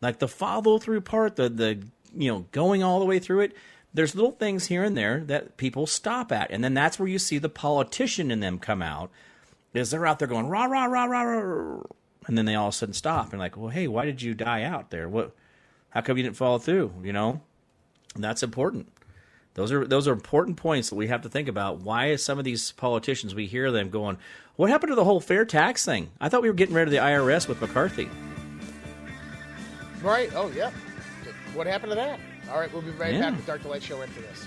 Like 0.00 0.20
the 0.20 0.26
follow 0.26 0.78
through 0.78 1.02
part, 1.02 1.36
the 1.36 1.50
the 1.50 1.82
you 2.16 2.32
know 2.32 2.46
going 2.50 2.82
all 2.82 2.98
the 2.98 3.04
way 3.04 3.18
through 3.18 3.40
it. 3.40 3.52
There's 3.92 4.14
little 4.14 4.32
things 4.32 4.66
here 4.66 4.84
and 4.84 4.96
there 4.96 5.20
that 5.26 5.58
people 5.58 5.86
stop 5.86 6.32
at, 6.32 6.50
and 6.50 6.64
then 6.64 6.72
that's 6.72 6.98
where 6.98 7.08
you 7.08 7.18
see 7.18 7.36
the 7.36 7.50
politician 7.50 8.30
in 8.30 8.40
them 8.40 8.58
come 8.58 8.80
out. 8.80 9.10
Is 9.74 9.90
they're 9.90 10.06
out 10.06 10.18
there 10.18 10.28
going 10.28 10.48
rah 10.48 10.64
rah 10.64 10.86
rah 10.86 11.04
rah 11.04 11.22
rah, 11.22 11.82
and 12.26 12.38
then 12.38 12.46
they 12.46 12.54
all 12.54 12.68
of 12.68 12.74
a 12.74 12.76
sudden 12.76 12.94
stop 12.94 13.32
and 13.32 13.38
like, 13.38 13.54
well, 13.54 13.68
hey, 13.68 13.86
why 13.86 14.06
did 14.06 14.22
you 14.22 14.32
die 14.32 14.62
out 14.62 14.88
there? 14.88 15.10
What? 15.10 15.34
How 15.90 16.00
come 16.00 16.16
you 16.16 16.22
didn't 16.22 16.36
follow 16.36 16.58
through? 16.58 16.94
You 17.02 17.12
know, 17.12 17.42
and 18.14 18.24
that's 18.24 18.42
important. 18.42 18.88
Those 19.58 19.72
are 19.72 19.84
those 19.84 20.06
are 20.06 20.12
important 20.12 20.56
points 20.56 20.88
that 20.90 20.94
we 20.94 21.08
have 21.08 21.22
to 21.22 21.28
think 21.28 21.48
about. 21.48 21.80
Why 21.80 22.10
is 22.10 22.22
some 22.24 22.38
of 22.38 22.44
these 22.44 22.70
politicians 22.72 23.34
we 23.34 23.46
hear 23.46 23.72
them 23.72 23.90
going, 23.90 24.16
"What 24.54 24.70
happened 24.70 24.92
to 24.92 24.94
the 24.94 25.02
whole 25.02 25.18
fair 25.20 25.44
tax 25.44 25.84
thing? 25.84 26.10
I 26.20 26.28
thought 26.28 26.42
we 26.42 26.48
were 26.48 26.54
getting 26.54 26.76
rid 26.76 26.84
of 26.86 26.92
the 26.92 26.98
IRS 26.98 27.48
with 27.48 27.60
McCarthy." 27.60 28.08
Right? 30.00 30.30
Oh, 30.32 30.48
yeah. 30.54 30.70
What 31.54 31.66
happened 31.66 31.90
to 31.90 31.96
that? 31.96 32.20
All 32.52 32.60
right, 32.60 32.72
we'll 32.72 32.82
be 32.82 32.92
right 32.92 33.12
Yeah. 33.12 33.22
back 33.30 33.36
with 33.36 33.46
Dark 33.46 33.64
Light 33.64 33.82
Show 33.82 34.00
into 34.00 34.20
this. 34.20 34.46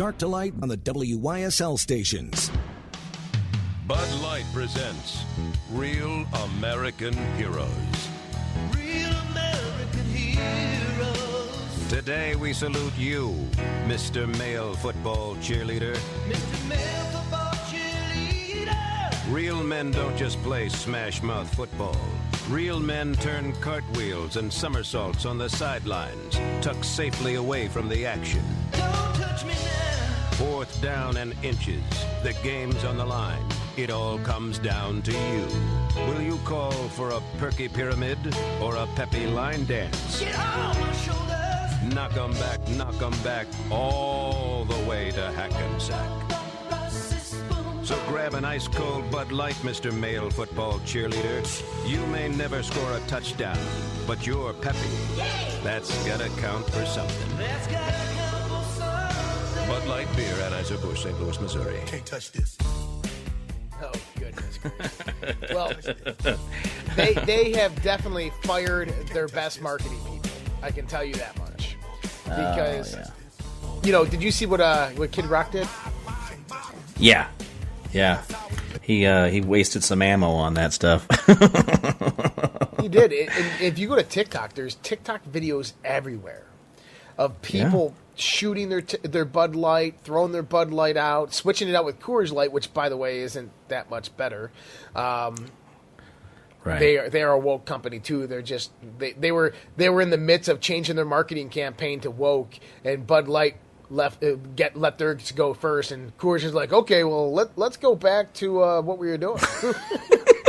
Dark 0.00 0.16
to 0.16 0.26
light 0.26 0.54
on 0.62 0.70
the 0.70 0.78
WYSL 0.78 1.78
stations. 1.78 2.50
Bud 3.86 4.22
Light 4.22 4.46
presents 4.54 5.24
Real 5.72 6.24
American 6.56 7.12
Heroes. 7.36 7.68
Real 8.74 9.10
American 9.30 10.04
heroes. 10.06 11.88
Today 11.90 12.34
we 12.34 12.54
salute 12.54 12.96
you, 12.96 13.36
Mr. 13.86 14.26
Male 14.38 14.72
Football 14.72 15.34
Cheerleader. 15.34 15.94
Mr. 16.26 16.68
Male 16.70 17.04
Football 17.12 17.52
Cheerleader. 17.68 19.30
Real 19.30 19.62
men 19.62 19.90
don't 19.90 20.16
just 20.16 20.42
play 20.42 20.70
smash 20.70 21.22
mouth 21.22 21.54
football. 21.54 22.00
Real 22.48 22.80
men 22.80 23.14
turn 23.16 23.52
cartwheels 23.60 24.38
and 24.38 24.50
somersaults 24.50 25.26
on 25.26 25.36
the 25.36 25.50
sidelines, 25.50 26.40
tucked 26.62 26.86
safely 26.86 27.34
away 27.34 27.68
from 27.68 27.86
the 27.90 28.06
action. 28.06 28.42
Fourth 30.40 30.80
down 30.80 31.18
and 31.18 31.34
inches. 31.44 31.82
The 32.22 32.32
game's 32.42 32.82
on 32.82 32.96
the 32.96 33.04
line. 33.04 33.44
It 33.76 33.90
all 33.90 34.18
comes 34.20 34.58
down 34.58 35.02
to 35.02 35.12
you. 35.12 35.46
Will 36.08 36.22
you 36.22 36.38
call 36.46 36.72
for 36.72 37.10
a 37.10 37.20
perky 37.36 37.68
pyramid 37.68 38.16
or 38.62 38.76
a 38.76 38.86
peppy 38.96 39.26
line 39.26 39.66
dance? 39.66 40.18
Get 40.18 40.38
on 40.38 40.80
my 40.80 40.92
shoulders. 40.92 41.94
Knock 41.94 42.16
'em 42.16 42.32
back, 42.32 42.66
knock 42.70 43.02
'em 43.02 43.22
back, 43.22 43.48
all 43.70 44.64
the 44.64 44.82
way 44.88 45.10
to 45.10 45.30
Hackensack. 45.32 46.10
So 47.84 47.98
grab 48.08 48.32
an 48.32 48.46
ice 48.46 48.66
cold 48.66 49.10
Bud 49.10 49.32
Light, 49.32 49.60
Mr. 49.62 49.92
Male 49.92 50.30
Football 50.30 50.78
Cheerleader. 50.86 51.42
You 51.86 52.00
may 52.06 52.28
never 52.28 52.62
score 52.62 52.94
a 52.94 53.00
touchdown, 53.00 53.58
but 54.06 54.26
you're 54.26 54.54
peppy. 54.54 54.90
That's 55.62 55.92
gotta 56.06 56.30
count 56.40 56.64
for 56.70 56.86
something. 56.86 58.19
Bud 59.80 59.88
Light 59.88 60.16
Beer, 60.16 60.32
Anheuser-Busch, 60.34 61.02
St. 61.04 61.20
Louis, 61.20 61.40
Missouri. 61.40 61.78
Can't 61.86 62.04
touch 62.04 62.32
this. 62.32 62.56
Oh 63.82 63.92
goodness. 64.18 64.58
well, 65.54 65.72
they 66.96 67.14
they 67.24 67.52
have 67.52 67.82
definitely 67.82 68.30
fired 68.42 68.90
their 69.12 69.28
best 69.28 69.62
marketing 69.62 69.98
people. 70.10 70.30
I 70.62 70.70
can 70.70 70.86
tell 70.86 71.04
you 71.04 71.14
that 71.14 71.38
much. 71.38 71.76
Because 72.24 72.96
you 73.82 73.92
know, 73.92 74.04
did 74.04 74.22
you 74.22 74.30
see 74.30 74.46
what 74.46 74.60
uh 74.60 74.88
what 74.90 75.12
Kid 75.12 75.26
Rock 75.26 75.52
did? 75.52 75.68
Yeah, 76.98 77.28
yeah. 77.92 78.22
He 78.82 79.06
uh, 79.06 79.28
he 79.28 79.40
wasted 79.40 79.82
some 79.82 80.02
ammo 80.02 80.30
on 80.32 80.54
that 80.54 80.72
stuff. 80.72 81.06
He 82.80 82.88
did. 82.88 83.12
And 83.12 83.30
and 83.30 83.62
if 83.62 83.78
you 83.78 83.88
go 83.88 83.96
to 83.96 84.02
TikTok, 84.02 84.54
there's 84.54 84.74
TikTok 84.76 85.24
videos 85.24 85.72
everywhere 85.84 86.44
of 87.16 87.40
people 87.42 87.94
shooting 88.20 88.68
their 88.68 88.82
t- 88.82 88.98
their 88.98 89.24
Bud 89.24 89.56
Light, 89.56 89.96
throwing 90.02 90.32
their 90.32 90.42
Bud 90.42 90.70
Light 90.70 90.96
out, 90.96 91.32
switching 91.34 91.68
it 91.68 91.74
out 91.74 91.84
with 91.84 92.00
Coors 92.00 92.32
Light, 92.32 92.52
which 92.52 92.72
by 92.72 92.88
the 92.88 92.96
way 92.96 93.20
isn't 93.20 93.50
that 93.68 93.90
much 93.90 94.16
better. 94.16 94.50
Um, 94.94 95.46
right. 96.64 96.78
They 96.78 96.98
are 96.98 97.08
they 97.08 97.22
are 97.22 97.32
a 97.32 97.38
woke 97.38 97.64
company 97.64 97.98
too. 97.98 98.26
They're 98.26 98.42
just 98.42 98.70
they, 98.98 99.12
they 99.12 99.32
were 99.32 99.54
they 99.76 99.88
were 99.88 100.00
in 100.00 100.10
the 100.10 100.18
midst 100.18 100.48
of 100.48 100.60
changing 100.60 100.96
their 100.96 101.04
marketing 101.04 101.48
campaign 101.48 102.00
to 102.00 102.10
woke, 102.10 102.58
and 102.84 103.06
Bud 103.06 103.28
Light 103.28 103.56
left 103.90 104.22
uh, 104.22 104.36
get 104.56 104.76
let 104.76 104.98
theirs 104.98 105.32
go 105.32 105.54
first, 105.54 105.90
and 105.92 106.16
Coors 106.18 106.44
is 106.44 106.54
like, 106.54 106.72
okay, 106.72 107.04
well 107.04 107.32
let 107.32 107.56
let's 107.56 107.76
go 107.76 107.94
back 107.94 108.32
to 108.34 108.62
uh, 108.62 108.80
what 108.82 108.98
we 108.98 109.08
were 109.08 109.18
doing. 109.18 109.40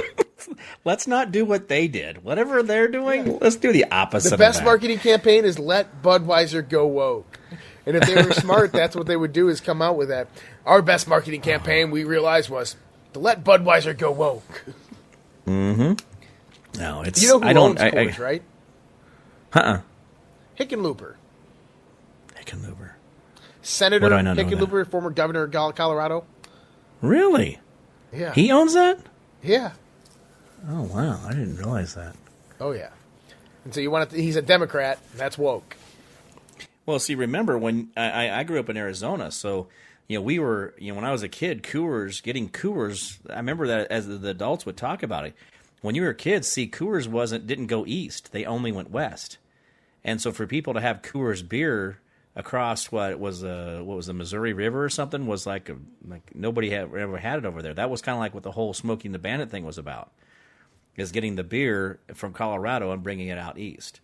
Let's 0.86 1.08
not 1.08 1.32
do 1.32 1.46
what 1.46 1.68
they 1.68 1.88
did. 1.88 2.24
Whatever 2.24 2.64
they're 2.64 2.88
doing, 2.88 3.40
let's 3.40 3.56
do 3.56 3.72
the 3.72 3.86
opposite. 3.92 4.30
the 4.32 4.38
best 4.38 4.64
marketing 4.64 5.00
campaign 5.00 5.46
is 5.46 5.58
let 5.60 6.02
Budweiser 6.02 6.68
go 6.68 6.86
woke. 6.88 7.40
And 7.86 7.98
if 7.98 8.06
they 8.08 8.16
were 8.16 8.32
smart, 8.34 8.72
that's 8.74 8.96
what 8.96 9.08
they 9.08 9.16
would 9.16 9.34
do 9.34 9.50
is 9.50 9.62
come 9.62 9.82
out 9.82 9.98
with 9.98 10.10
that. 10.10 10.28
Our 10.66 10.82
best 10.82 11.08
marketing 11.08 11.42
campaign 11.42 11.92
we 11.92 12.04
realized 12.04 12.50
was 12.50 12.76
to 13.14 13.20
let 13.20 13.44
Budweiser 13.44 13.98
go 13.98 14.12
woke. 14.12 14.66
Mm-hmm. 15.48 15.94
No, 16.80 17.02
it's 17.02 17.22
You 17.22 17.30
know 17.30 17.40
who 17.40 17.48
I 17.48 17.54
don't. 17.54 17.72
owns 17.72 17.82
I, 17.82 17.88
I, 17.88 17.92
Coors, 17.92 18.20
right? 18.20 18.44
Uh-uh. 19.54 19.82
Hickenlooper. 20.60 21.16
Hickenlooper. 22.36 22.92
Senator 23.62 24.04
What 24.04 24.10
do 24.10 24.16
I 24.16 24.22
not 24.22 24.38
know 24.38 24.44
Hickenlooper, 24.44 24.90
former 24.90 25.10
governor 25.10 25.44
of 25.44 25.76
Colorado. 25.76 26.26
Really? 27.02 27.60
Yeah. 28.14 28.34
He 28.34 28.52
owns 28.52 28.74
that? 28.74 29.00
yeah. 29.42 29.72
Oh 30.70 30.84
wow, 30.84 31.20
I 31.26 31.30
didn't 31.34 31.58
realize 31.58 31.96
that. 31.96 32.16
Oh 32.60 32.72
yeah. 32.72 32.90
And 33.66 33.74
so 33.74 33.80
you 33.80 33.92
want 33.92 34.10
to, 34.10 34.16
he's 34.22 34.36
a 34.36 34.42
Democrat. 34.42 35.00
That's 35.16 35.38
woke. 35.38 35.76
Well, 36.86 37.00
see, 37.00 37.16
remember 37.16 37.58
when 37.58 37.90
I, 37.96 38.28
I- 38.28 38.40
I 38.40 38.44
grew 38.44 38.60
up 38.60 38.70
in 38.70 38.78
Arizona, 38.78 39.32
so 39.32 39.68
you 40.08 40.18
know 40.18 40.22
we 40.22 40.40
were 40.40 40.74
you 40.78 40.92
know 40.92 40.96
when 40.96 41.06
I 41.06 41.12
was 41.12 41.24
a 41.24 41.30
kid, 41.30 41.64
Coors 41.64 42.22
getting 42.22 42.50
Coors. 42.50 43.18
I 43.30 43.38
remember 43.38 43.68
that 43.68 43.92
as 43.92 44.08
the 44.08 44.30
adults 44.30 44.66
would 44.66 44.78
talk 44.78 45.04
about 45.04 45.26
it. 45.26 45.36
When 45.82 45.96
you 45.96 46.04
were 46.04 46.14
kids, 46.14 46.48
see, 46.48 46.68
Coors 46.68 47.08
wasn't 47.08 47.48
didn't 47.48 47.68
go 47.68 47.86
east; 47.88 48.32
they 48.32 48.46
only 48.46 48.72
went 48.72 48.92
west. 48.92 49.38
And 50.04 50.20
so 50.22 50.32
for 50.32 50.48
people 50.48 50.74
to 50.74 50.82
have 50.82 51.02
Coors 51.04 51.48
beer 51.48 52.00
across 52.36 52.92
what 52.92 53.20
was 53.20 53.44
a 53.44 53.82
what 53.84 53.96
was 53.98 54.08
the 54.08 54.14
Missouri 54.14 54.54
River 54.54 54.84
or 54.84 54.90
something 54.90 55.26
was 55.28 55.46
like 55.46 55.70
a, 55.70 55.78
like 56.08 56.36
nobody 56.36 56.70
had 56.72 56.94
ever 56.94 57.18
had 57.18 57.40
it 57.40 57.46
over 57.46 57.62
there. 57.62 57.74
That 57.74 57.90
was 57.90 58.02
kind 58.02 58.16
of 58.16 58.20
like 58.20 58.34
what 58.34 58.44
the 58.44 58.52
whole 58.52 58.74
Smokey 58.74 59.08
and 59.08 59.16
the 59.16 59.20
Bandit 59.20 59.50
thing 59.52 59.66
was 59.66 59.78
about. 59.78 60.12
Is 60.98 61.12
getting 61.12 61.36
the 61.36 61.44
beer 61.44 62.00
from 62.14 62.34
Colorado 62.34 62.92
and 62.92 63.02
bringing 63.02 63.30
it 63.30 63.38
out 63.38 63.58
east. 63.58 64.02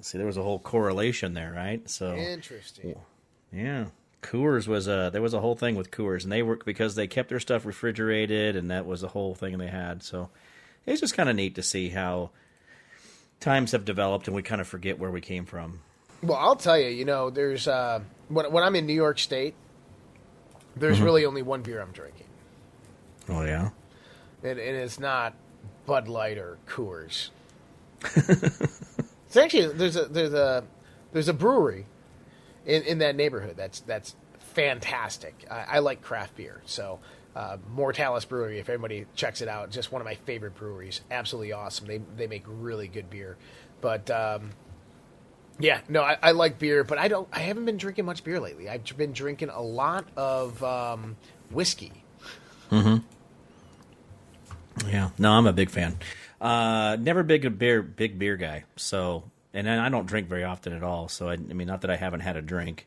See, 0.00 0.18
there 0.18 0.26
was 0.26 0.36
a 0.36 0.42
whole 0.42 0.58
correlation 0.58 1.34
there, 1.34 1.52
right? 1.52 1.88
So 1.88 2.14
Interesting. 2.14 2.94
yeah, 3.52 3.86
Coors 4.22 4.68
was 4.68 4.86
a 4.86 5.10
there 5.12 5.22
was 5.22 5.34
a 5.34 5.40
whole 5.40 5.56
thing 5.56 5.74
with 5.76 5.90
Coors, 5.90 6.22
and 6.22 6.30
they 6.32 6.42
were 6.42 6.56
because 6.56 6.94
they 6.94 7.06
kept 7.06 7.30
their 7.30 7.40
stuff 7.40 7.64
refrigerated, 7.66 8.54
and 8.54 8.70
that 8.70 8.86
was 8.86 9.00
the 9.00 9.08
whole 9.08 9.34
thing 9.34 9.58
they 9.58 9.66
had. 9.68 10.02
So 10.02 10.30
it's 10.86 11.00
just 11.00 11.14
kind 11.16 11.28
of 11.28 11.36
neat 11.36 11.54
to 11.56 11.62
see 11.62 11.88
how 11.88 12.30
times 13.40 13.72
have 13.72 13.84
developed, 13.84 14.26
and 14.28 14.36
we 14.36 14.42
kind 14.42 14.60
of 14.60 14.68
forget 14.68 14.98
where 14.98 15.10
we 15.10 15.20
came 15.20 15.46
from. 15.46 15.80
Well, 16.22 16.38
I'll 16.38 16.56
tell 16.56 16.78
you. 16.78 16.88
You 16.88 17.04
know, 17.04 17.30
there's 17.30 17.66
uh, 17.66 18.00
when 18.28 18.50
when 18.52 18.62
I'm 18.62 18.76
in 18.76 18.86
New 18.86 18.94
York 18.94 19.18
State, 19.18 19.54
there's 20.76 20.96
Mm-hmm. 20.96 21.04
really 21.04 21.24
only 21.24 21.42
one 21.42 21.62
beer 21.62 21.80
I'm 21.80 21.92
drinking, 21.92 22.26
Oh 23.28 23.42
yeah, 23.42 23.70
and, 24.44 24.58
and 24.58 24.76
it's 24.76 25.00
not 25.00 25.34
Bud 25.86 26.06
Light 26.06 26.38
or 26.38 26.58
Coors. 26.68 27.30
it's 28.04 29.36
actually 29.36 29.68
there's 29.68 29.96
a 29.96 30.04
there's 30.04 30.34
a 30.34 30.64
there's 31.12 31.28
a 31.28 31.32
brewery 31.32 31.86
in, 32.66 32.82
in 32.82 32.98
that 32.98 33.16
neighborhood 33.16 33.56
that's 33.56 33.80
that's 33.80 34.14
fantastic. 34.38 35.46
I, 35.50 35.64
I 35.68 35.78
like 35.78 36.02
craft 36.02 36.36
beer, 36.36 36.60
so 36.66 37.00
uh, 37.34 37.56
Mortalis 37.70 38.26
Brewery. 38.26 38.58
If 38.58 38.68
everybody 38.68 39.06
checks 39.14 39.40
it 39.40 39.48
out, 39.48 39.70
just 39.70 39.90
one 39.90 40.02
of 40.02 40.06
my 40.06 40.14
favorite 40.14 40.54
breweries. 40.54 41.00
Absolutely 41.10 41.52
awesome. 41.52 41.86
They 41.86 42.00
they 42.16 42.26
make 42.26 42.44
really 42.46 42.88
good 42.88 43.10
beer, 43.10 43.36
but. 43.80 44.10
Um, 44.10 44.50
yeah, 45.60 45.78
no, 45.88 46.02
I, 46.02 46.16
I 46.20 46.32
like 46.32 46.58
beer, 46.58 46.82
but 46.82 46.98
I 46.98 47.06
don't. 47.06 47.28
I 47.32 47.38
haven't 47.38 47.64
been 47.64 47.76
drinking 47.76 48.06
much 48.06 48.24
beer 48.24 48.40
lately. 48.40 48.68
I've 48.68 48.84
been 48.96 49.12
drinking 49.12 49.50
a 49.50 49.62
lot 49.62 50.04
of 50.16 50.60
um, 50.64 51.16
whiskey. 51.52 51.92
Yeah. 54.88 55.10
No, 55.18 55.32
I'm 55.32 55.46
a 55.46 55.52
big 55.52 55.70
fan. 55.70 55.96
Uh, 56.40 56.96
never 57.00 57.22
big 57.22 57.44
a 57.44 57.50
beer 57.50 57.82
big 57.82 58.18
beer 58.18 58.36
guy. 58.36 58.64
So, 58.76 59.24
and 59.52 59.68
I 59.68 59.88
don't 59.88 60.06
drink 60.06 60.28
very 60.28 60.44
often 60.44 60.72
at 60.72 60.82
all. 60.82 61.08
So 61.08 61.28
I, 61.28 61.34
I 61.34 61.36
mean, 61.36 61.66
not 61.66 61.82
that 61.82 61.90
I 61.90 61.96
haven't 61.96 62.20
had 62.20 62.36
a 62.36 62.42
drink 62.42 62.86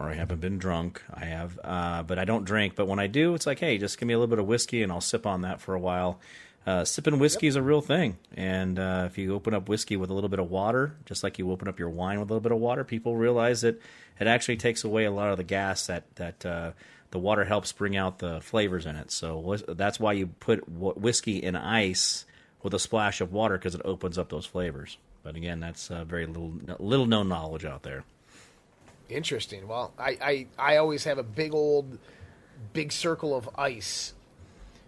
or 0.00 0.08
I 0.08 0.14
haven't 0.14 0.40
been 0.40 0.58
drunk. 0.58 1.02
I 1.12 1.26
have, 1.26 1.60
uh, 1.62 2.02
but 2.02 2.18
I 2.18 2.24
don't 2.24 2.44
drink. 2.44 2.74
But 2.74 2.88
when 2.88 2.98
I 2.98 3.06
do, 3.06 3.34
it's 3.34 3.46
like, 3.46 3.58
hey, 3.58 3.76
just 3.76 3.98
give 3.98 4.06
me 4.06 4.14
a 4.14 4.18
little 4.18 4.30
bit 4.30 4.38
of 4.38 4.46
whiskey, 4.46 4.82
and 4.82 4.90
I'll 4.90 5.02
sip 5.02 5.26
on 5.26 5.42
that 5.42 5.60
for 5.60 5.74
a 5.74 5.78
while. 5.78 6.18
Uh, 6.66 6.84
sipping 6.84 7.18
whiskey 7.18 7.46
is 7.46 7.56
a 7.56 7.62
real 7.62 7.80
thing, 7.80 8.18
and 8.36 8.78
uh, 8.78 9.04
if 9.06 9.16
you 9.16 9.34
open 9.34 9.54
up 9.54 9.68
whiskey 9.68 9.96
with 9.96 10.10
a 10.10 10.12
little 10.12 10.28
bit 10.28 10.38
of 10.38 10.50
water, 10.50 10.94
just 11.06 11.22
like 11.22 11.38
you 11.38 11.50
open 11.50 11.68
up 11.68 11.78
your 11.78 11.88
wine 11.88 12.20
with 12.20 12.28
a 12.28 12.32
little 12.34 12.42
bit 12.42 12.52
of 12.52 12.58
water, 12.58 12.84
people 12.84 13.16
realize 13.16 13.62
that 13.62 13.80
it 14.20 14.26
actually 14.26 14.58
takes 14.58 14.84
away 14.84 15.06
a 15.06 15.10
lot 15.10 15.30
of 15.30 15.38
the 15.38 15.44
gas 15.44 15.86
that 15.86 16.14
that 16.16 16.44
uh, 16.44 16.72
the 17.10 17.18
water 17.18 17.44
helps 17.44 17.72
bring 17.72 17.96
out 17.96 18.18
the 18.18 18.40
flavors 18.40 18.86
in 18.86 18.96
it. 18.96 19.10
So 19.10 19.56
that's 19.68 19.98
why 19.98 20.12
you 20.12 20.28
put 20.28 20.68
whiskey 20.68 21.38
in 21.38 21.56
ice 21.56 22.24
with 22.62 22.72
a 22.74 22.78
splash 22.78 23.20
of 23.20 23.32
water 23.32 23.56
because 23.58 23.74
it 23.74 23.82
opens 23.84 24.16
up 24.18 24.28
those 24.28 24.46
flavors. 24.46 24.96
But 25.22 25.36
again, 25.36 25.60
that's 25.60 25.90
uh, 25.90 26.04
very 26.04 26.26
little 26.26 26.52
little 26.78 27.06
known 27.06 27.28
knowledge 27.28 27.64
out 27.64 27.82
there. 27.82 28.04
Interesting. 29.08 29.66
Well, 29.66 29.92
I, 29.98 30.16
I, 30.22 30.46
I 30.72 30.76
always 30.76 31.04
have 31.04 31.18
a 31.18 31.22
big 31.24 31.52
old, 31.52 31.98
big 32.72 32.92
circle 32.92 33.34
of 33.36 33.50
ice 33.56 34.14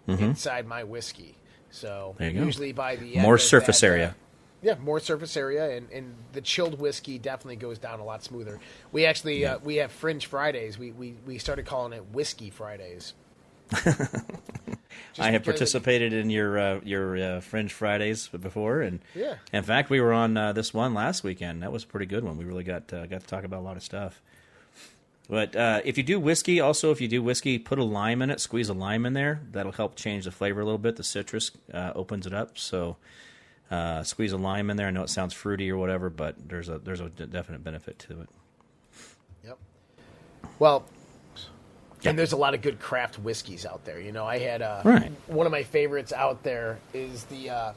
inside 0.07 0.65
my 0.65 0.83
whiskey. 0.83 1.35
So 1.71 2.15
Mm-hmm. 2.15 2.17
There 2.23 2.29
you 2.31 2.39
go. 2.39 2.45
usually 2.45 2.71
by 2.71 2.95
the 2.95 3.17
More 3.19 3.35
of 3.35 3.41
surface 3.41 3.81
that, 3.81 3.87
uh, 3.87 3.91
area. 3.91 4.15
Yeah, 4.63 4.75
more 4.79 4.99
surface 4.99 5.35
area, 5.37 5.75
and, 5.77 5.89
and 5.91 6.15
the 6.31 6.41
chilled 6.41 6.79
whiskey 6.79 7.19
definitely 7.19 7.57
goes 7.57 7.77
down 7.77 7.99
a 7.99 8.03
lot 8.03 8.23
smoother. 8.23 8.59
We 8.91 9.05
actually 9.05 9.45
uh, 9.45 9.59
we 9.63 9.75
have 9.75 9.91
Fringe 9.91 10.25
Fridays. 10.25 10.79
We, 10.79 10.91
we 10.91 11.15
we 11.25 11.37
started 11.37 11.65
calling 11.65 11.93
it 11.93 12.05
Whiskey 12.13 12.49
Fridays. 12.49 13.13
I 15.19 15.31
have 15.31 15.43
participated 15.43 16.13
in 16.13 16.29
your 16.29 16.57
uh, 16.57 16.79
your 16.83 17.17
uh, 17.17 17.39
Fringe 17.41 17.71
Fridays 17.71 18.27
before, 18.27 18.81
and 18.81 18.99
Yeah. 19.13 19.35
in 19.51 19.63
fact, 19.63 19.89
we 19.89 20.01
were 20.01 20.13
on 20.13 20.35
uh, 20.37 20.53
this 20.53 20.73
one 20.73 20.93
last 20.93 21.23
weekend. 21.23 21.61
That 21.61 21.71
was 21.71 21.83
a 21.83 21.87
pretty 21.87 22.05
good 22.05 22.23
one. 22.23 22.37
We 22.37 22.45
really 22.45 22.63
got 22.63 22.91
uh, 22.93 23.05
got 23.05 23.21
to 23.21 23.27
talk 23.27 23.43
about 23.43 23.59
a 23.59 23.65
lot 23.65 23.77
of 23.77 23.83
stuff. 23.83 24.21
But 25.29 25.55
uh, 25.55 25.81
if 25.85 25.97
you 25.97 26.03
do 26.03 26.19
whiskey, 26.19 26.59
also 26.59 26.91
if 26.91 26.99
you 26.99 27.07
do 27.07 27.23
whiskey, 27.23 27.57
put 27.57 27.79
a 27.79 27.83
lime 27.83 28.21
in 28.21 28.29
it. 28.29 28.39
Squeeze 28.39 28.69
a 28.69 28.73
lime 28.73 29.05
in 29.05 29.13
there. 29.13 29.41
That'll 29.51 29.71
help 29.71 29.95
change 29.95 30.25
the 30.25 30.31
flavor 30.31 30.61
a 30.61 30.65
little 30.65 30.77
bit. 30.79 30.95
The 30.97 31.03
citrus 31.03 31.51
uh, 31.73 31.91
opens 31.95 32.27
it 32.27 32.33
up. 32.33 32.57
So 32.57 32.97
uh, 33.73 34.03
squeeze 34.03 34.31
a 34.31 34.37
lime 34.37 34.69
in 34.69 34.77
there. 34.77 34.87
I 34.87 34.91
know 34.91 35.03
it 35.03 35.09
sounds 35.09 35.33
fruity 35.33 35.71
or 35.71 35.77
whatever, 35.77 36.09
but 36.09 36.35
there's 36.47 36.69
a 36.69 36.77
there's 36.79 36.99
a 36.99 37.09
definite 37.09 37.63
benefit 37.63 37.97
to 37.99 38.21
it. 38.21 38.29
Yep. 39.45 39.57
Well, 40.59 40.85
and 42.05 42.19
there's 42.19 42.33
a 42.33 42.37
lot 42.37 42.53
of 42.53 42.61
good 42.61 42.79
craft 42.79 43.17
whiskeys 43.19 43.65
out 43.65 43.85
there. 43.85 43.99
You 43.99 44.11
know, 44.11 44.25
I 44.25 44.37
had 44.37 44.61
uh, 44.61 44.81
Right. 44.83 45.11
one 45.27 45.45
of 45.45 45.51
my 45.51 45.63
favorites 45.63 46.11
out 46.13 46.43
there 46.43 46.77
is 46.93 47.23
the 47.25 47.49
uh, 47.49 47.73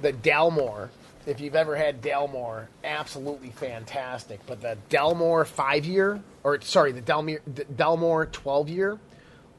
the 0.00 0.12
Dalmore. 0.12 0.88
If 1.24 1.40
you've 1.40 1.54
ever 1.54 1.76
had 1.76 2.02
Dalmore, 2.02 2.66
absolutely 2.82 3.50
fantastic. 3.50 4.40
But 4.46 4.60
the 4.60 4.76
Dalmore 4.90 5.46
five 5.46 5.84
year, 5.84 6.20
or 6.42 6.60
sorry, 6.62 6.90
the 6.92 7.02
Dalmore 7.02 7.40
Dalmore 7.76 8.30
twelve 8.32 8.68
year. 8.68 8.98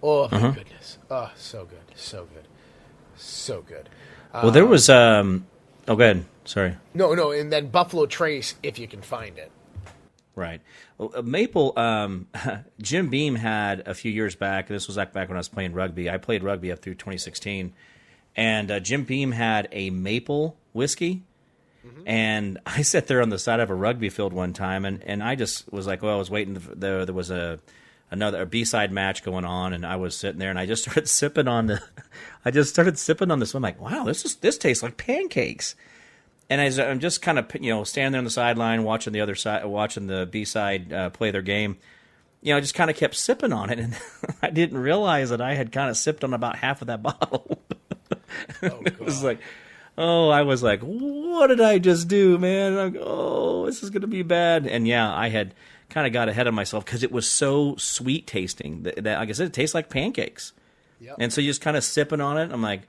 Oh 0.02 0.28
my 0.30 0.52
goodness! 0.52 0.98
Oh, 1.10 1.32
so 1.38 1.64
good, 1.64 1.96
so 1.96 2.26
good, 2.34 2.46
so 3.16 3.62
good. 3.62 3.88
Well, 4.34 4.52
there 4.52 4.66
was 4.66 4.90
um. 4.90 5.46
Oh, 5.88 5.96
go 5.96 6.04
ahead. 6.04 6.26
Sorry. 6.46 6.76
No, 6.94 7.14
no, 7.14 7.32
and 7.32 7.52
then 7.52 7.68
Buffalo 7.68 8.06
Trace 8.06 8.56
if 8.64 8.80
you 8.80 8.88
can 8.88 9.02
find 9.02 9.38
it. 9.38 9.52
Right. 10.36 10.62
Well, 10.98 11.12
uh, 11.16 11.22
Maple, 11.22 11.78
um, 11.78 12.28
Jim 12.82 13.10
Beam 13.10 13.36
had 13.36 13.88
a 13.88 13.94
few 13.94 14.12
years 14.12 14.36
back. 14.36 14.68
This 14.68 14.88
was 14.88 14.98
like 14.98 15.14
back 15.14 15.28
when 15.30 15.38
I 15.38 15.40
was 15.40 15.50
playing 15.50 15.74
rugby. 15.74 16.10
I 16.10 16.18
played 16.18 16.44
rugby 16.44 16.72
up 16.72 16.80
through 16.80 16.96
2016, 16.96 17.74
and 18.36 18.72
uh, 18.72 18.80
Jim 18.80 19.04
Beam 19.04 19.32
had 19.32 19.68
a 19.72 19.90
maple 19.90 20.58
whiskey. 20.74 21.24
And 22.06 22.60
I 22.66 22.82
sat 22.82 23.08
there 23.08 23.22
on 23.22 23.30
the 23.30 23.38
side 23.38 23.60
of 23.60 23.70
a 23.70 23.76
rugby 23.76 24.10
field 24.10 24.34
one 24.34 24.54
time, 24.54 24.86
and, 24.86 25.04
and 25.04 25.22
I 25.22 25.36
just 25.36 25.72
was 25.72 25.86
like, 25.86 26.02
well, 26.02 26.16
I 26.16 26.18
was 26.18 26.32
waiting. 26.32 26.58
For, 26.58 26.74
there, 26.74 27.06
there 27.06 27.14
was 27.14 27.30
a 27.30 27.60
another 28.14 28.44
a 28.44 28.46
B 28.46 28.64
side 28.64 28.92
match 28.92 29.24
going 29.24 29.44
on, 29.44 29.74
and 29.74 29.86
I 29.86 29.98
was 29.98 30.16
sitting 30.16 30.40
there, 30.40 30.52
and 30.52 30.60
I 30.60 30.66
just 30.66 30.84
started 30.84 31.10
sipping 31.10 31.48
on 31.48 31.66
the. 31.66 31.82
I 32.46 32.52
just 32.52 32.70
started 32.70 32.98
sipping 32.98 33.32
on 33.32 33.40
this. 33.40 33.54
I'm 33.54 33.64
like, 33.64 33.82
wow, 33.82 34.06
this 34.06 34.24
is 34.24 34.36
this 34.36 34.58
tastes 34.58 34.84
like 34.84 34.96
pancakes. 34.96 35.76
And 36.50 36.62
as 36.62 36.78
I'm 36.78 37.00
just 37.00 37.22
kind 37.22 37.40
of 37.40 37.52
you 37.60 37.72
know 37.72 37.84
standing 37.84 38.14
there 38.14 38.20
on 38.20 38.26
the 38.26 38.30
sideline 38.30 38.84
watching 38.84 39.12
the 39.12 39.22
other 39.22 39.36
side, 39.36 39.66
watching 39.66 40.08
the 40.08 40.28
B 40.30 40.46
side 40.46 40.94
uh, 40.94 41.10
play 41.10 41.32
their 41.32 41.42
game, 41.42 41.78
you 42.42 42.54
know, 42.54 42.58
I 42.58 42.62
just 42.62 42.76
kind 42.76 42.90
of 42.90 42.96
kept 42.96 43.16
sipping 43.16 43.52
on 43.52 43.70
it, 43.70 43.80
and 43.80 43.98
I 44.42 44.50
didn't 44.52 44.78
realize 44.78 45.32
that 45.32 45.42
I 45.42 45.56
had 45.56 45.72
kind 45.72 45.90
of 45.90 45.98
sipped 45.98 46.24
on 46.24 46.34
about 46.34 46.58
half 46.58 46.82
of 46.82 46.88
that 46.88 47.02
bottle. 47.04 47.60
it 48.62 49.00
was 49.00 49.24
like, 49.24 49.40
oh, 49.98 50.30
I 50.30 50.44
was 50.44 50.62
like, 50.62 50.82
what 50.82 51.48
did 51.48 51.62
I 51.62 51.80
just 51.80 52.08
do, 52.08 52.38
man? 52.38 52.78
I'm, 52.78 52.98
oh, 53.00 53.66
this 53.66 53.82
is 53.82 53.90
gonna 53.90 54.08
be 54.08 54.24
bad. 54.24 54.68
And 54.68 54.88
yeah, 54.88 55.12
I 55.12 55.30
had 55.30 55.56
kind 55.94 56.08
of 56.08 56.14
got 56.14 56.28
ahead 56.28 56.48
of 56.48 56.54
myself 56.54 56.84
because 56.84 57.04
it 57.04 57.12
was 57.12 57.30
so 57.30 57.76
sweet 57.78 58.26
tasting 58.26 58.84
that, 58.84 59.04
that, 59.04 59.20
like 59.20 59.30
I 59.30 59.32
said, 59.34 59.48
it 59.48 59.54
tastes 59.54 59.76
like 59.76 59.90
pancakes. 59.90 60.54
Yep. 61.00 61.16
And 61.20 61.32
so 61.32 61.42
you're 61.42 61.52
just 61.52 61.62
kind 61.62 61.78
of 61.78 61.84
sipping 61.84 62.22
on 62.22 62.38
it. 62.38 62.52
I'm 62.52 62.62
like, 62.62 62.82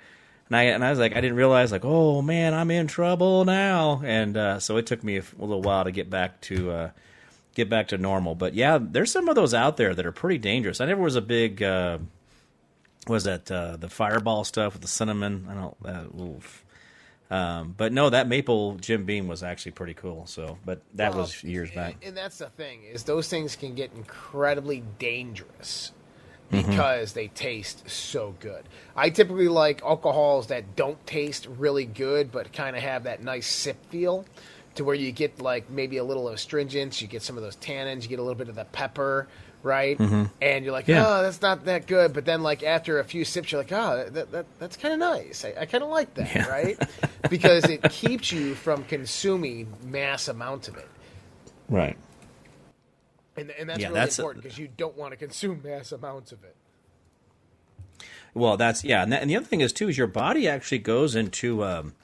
and 0.48 0.56
I 0.56 0.62
and 0.64 0.84
I 0.84 0.90
was 0.90 0.98
like, 0.98 1.16
I 1.16 1.20
didn't 1.20 1.36
realize 1.36 1.72
like, 1.72 1.84
oh 1.84 2.22
man, 2.22 2.54
I'm 2.54 2.70
in 2.70 2.86
trouble 2.86 3.44
now. 3.44 4.02
And 4.04 4.36
uh, 4.36 4.60
so 4.60 4.76
it 4.76 4.86
took 4.86 5.02
me 5.02 5.18
a 5.18 5.22
little 5.38 5.62
while 5.62 5.84
to 5.84 5.90
get 5.90 6.10
back 6.10 6.40
to 6.42 6.70
uh, 6.70 6.90
get 7.54 7.68
back 7.68 7.88
to 7.88 7.98
normal. 7.98 8.34
But 8.34 8.54
yeah, 8.54 8.78
there's 8.80 9.10
some 9.10 9.28
of 9.28 9.34
those 9.34 9.54
out 9.54 9.76
there 9.76 9.94
that 9.94 10.06
are 10.06 10.12
pretty 10.12 10.38
dangerous. 10.38 10.80
I 10.80 10.86
never 10.86 11.02
was 11.02 11.16
a 11.16 11.22
big. 11.22 11.62
Uh, 11.62 11.98
was 13.06 13.24
that 13.24 13.50
uh, 13.50 13.76
the 13.76 13.88
fireball 13.88 14.44
stuff 14.44 14.74
with 14.74 14.82
the 14.82 14.88
cinnamon? 14.88 15.46
I 15.50 15.54
don't. 15.54 15.76
Uh, 15.84 16.22
oof. 16.22 16.63
Um, 17.30 17.74
but 17.76 17.92
no, 17.92 18.10
that 18.10 18.28
maple 18.28 18.74
Jim 18.76 19.04
Beam 19.04 19.26
was 19.28 19.42
actually 19.42 19.72
pretty 19.72 19.94
cool. 19.94 20.26
So, 20.26 20.58
but 20.64 20.82
that 20.94 21.14
was 21.14 21.42
years 21.42 21.68
and- 21.70 21.76
back. 21.76 21.96
And 22.02 22.16
that's 22.16 22.38
the 22.38 22.50
thing 22.50 22.84
is 22.84 23.04
those 23.04 23.28
things 23.28 23.56
can 23.56 23.74
get 23.74 23.90
incredibly 23.94 24.82
dangerous 24.98 25.92
Mm-hmm. 26.52 26.70
because 26.70 27.14
they 27.14 27.28
taste 27.28 27.88
so 27.88 28.34
good. 28.38 28.64
I 28.94 29.08
typically 29.08 29.48
like 29.48 29.82
alcohols 29.82 30.48
that 30.48 30.76
don't 30.76 31.04
taste 31.06 31.46
really 31.58 31.86
good 31.86 32.30
but 32.30 32.52
kind 32.52 32.76
of 32.76 32.82
have 32.82 33.04
that 33.04 33.22
nice 33.22 33.46
sip 33.46 33.78
feel 33.86 34.26
to 34.74 34.84
where 34.84 34.94
you 34.94 35.10
get 35.10 35.40
like 35.40 35.70
maybe 35.70 35.96
a 35.96 36.04
little 36.04 36.28
astringence, 36.28 37.00
you 37.00 37.08
get 37.08 37.22
some 37.22 37.38
of 37.38 37.42
those 37.42 37.56
tannins, 37.56 38.02
you 38.02 38.08
get 38.08 38.18
a 38.18 38.22
little 38.22 38.36
bit 38.36 38.50
of 38.50 38.56
the 38.56 38.66
pepper, 38.66 39.26
right? 39.64 39.98
And 39.98 40.64
you're 40.64 40.72
like, 40.72 40.84
Mm-hmm. 40.84 40.90
Yeah. 40.92 41.06
oh, 41.18 41.22
that's 41.22 41.42
not 41.42 41.64
that 41.64 41.86
good. 41.88 42.12
But 42.12 42.24
then 42.24 42.42
like 42.42 42.62
after 42.62 43.00
a 43.00 43.04
few 43.04 43.24
sips, 43.24 43.50
you're 43.50 43.60
like, 43.60 43.72
oh, 43.72 44.08
that, 44.10 44.30
that, 44.30 44.46
that's 44.60 44.76
kind 44.76 44.94
of 44.94 45.00
nice. 45.00 45.44
I, 45.44 45.62
I 45.62 45.66
kind 45.66 45.82
of 45.82 45.90
like 45.90 46.14
that, 46.14 46.32
Yeah. 46.34 46.48
right? 46.48 46.78
because 47.30 47.64
it 47.64 47.82
keeps 47.90 48.30
you 48.30 48.54
from 48.54 48.84
consuming 48.84 49.72
mass 49.84 50.28
amounts 50.28 50.68
of 50.68 50.76
it. 50.76 50.88
Right. 51.68 51.96
And, 53.36 53.50
and 53.50 53.68
that's 53.68 53.80
Yeah, 53.80 53.86
really 53.88 53.94
that's- 53.94 54.18
important 54.18 54.44
because 54.44 54.58
you 54.58 54.68
don't 54.76 54.96
want 54.96 55.10
to 55.12 55.16
consume 55.16 55.60
mass 55.64 55.90
amounts 55.90 56.30
of 56.30 56.44
it. 56.44 56.54
Well, 58.34 58.56
that's 58.56 58.82
yeah, 58.84 59.02
and, 59.02 59.12
that, 59.12 59.22
and 59.22 59.30
the 59.30 59.36
other 59.36 59.46
thing 59.46 59.60
is 59.60 59.72
too 59.72 59.88
is 59.88 59.96
your 59.96 60.08
body 60.08 60.48
actually 60.48 60.78
goes 60.78 61.14
into 61.14 61.62
um, 61.64 61.94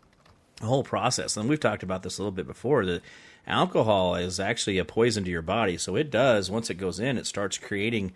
a 0.63 0.67
whole 0.67 0.85
process, 0.85 1.37
and 1.37 1.49
we've 1.49 1.59
talked 1.59 1.83
about 1.83 2.05
this 2.05 2.19
a 2.19 2.23
little 2.23 2.31
bit 2.31 2.47
before. 2.47 2.87
That 2.87 3.03
alcohol 3.51 4.15
is 4.15 4.41
actually 4.41 4.79
a 4.79 4.85
poison 4.85 5.25
to 5.25 5.31
your 5.31 5.43
body, 5.43 5.77
so 5.77 5.97
it 5.97 6.11
does 6.11 6.51
once 6.51 6.71
it 6.71 6.75
goes 6.75 7.01
in, 7.01 7.19
it 7.19 7.27
starts 7.27 7.59
creating 7.59 8.13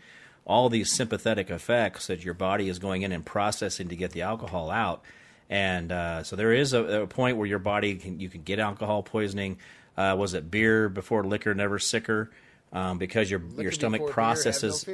all 0.47 0.69
these 0.69 0.91
sympathetic 0.91 1.51
effects 1.51 2.07
that 2.07 2.25
your 2.25 2.35
body 2.35 2.69
is 2.69 2.79
going 2.79 3.03
in 3.03 3.13
and 3.13 3.25
processing 3.25 3.89
to 3.89 3.97
get 3.97 4.13
the 4.13 4.23
alcohol 4.23 4.71
out. 4.71 5.03
And 5.49 5.93
uh, 5.93 6.23
so 6.23 6.37
there 6.37 6.53
is 6.53 6.73
a, 6.73 7.03
a 7.03 7.07
point 7.07 7.37
where 7.37 7.47
your 7.47 7.59
body 7.59 7.97
can 7.97 8.21
you 8.21 8.29
can 8.29 8.43
get 8.43 8.59
alcohol 8.59 9.03
poisoning. 9.03 9.59
Uh, 9.97 10.17
was 10.19 10.35
it 10.35 10.51
beer 10.51 10.89
before 10.89 11.25
liquor, 11.25 11.55
never 11.55 11.79
sicker? 11.79 12.31
Um, 12.73 12.99
because 12.99 13.31
your 13.31 13.43
your 13.59 13.73
stomach 13.73 14.01
before 14.01 14.09
beer, 14.09 14.11
no 14.11 14.15
processes 14.15 14.85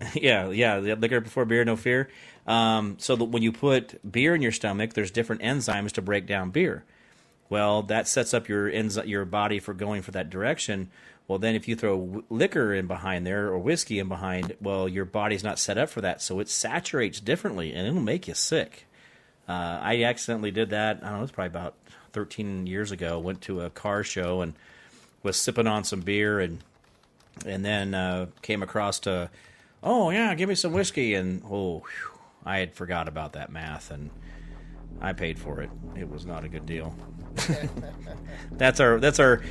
yeah, 0.14 0.48
yeah, 0.50 0.78
liquor 0.78 1.20
before 1.20 1.44
beer, 1.44 1.64
no 1.64 1.76
fear. 1.76 2.08
Um, 2.46 2.96
so 2.98 3.16
that 3.16 3.24
when 3.24 3.42
you 3.42 3.52
put 3.52 4.00
beer 4.10 4.34
in 4.34 4.42
your 4.42 4.52
stomach, 4.52 4.94
there's 4.94 5.10
different 5.10 5.42
enzymes 5.42 5.92
to 5.92 6.02
break 6.02 6.26
down 6.26 6.50
beer. 6.50 6.84
Well, 7.48 7.82
that 7.84 8.08
sets 8.08 8.34
up 8.34 8.48
your 8.48 8.70
enzy- 8.70 9.06
your 9.06 9.24
body 9.24 9.58
for 9.58 9.74
going 9.74 10.02
for 10.02 10.10
that 10.12 10.30
direction. 10.30 10.90
Well, 11.26 11.38
then 11.38 11.54
if 11.54 11.68
you 11.68 11.76
throw 11.76 12.24
liquor 12.30 12.72
in 12.72 12.86
behind 12.86 13.26
there 13.26 13.48
or 13.48 13.58
whiskey 13.58 13.98
in 13.98 14.08
behind, 14.08 14.56
well, 14.60 14.88
your 14.88 15.04
body's 15.04 15.44
not 15.44 15.58
set 15.58 15.76
up 15.76 15.90
for 15.90 16.00
that, 16.00 16.22
so 16.22 16.40
it 16.40 16.48
saturates 16.48 17.20
differently 17.20 17.72
and 17.72 17.86
it'll 17.86 18.00
make 18.00 18.28
you 18.28 18.34
sick. 18.34 18.86
Uh, 19.46 19.78
I 19.82 20.02
accidentally 20.04 20.50
did 20.50 20.70
that. 20.70 20.98
I 20.98 21.06
don't 21.06 21.12
know. 21.12 21.18
It 21.18 21.22
was 21.22 21.30
probably 21.30 21.48
about 21.48 21.74
13 22.12 22.66
years 22.66 22.92
ago. 22.92 23.18
Went 23.18 23.42
to 23.42 23.60
a 23.62 23.70
car 23.70 24.02
show 24.04 24.40
and 24.40 24.54
was 25.22 25.36
sipping 25.36 25.66
on 25.66 25.84
some 25.84 26.00
beer 26.00 26.40
and 26.40 26.62
and 27.46 27.64
then 27.64 27.94
uh, 27.94 28.26
came 28.42 28.62
across 28.62 28.98
to, 29.00 29.30
oh 29.82 30.10
yeah, 30.10 30.34
give 30.34 30.48
me 30.48 30.54
some 30.54 30.72
whiskey, 30.72 31.14
and 31.14 31.42
oh, 31.44 31.78
whew, 31.78 32.18
I 32.44 32.58
had 32.58 32.74
forgot 32.74 33.08
about 33.08 33.34
that 33.34 33.50
math, 33.50 33.90
and 33.90 34.10
I 35.00 35.12
paid 35.12 35.38
for 35.38 35.60
it. 35.60 35.70
It 35.96 36.10
was 36.10 36.26
not 36.26 36.44
a 36.44 36.48
good 36.48 36.66
deal. 36.66 36.94
that's 38.52 38.80
our 38.80 38.98
that's 38.98 39.20
our 39.20 39.42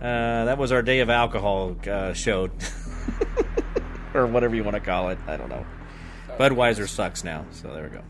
uh, 0.00 0.44
that 0.44 0.58
was 0.58 0.72
our 0.72 0.82
day 0.82 1.00
of 1.00 1.10
alcohol 1.10 1.76
uh, 1.86 2.12
show, 2.12 2.48
or 4.14 4.26
whatever 4.26 4.56
you 4.56 4.64
want 4.64 4.74
to 4.74 4.80
call 4.80 5.10
it. 5.10 5.18
I 5.26 5.36
don't 5.36 5.48
know. 5.48 5.64
Budweiser 6.38 6.88
sucks 6.88 7.22
now, 7.22 7.44
so 7.50 7.72
there 7.74 7.84
we 7.84 7.90
go. 7.90 8.02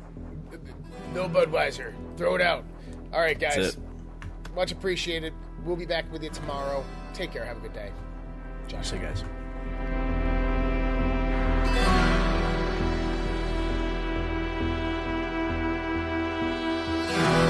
No 1.15 1.29
Budweiser. 1.29 1.93
Throw 2.17 2.37
it 2.37 2.41
out. 2.41 2.65
All 3.13 3.21
right, 3.21 3.39
guys. 3.39 3.77
Much 4.55 4.71
appreciated. 4.73 5.33
We'll 5.65 5.77
be 5.77 5.87
back 5.87 6.11
with 6.13 6.23
you 6.23 6.31
tomorrow. 6.31 6.85
Take 7.13 7.33
care. 7.33 7.45
Have 7.45 7.57
a 7.57 7.61
good 7.61 7.73
day. 7.73 7.91
Josh. 8.69 8.91
See 8.91 8.97
you 8.97 9.03
guys. 9.03 9.25
Thank 17.21 17.45
you. 17.45 17.50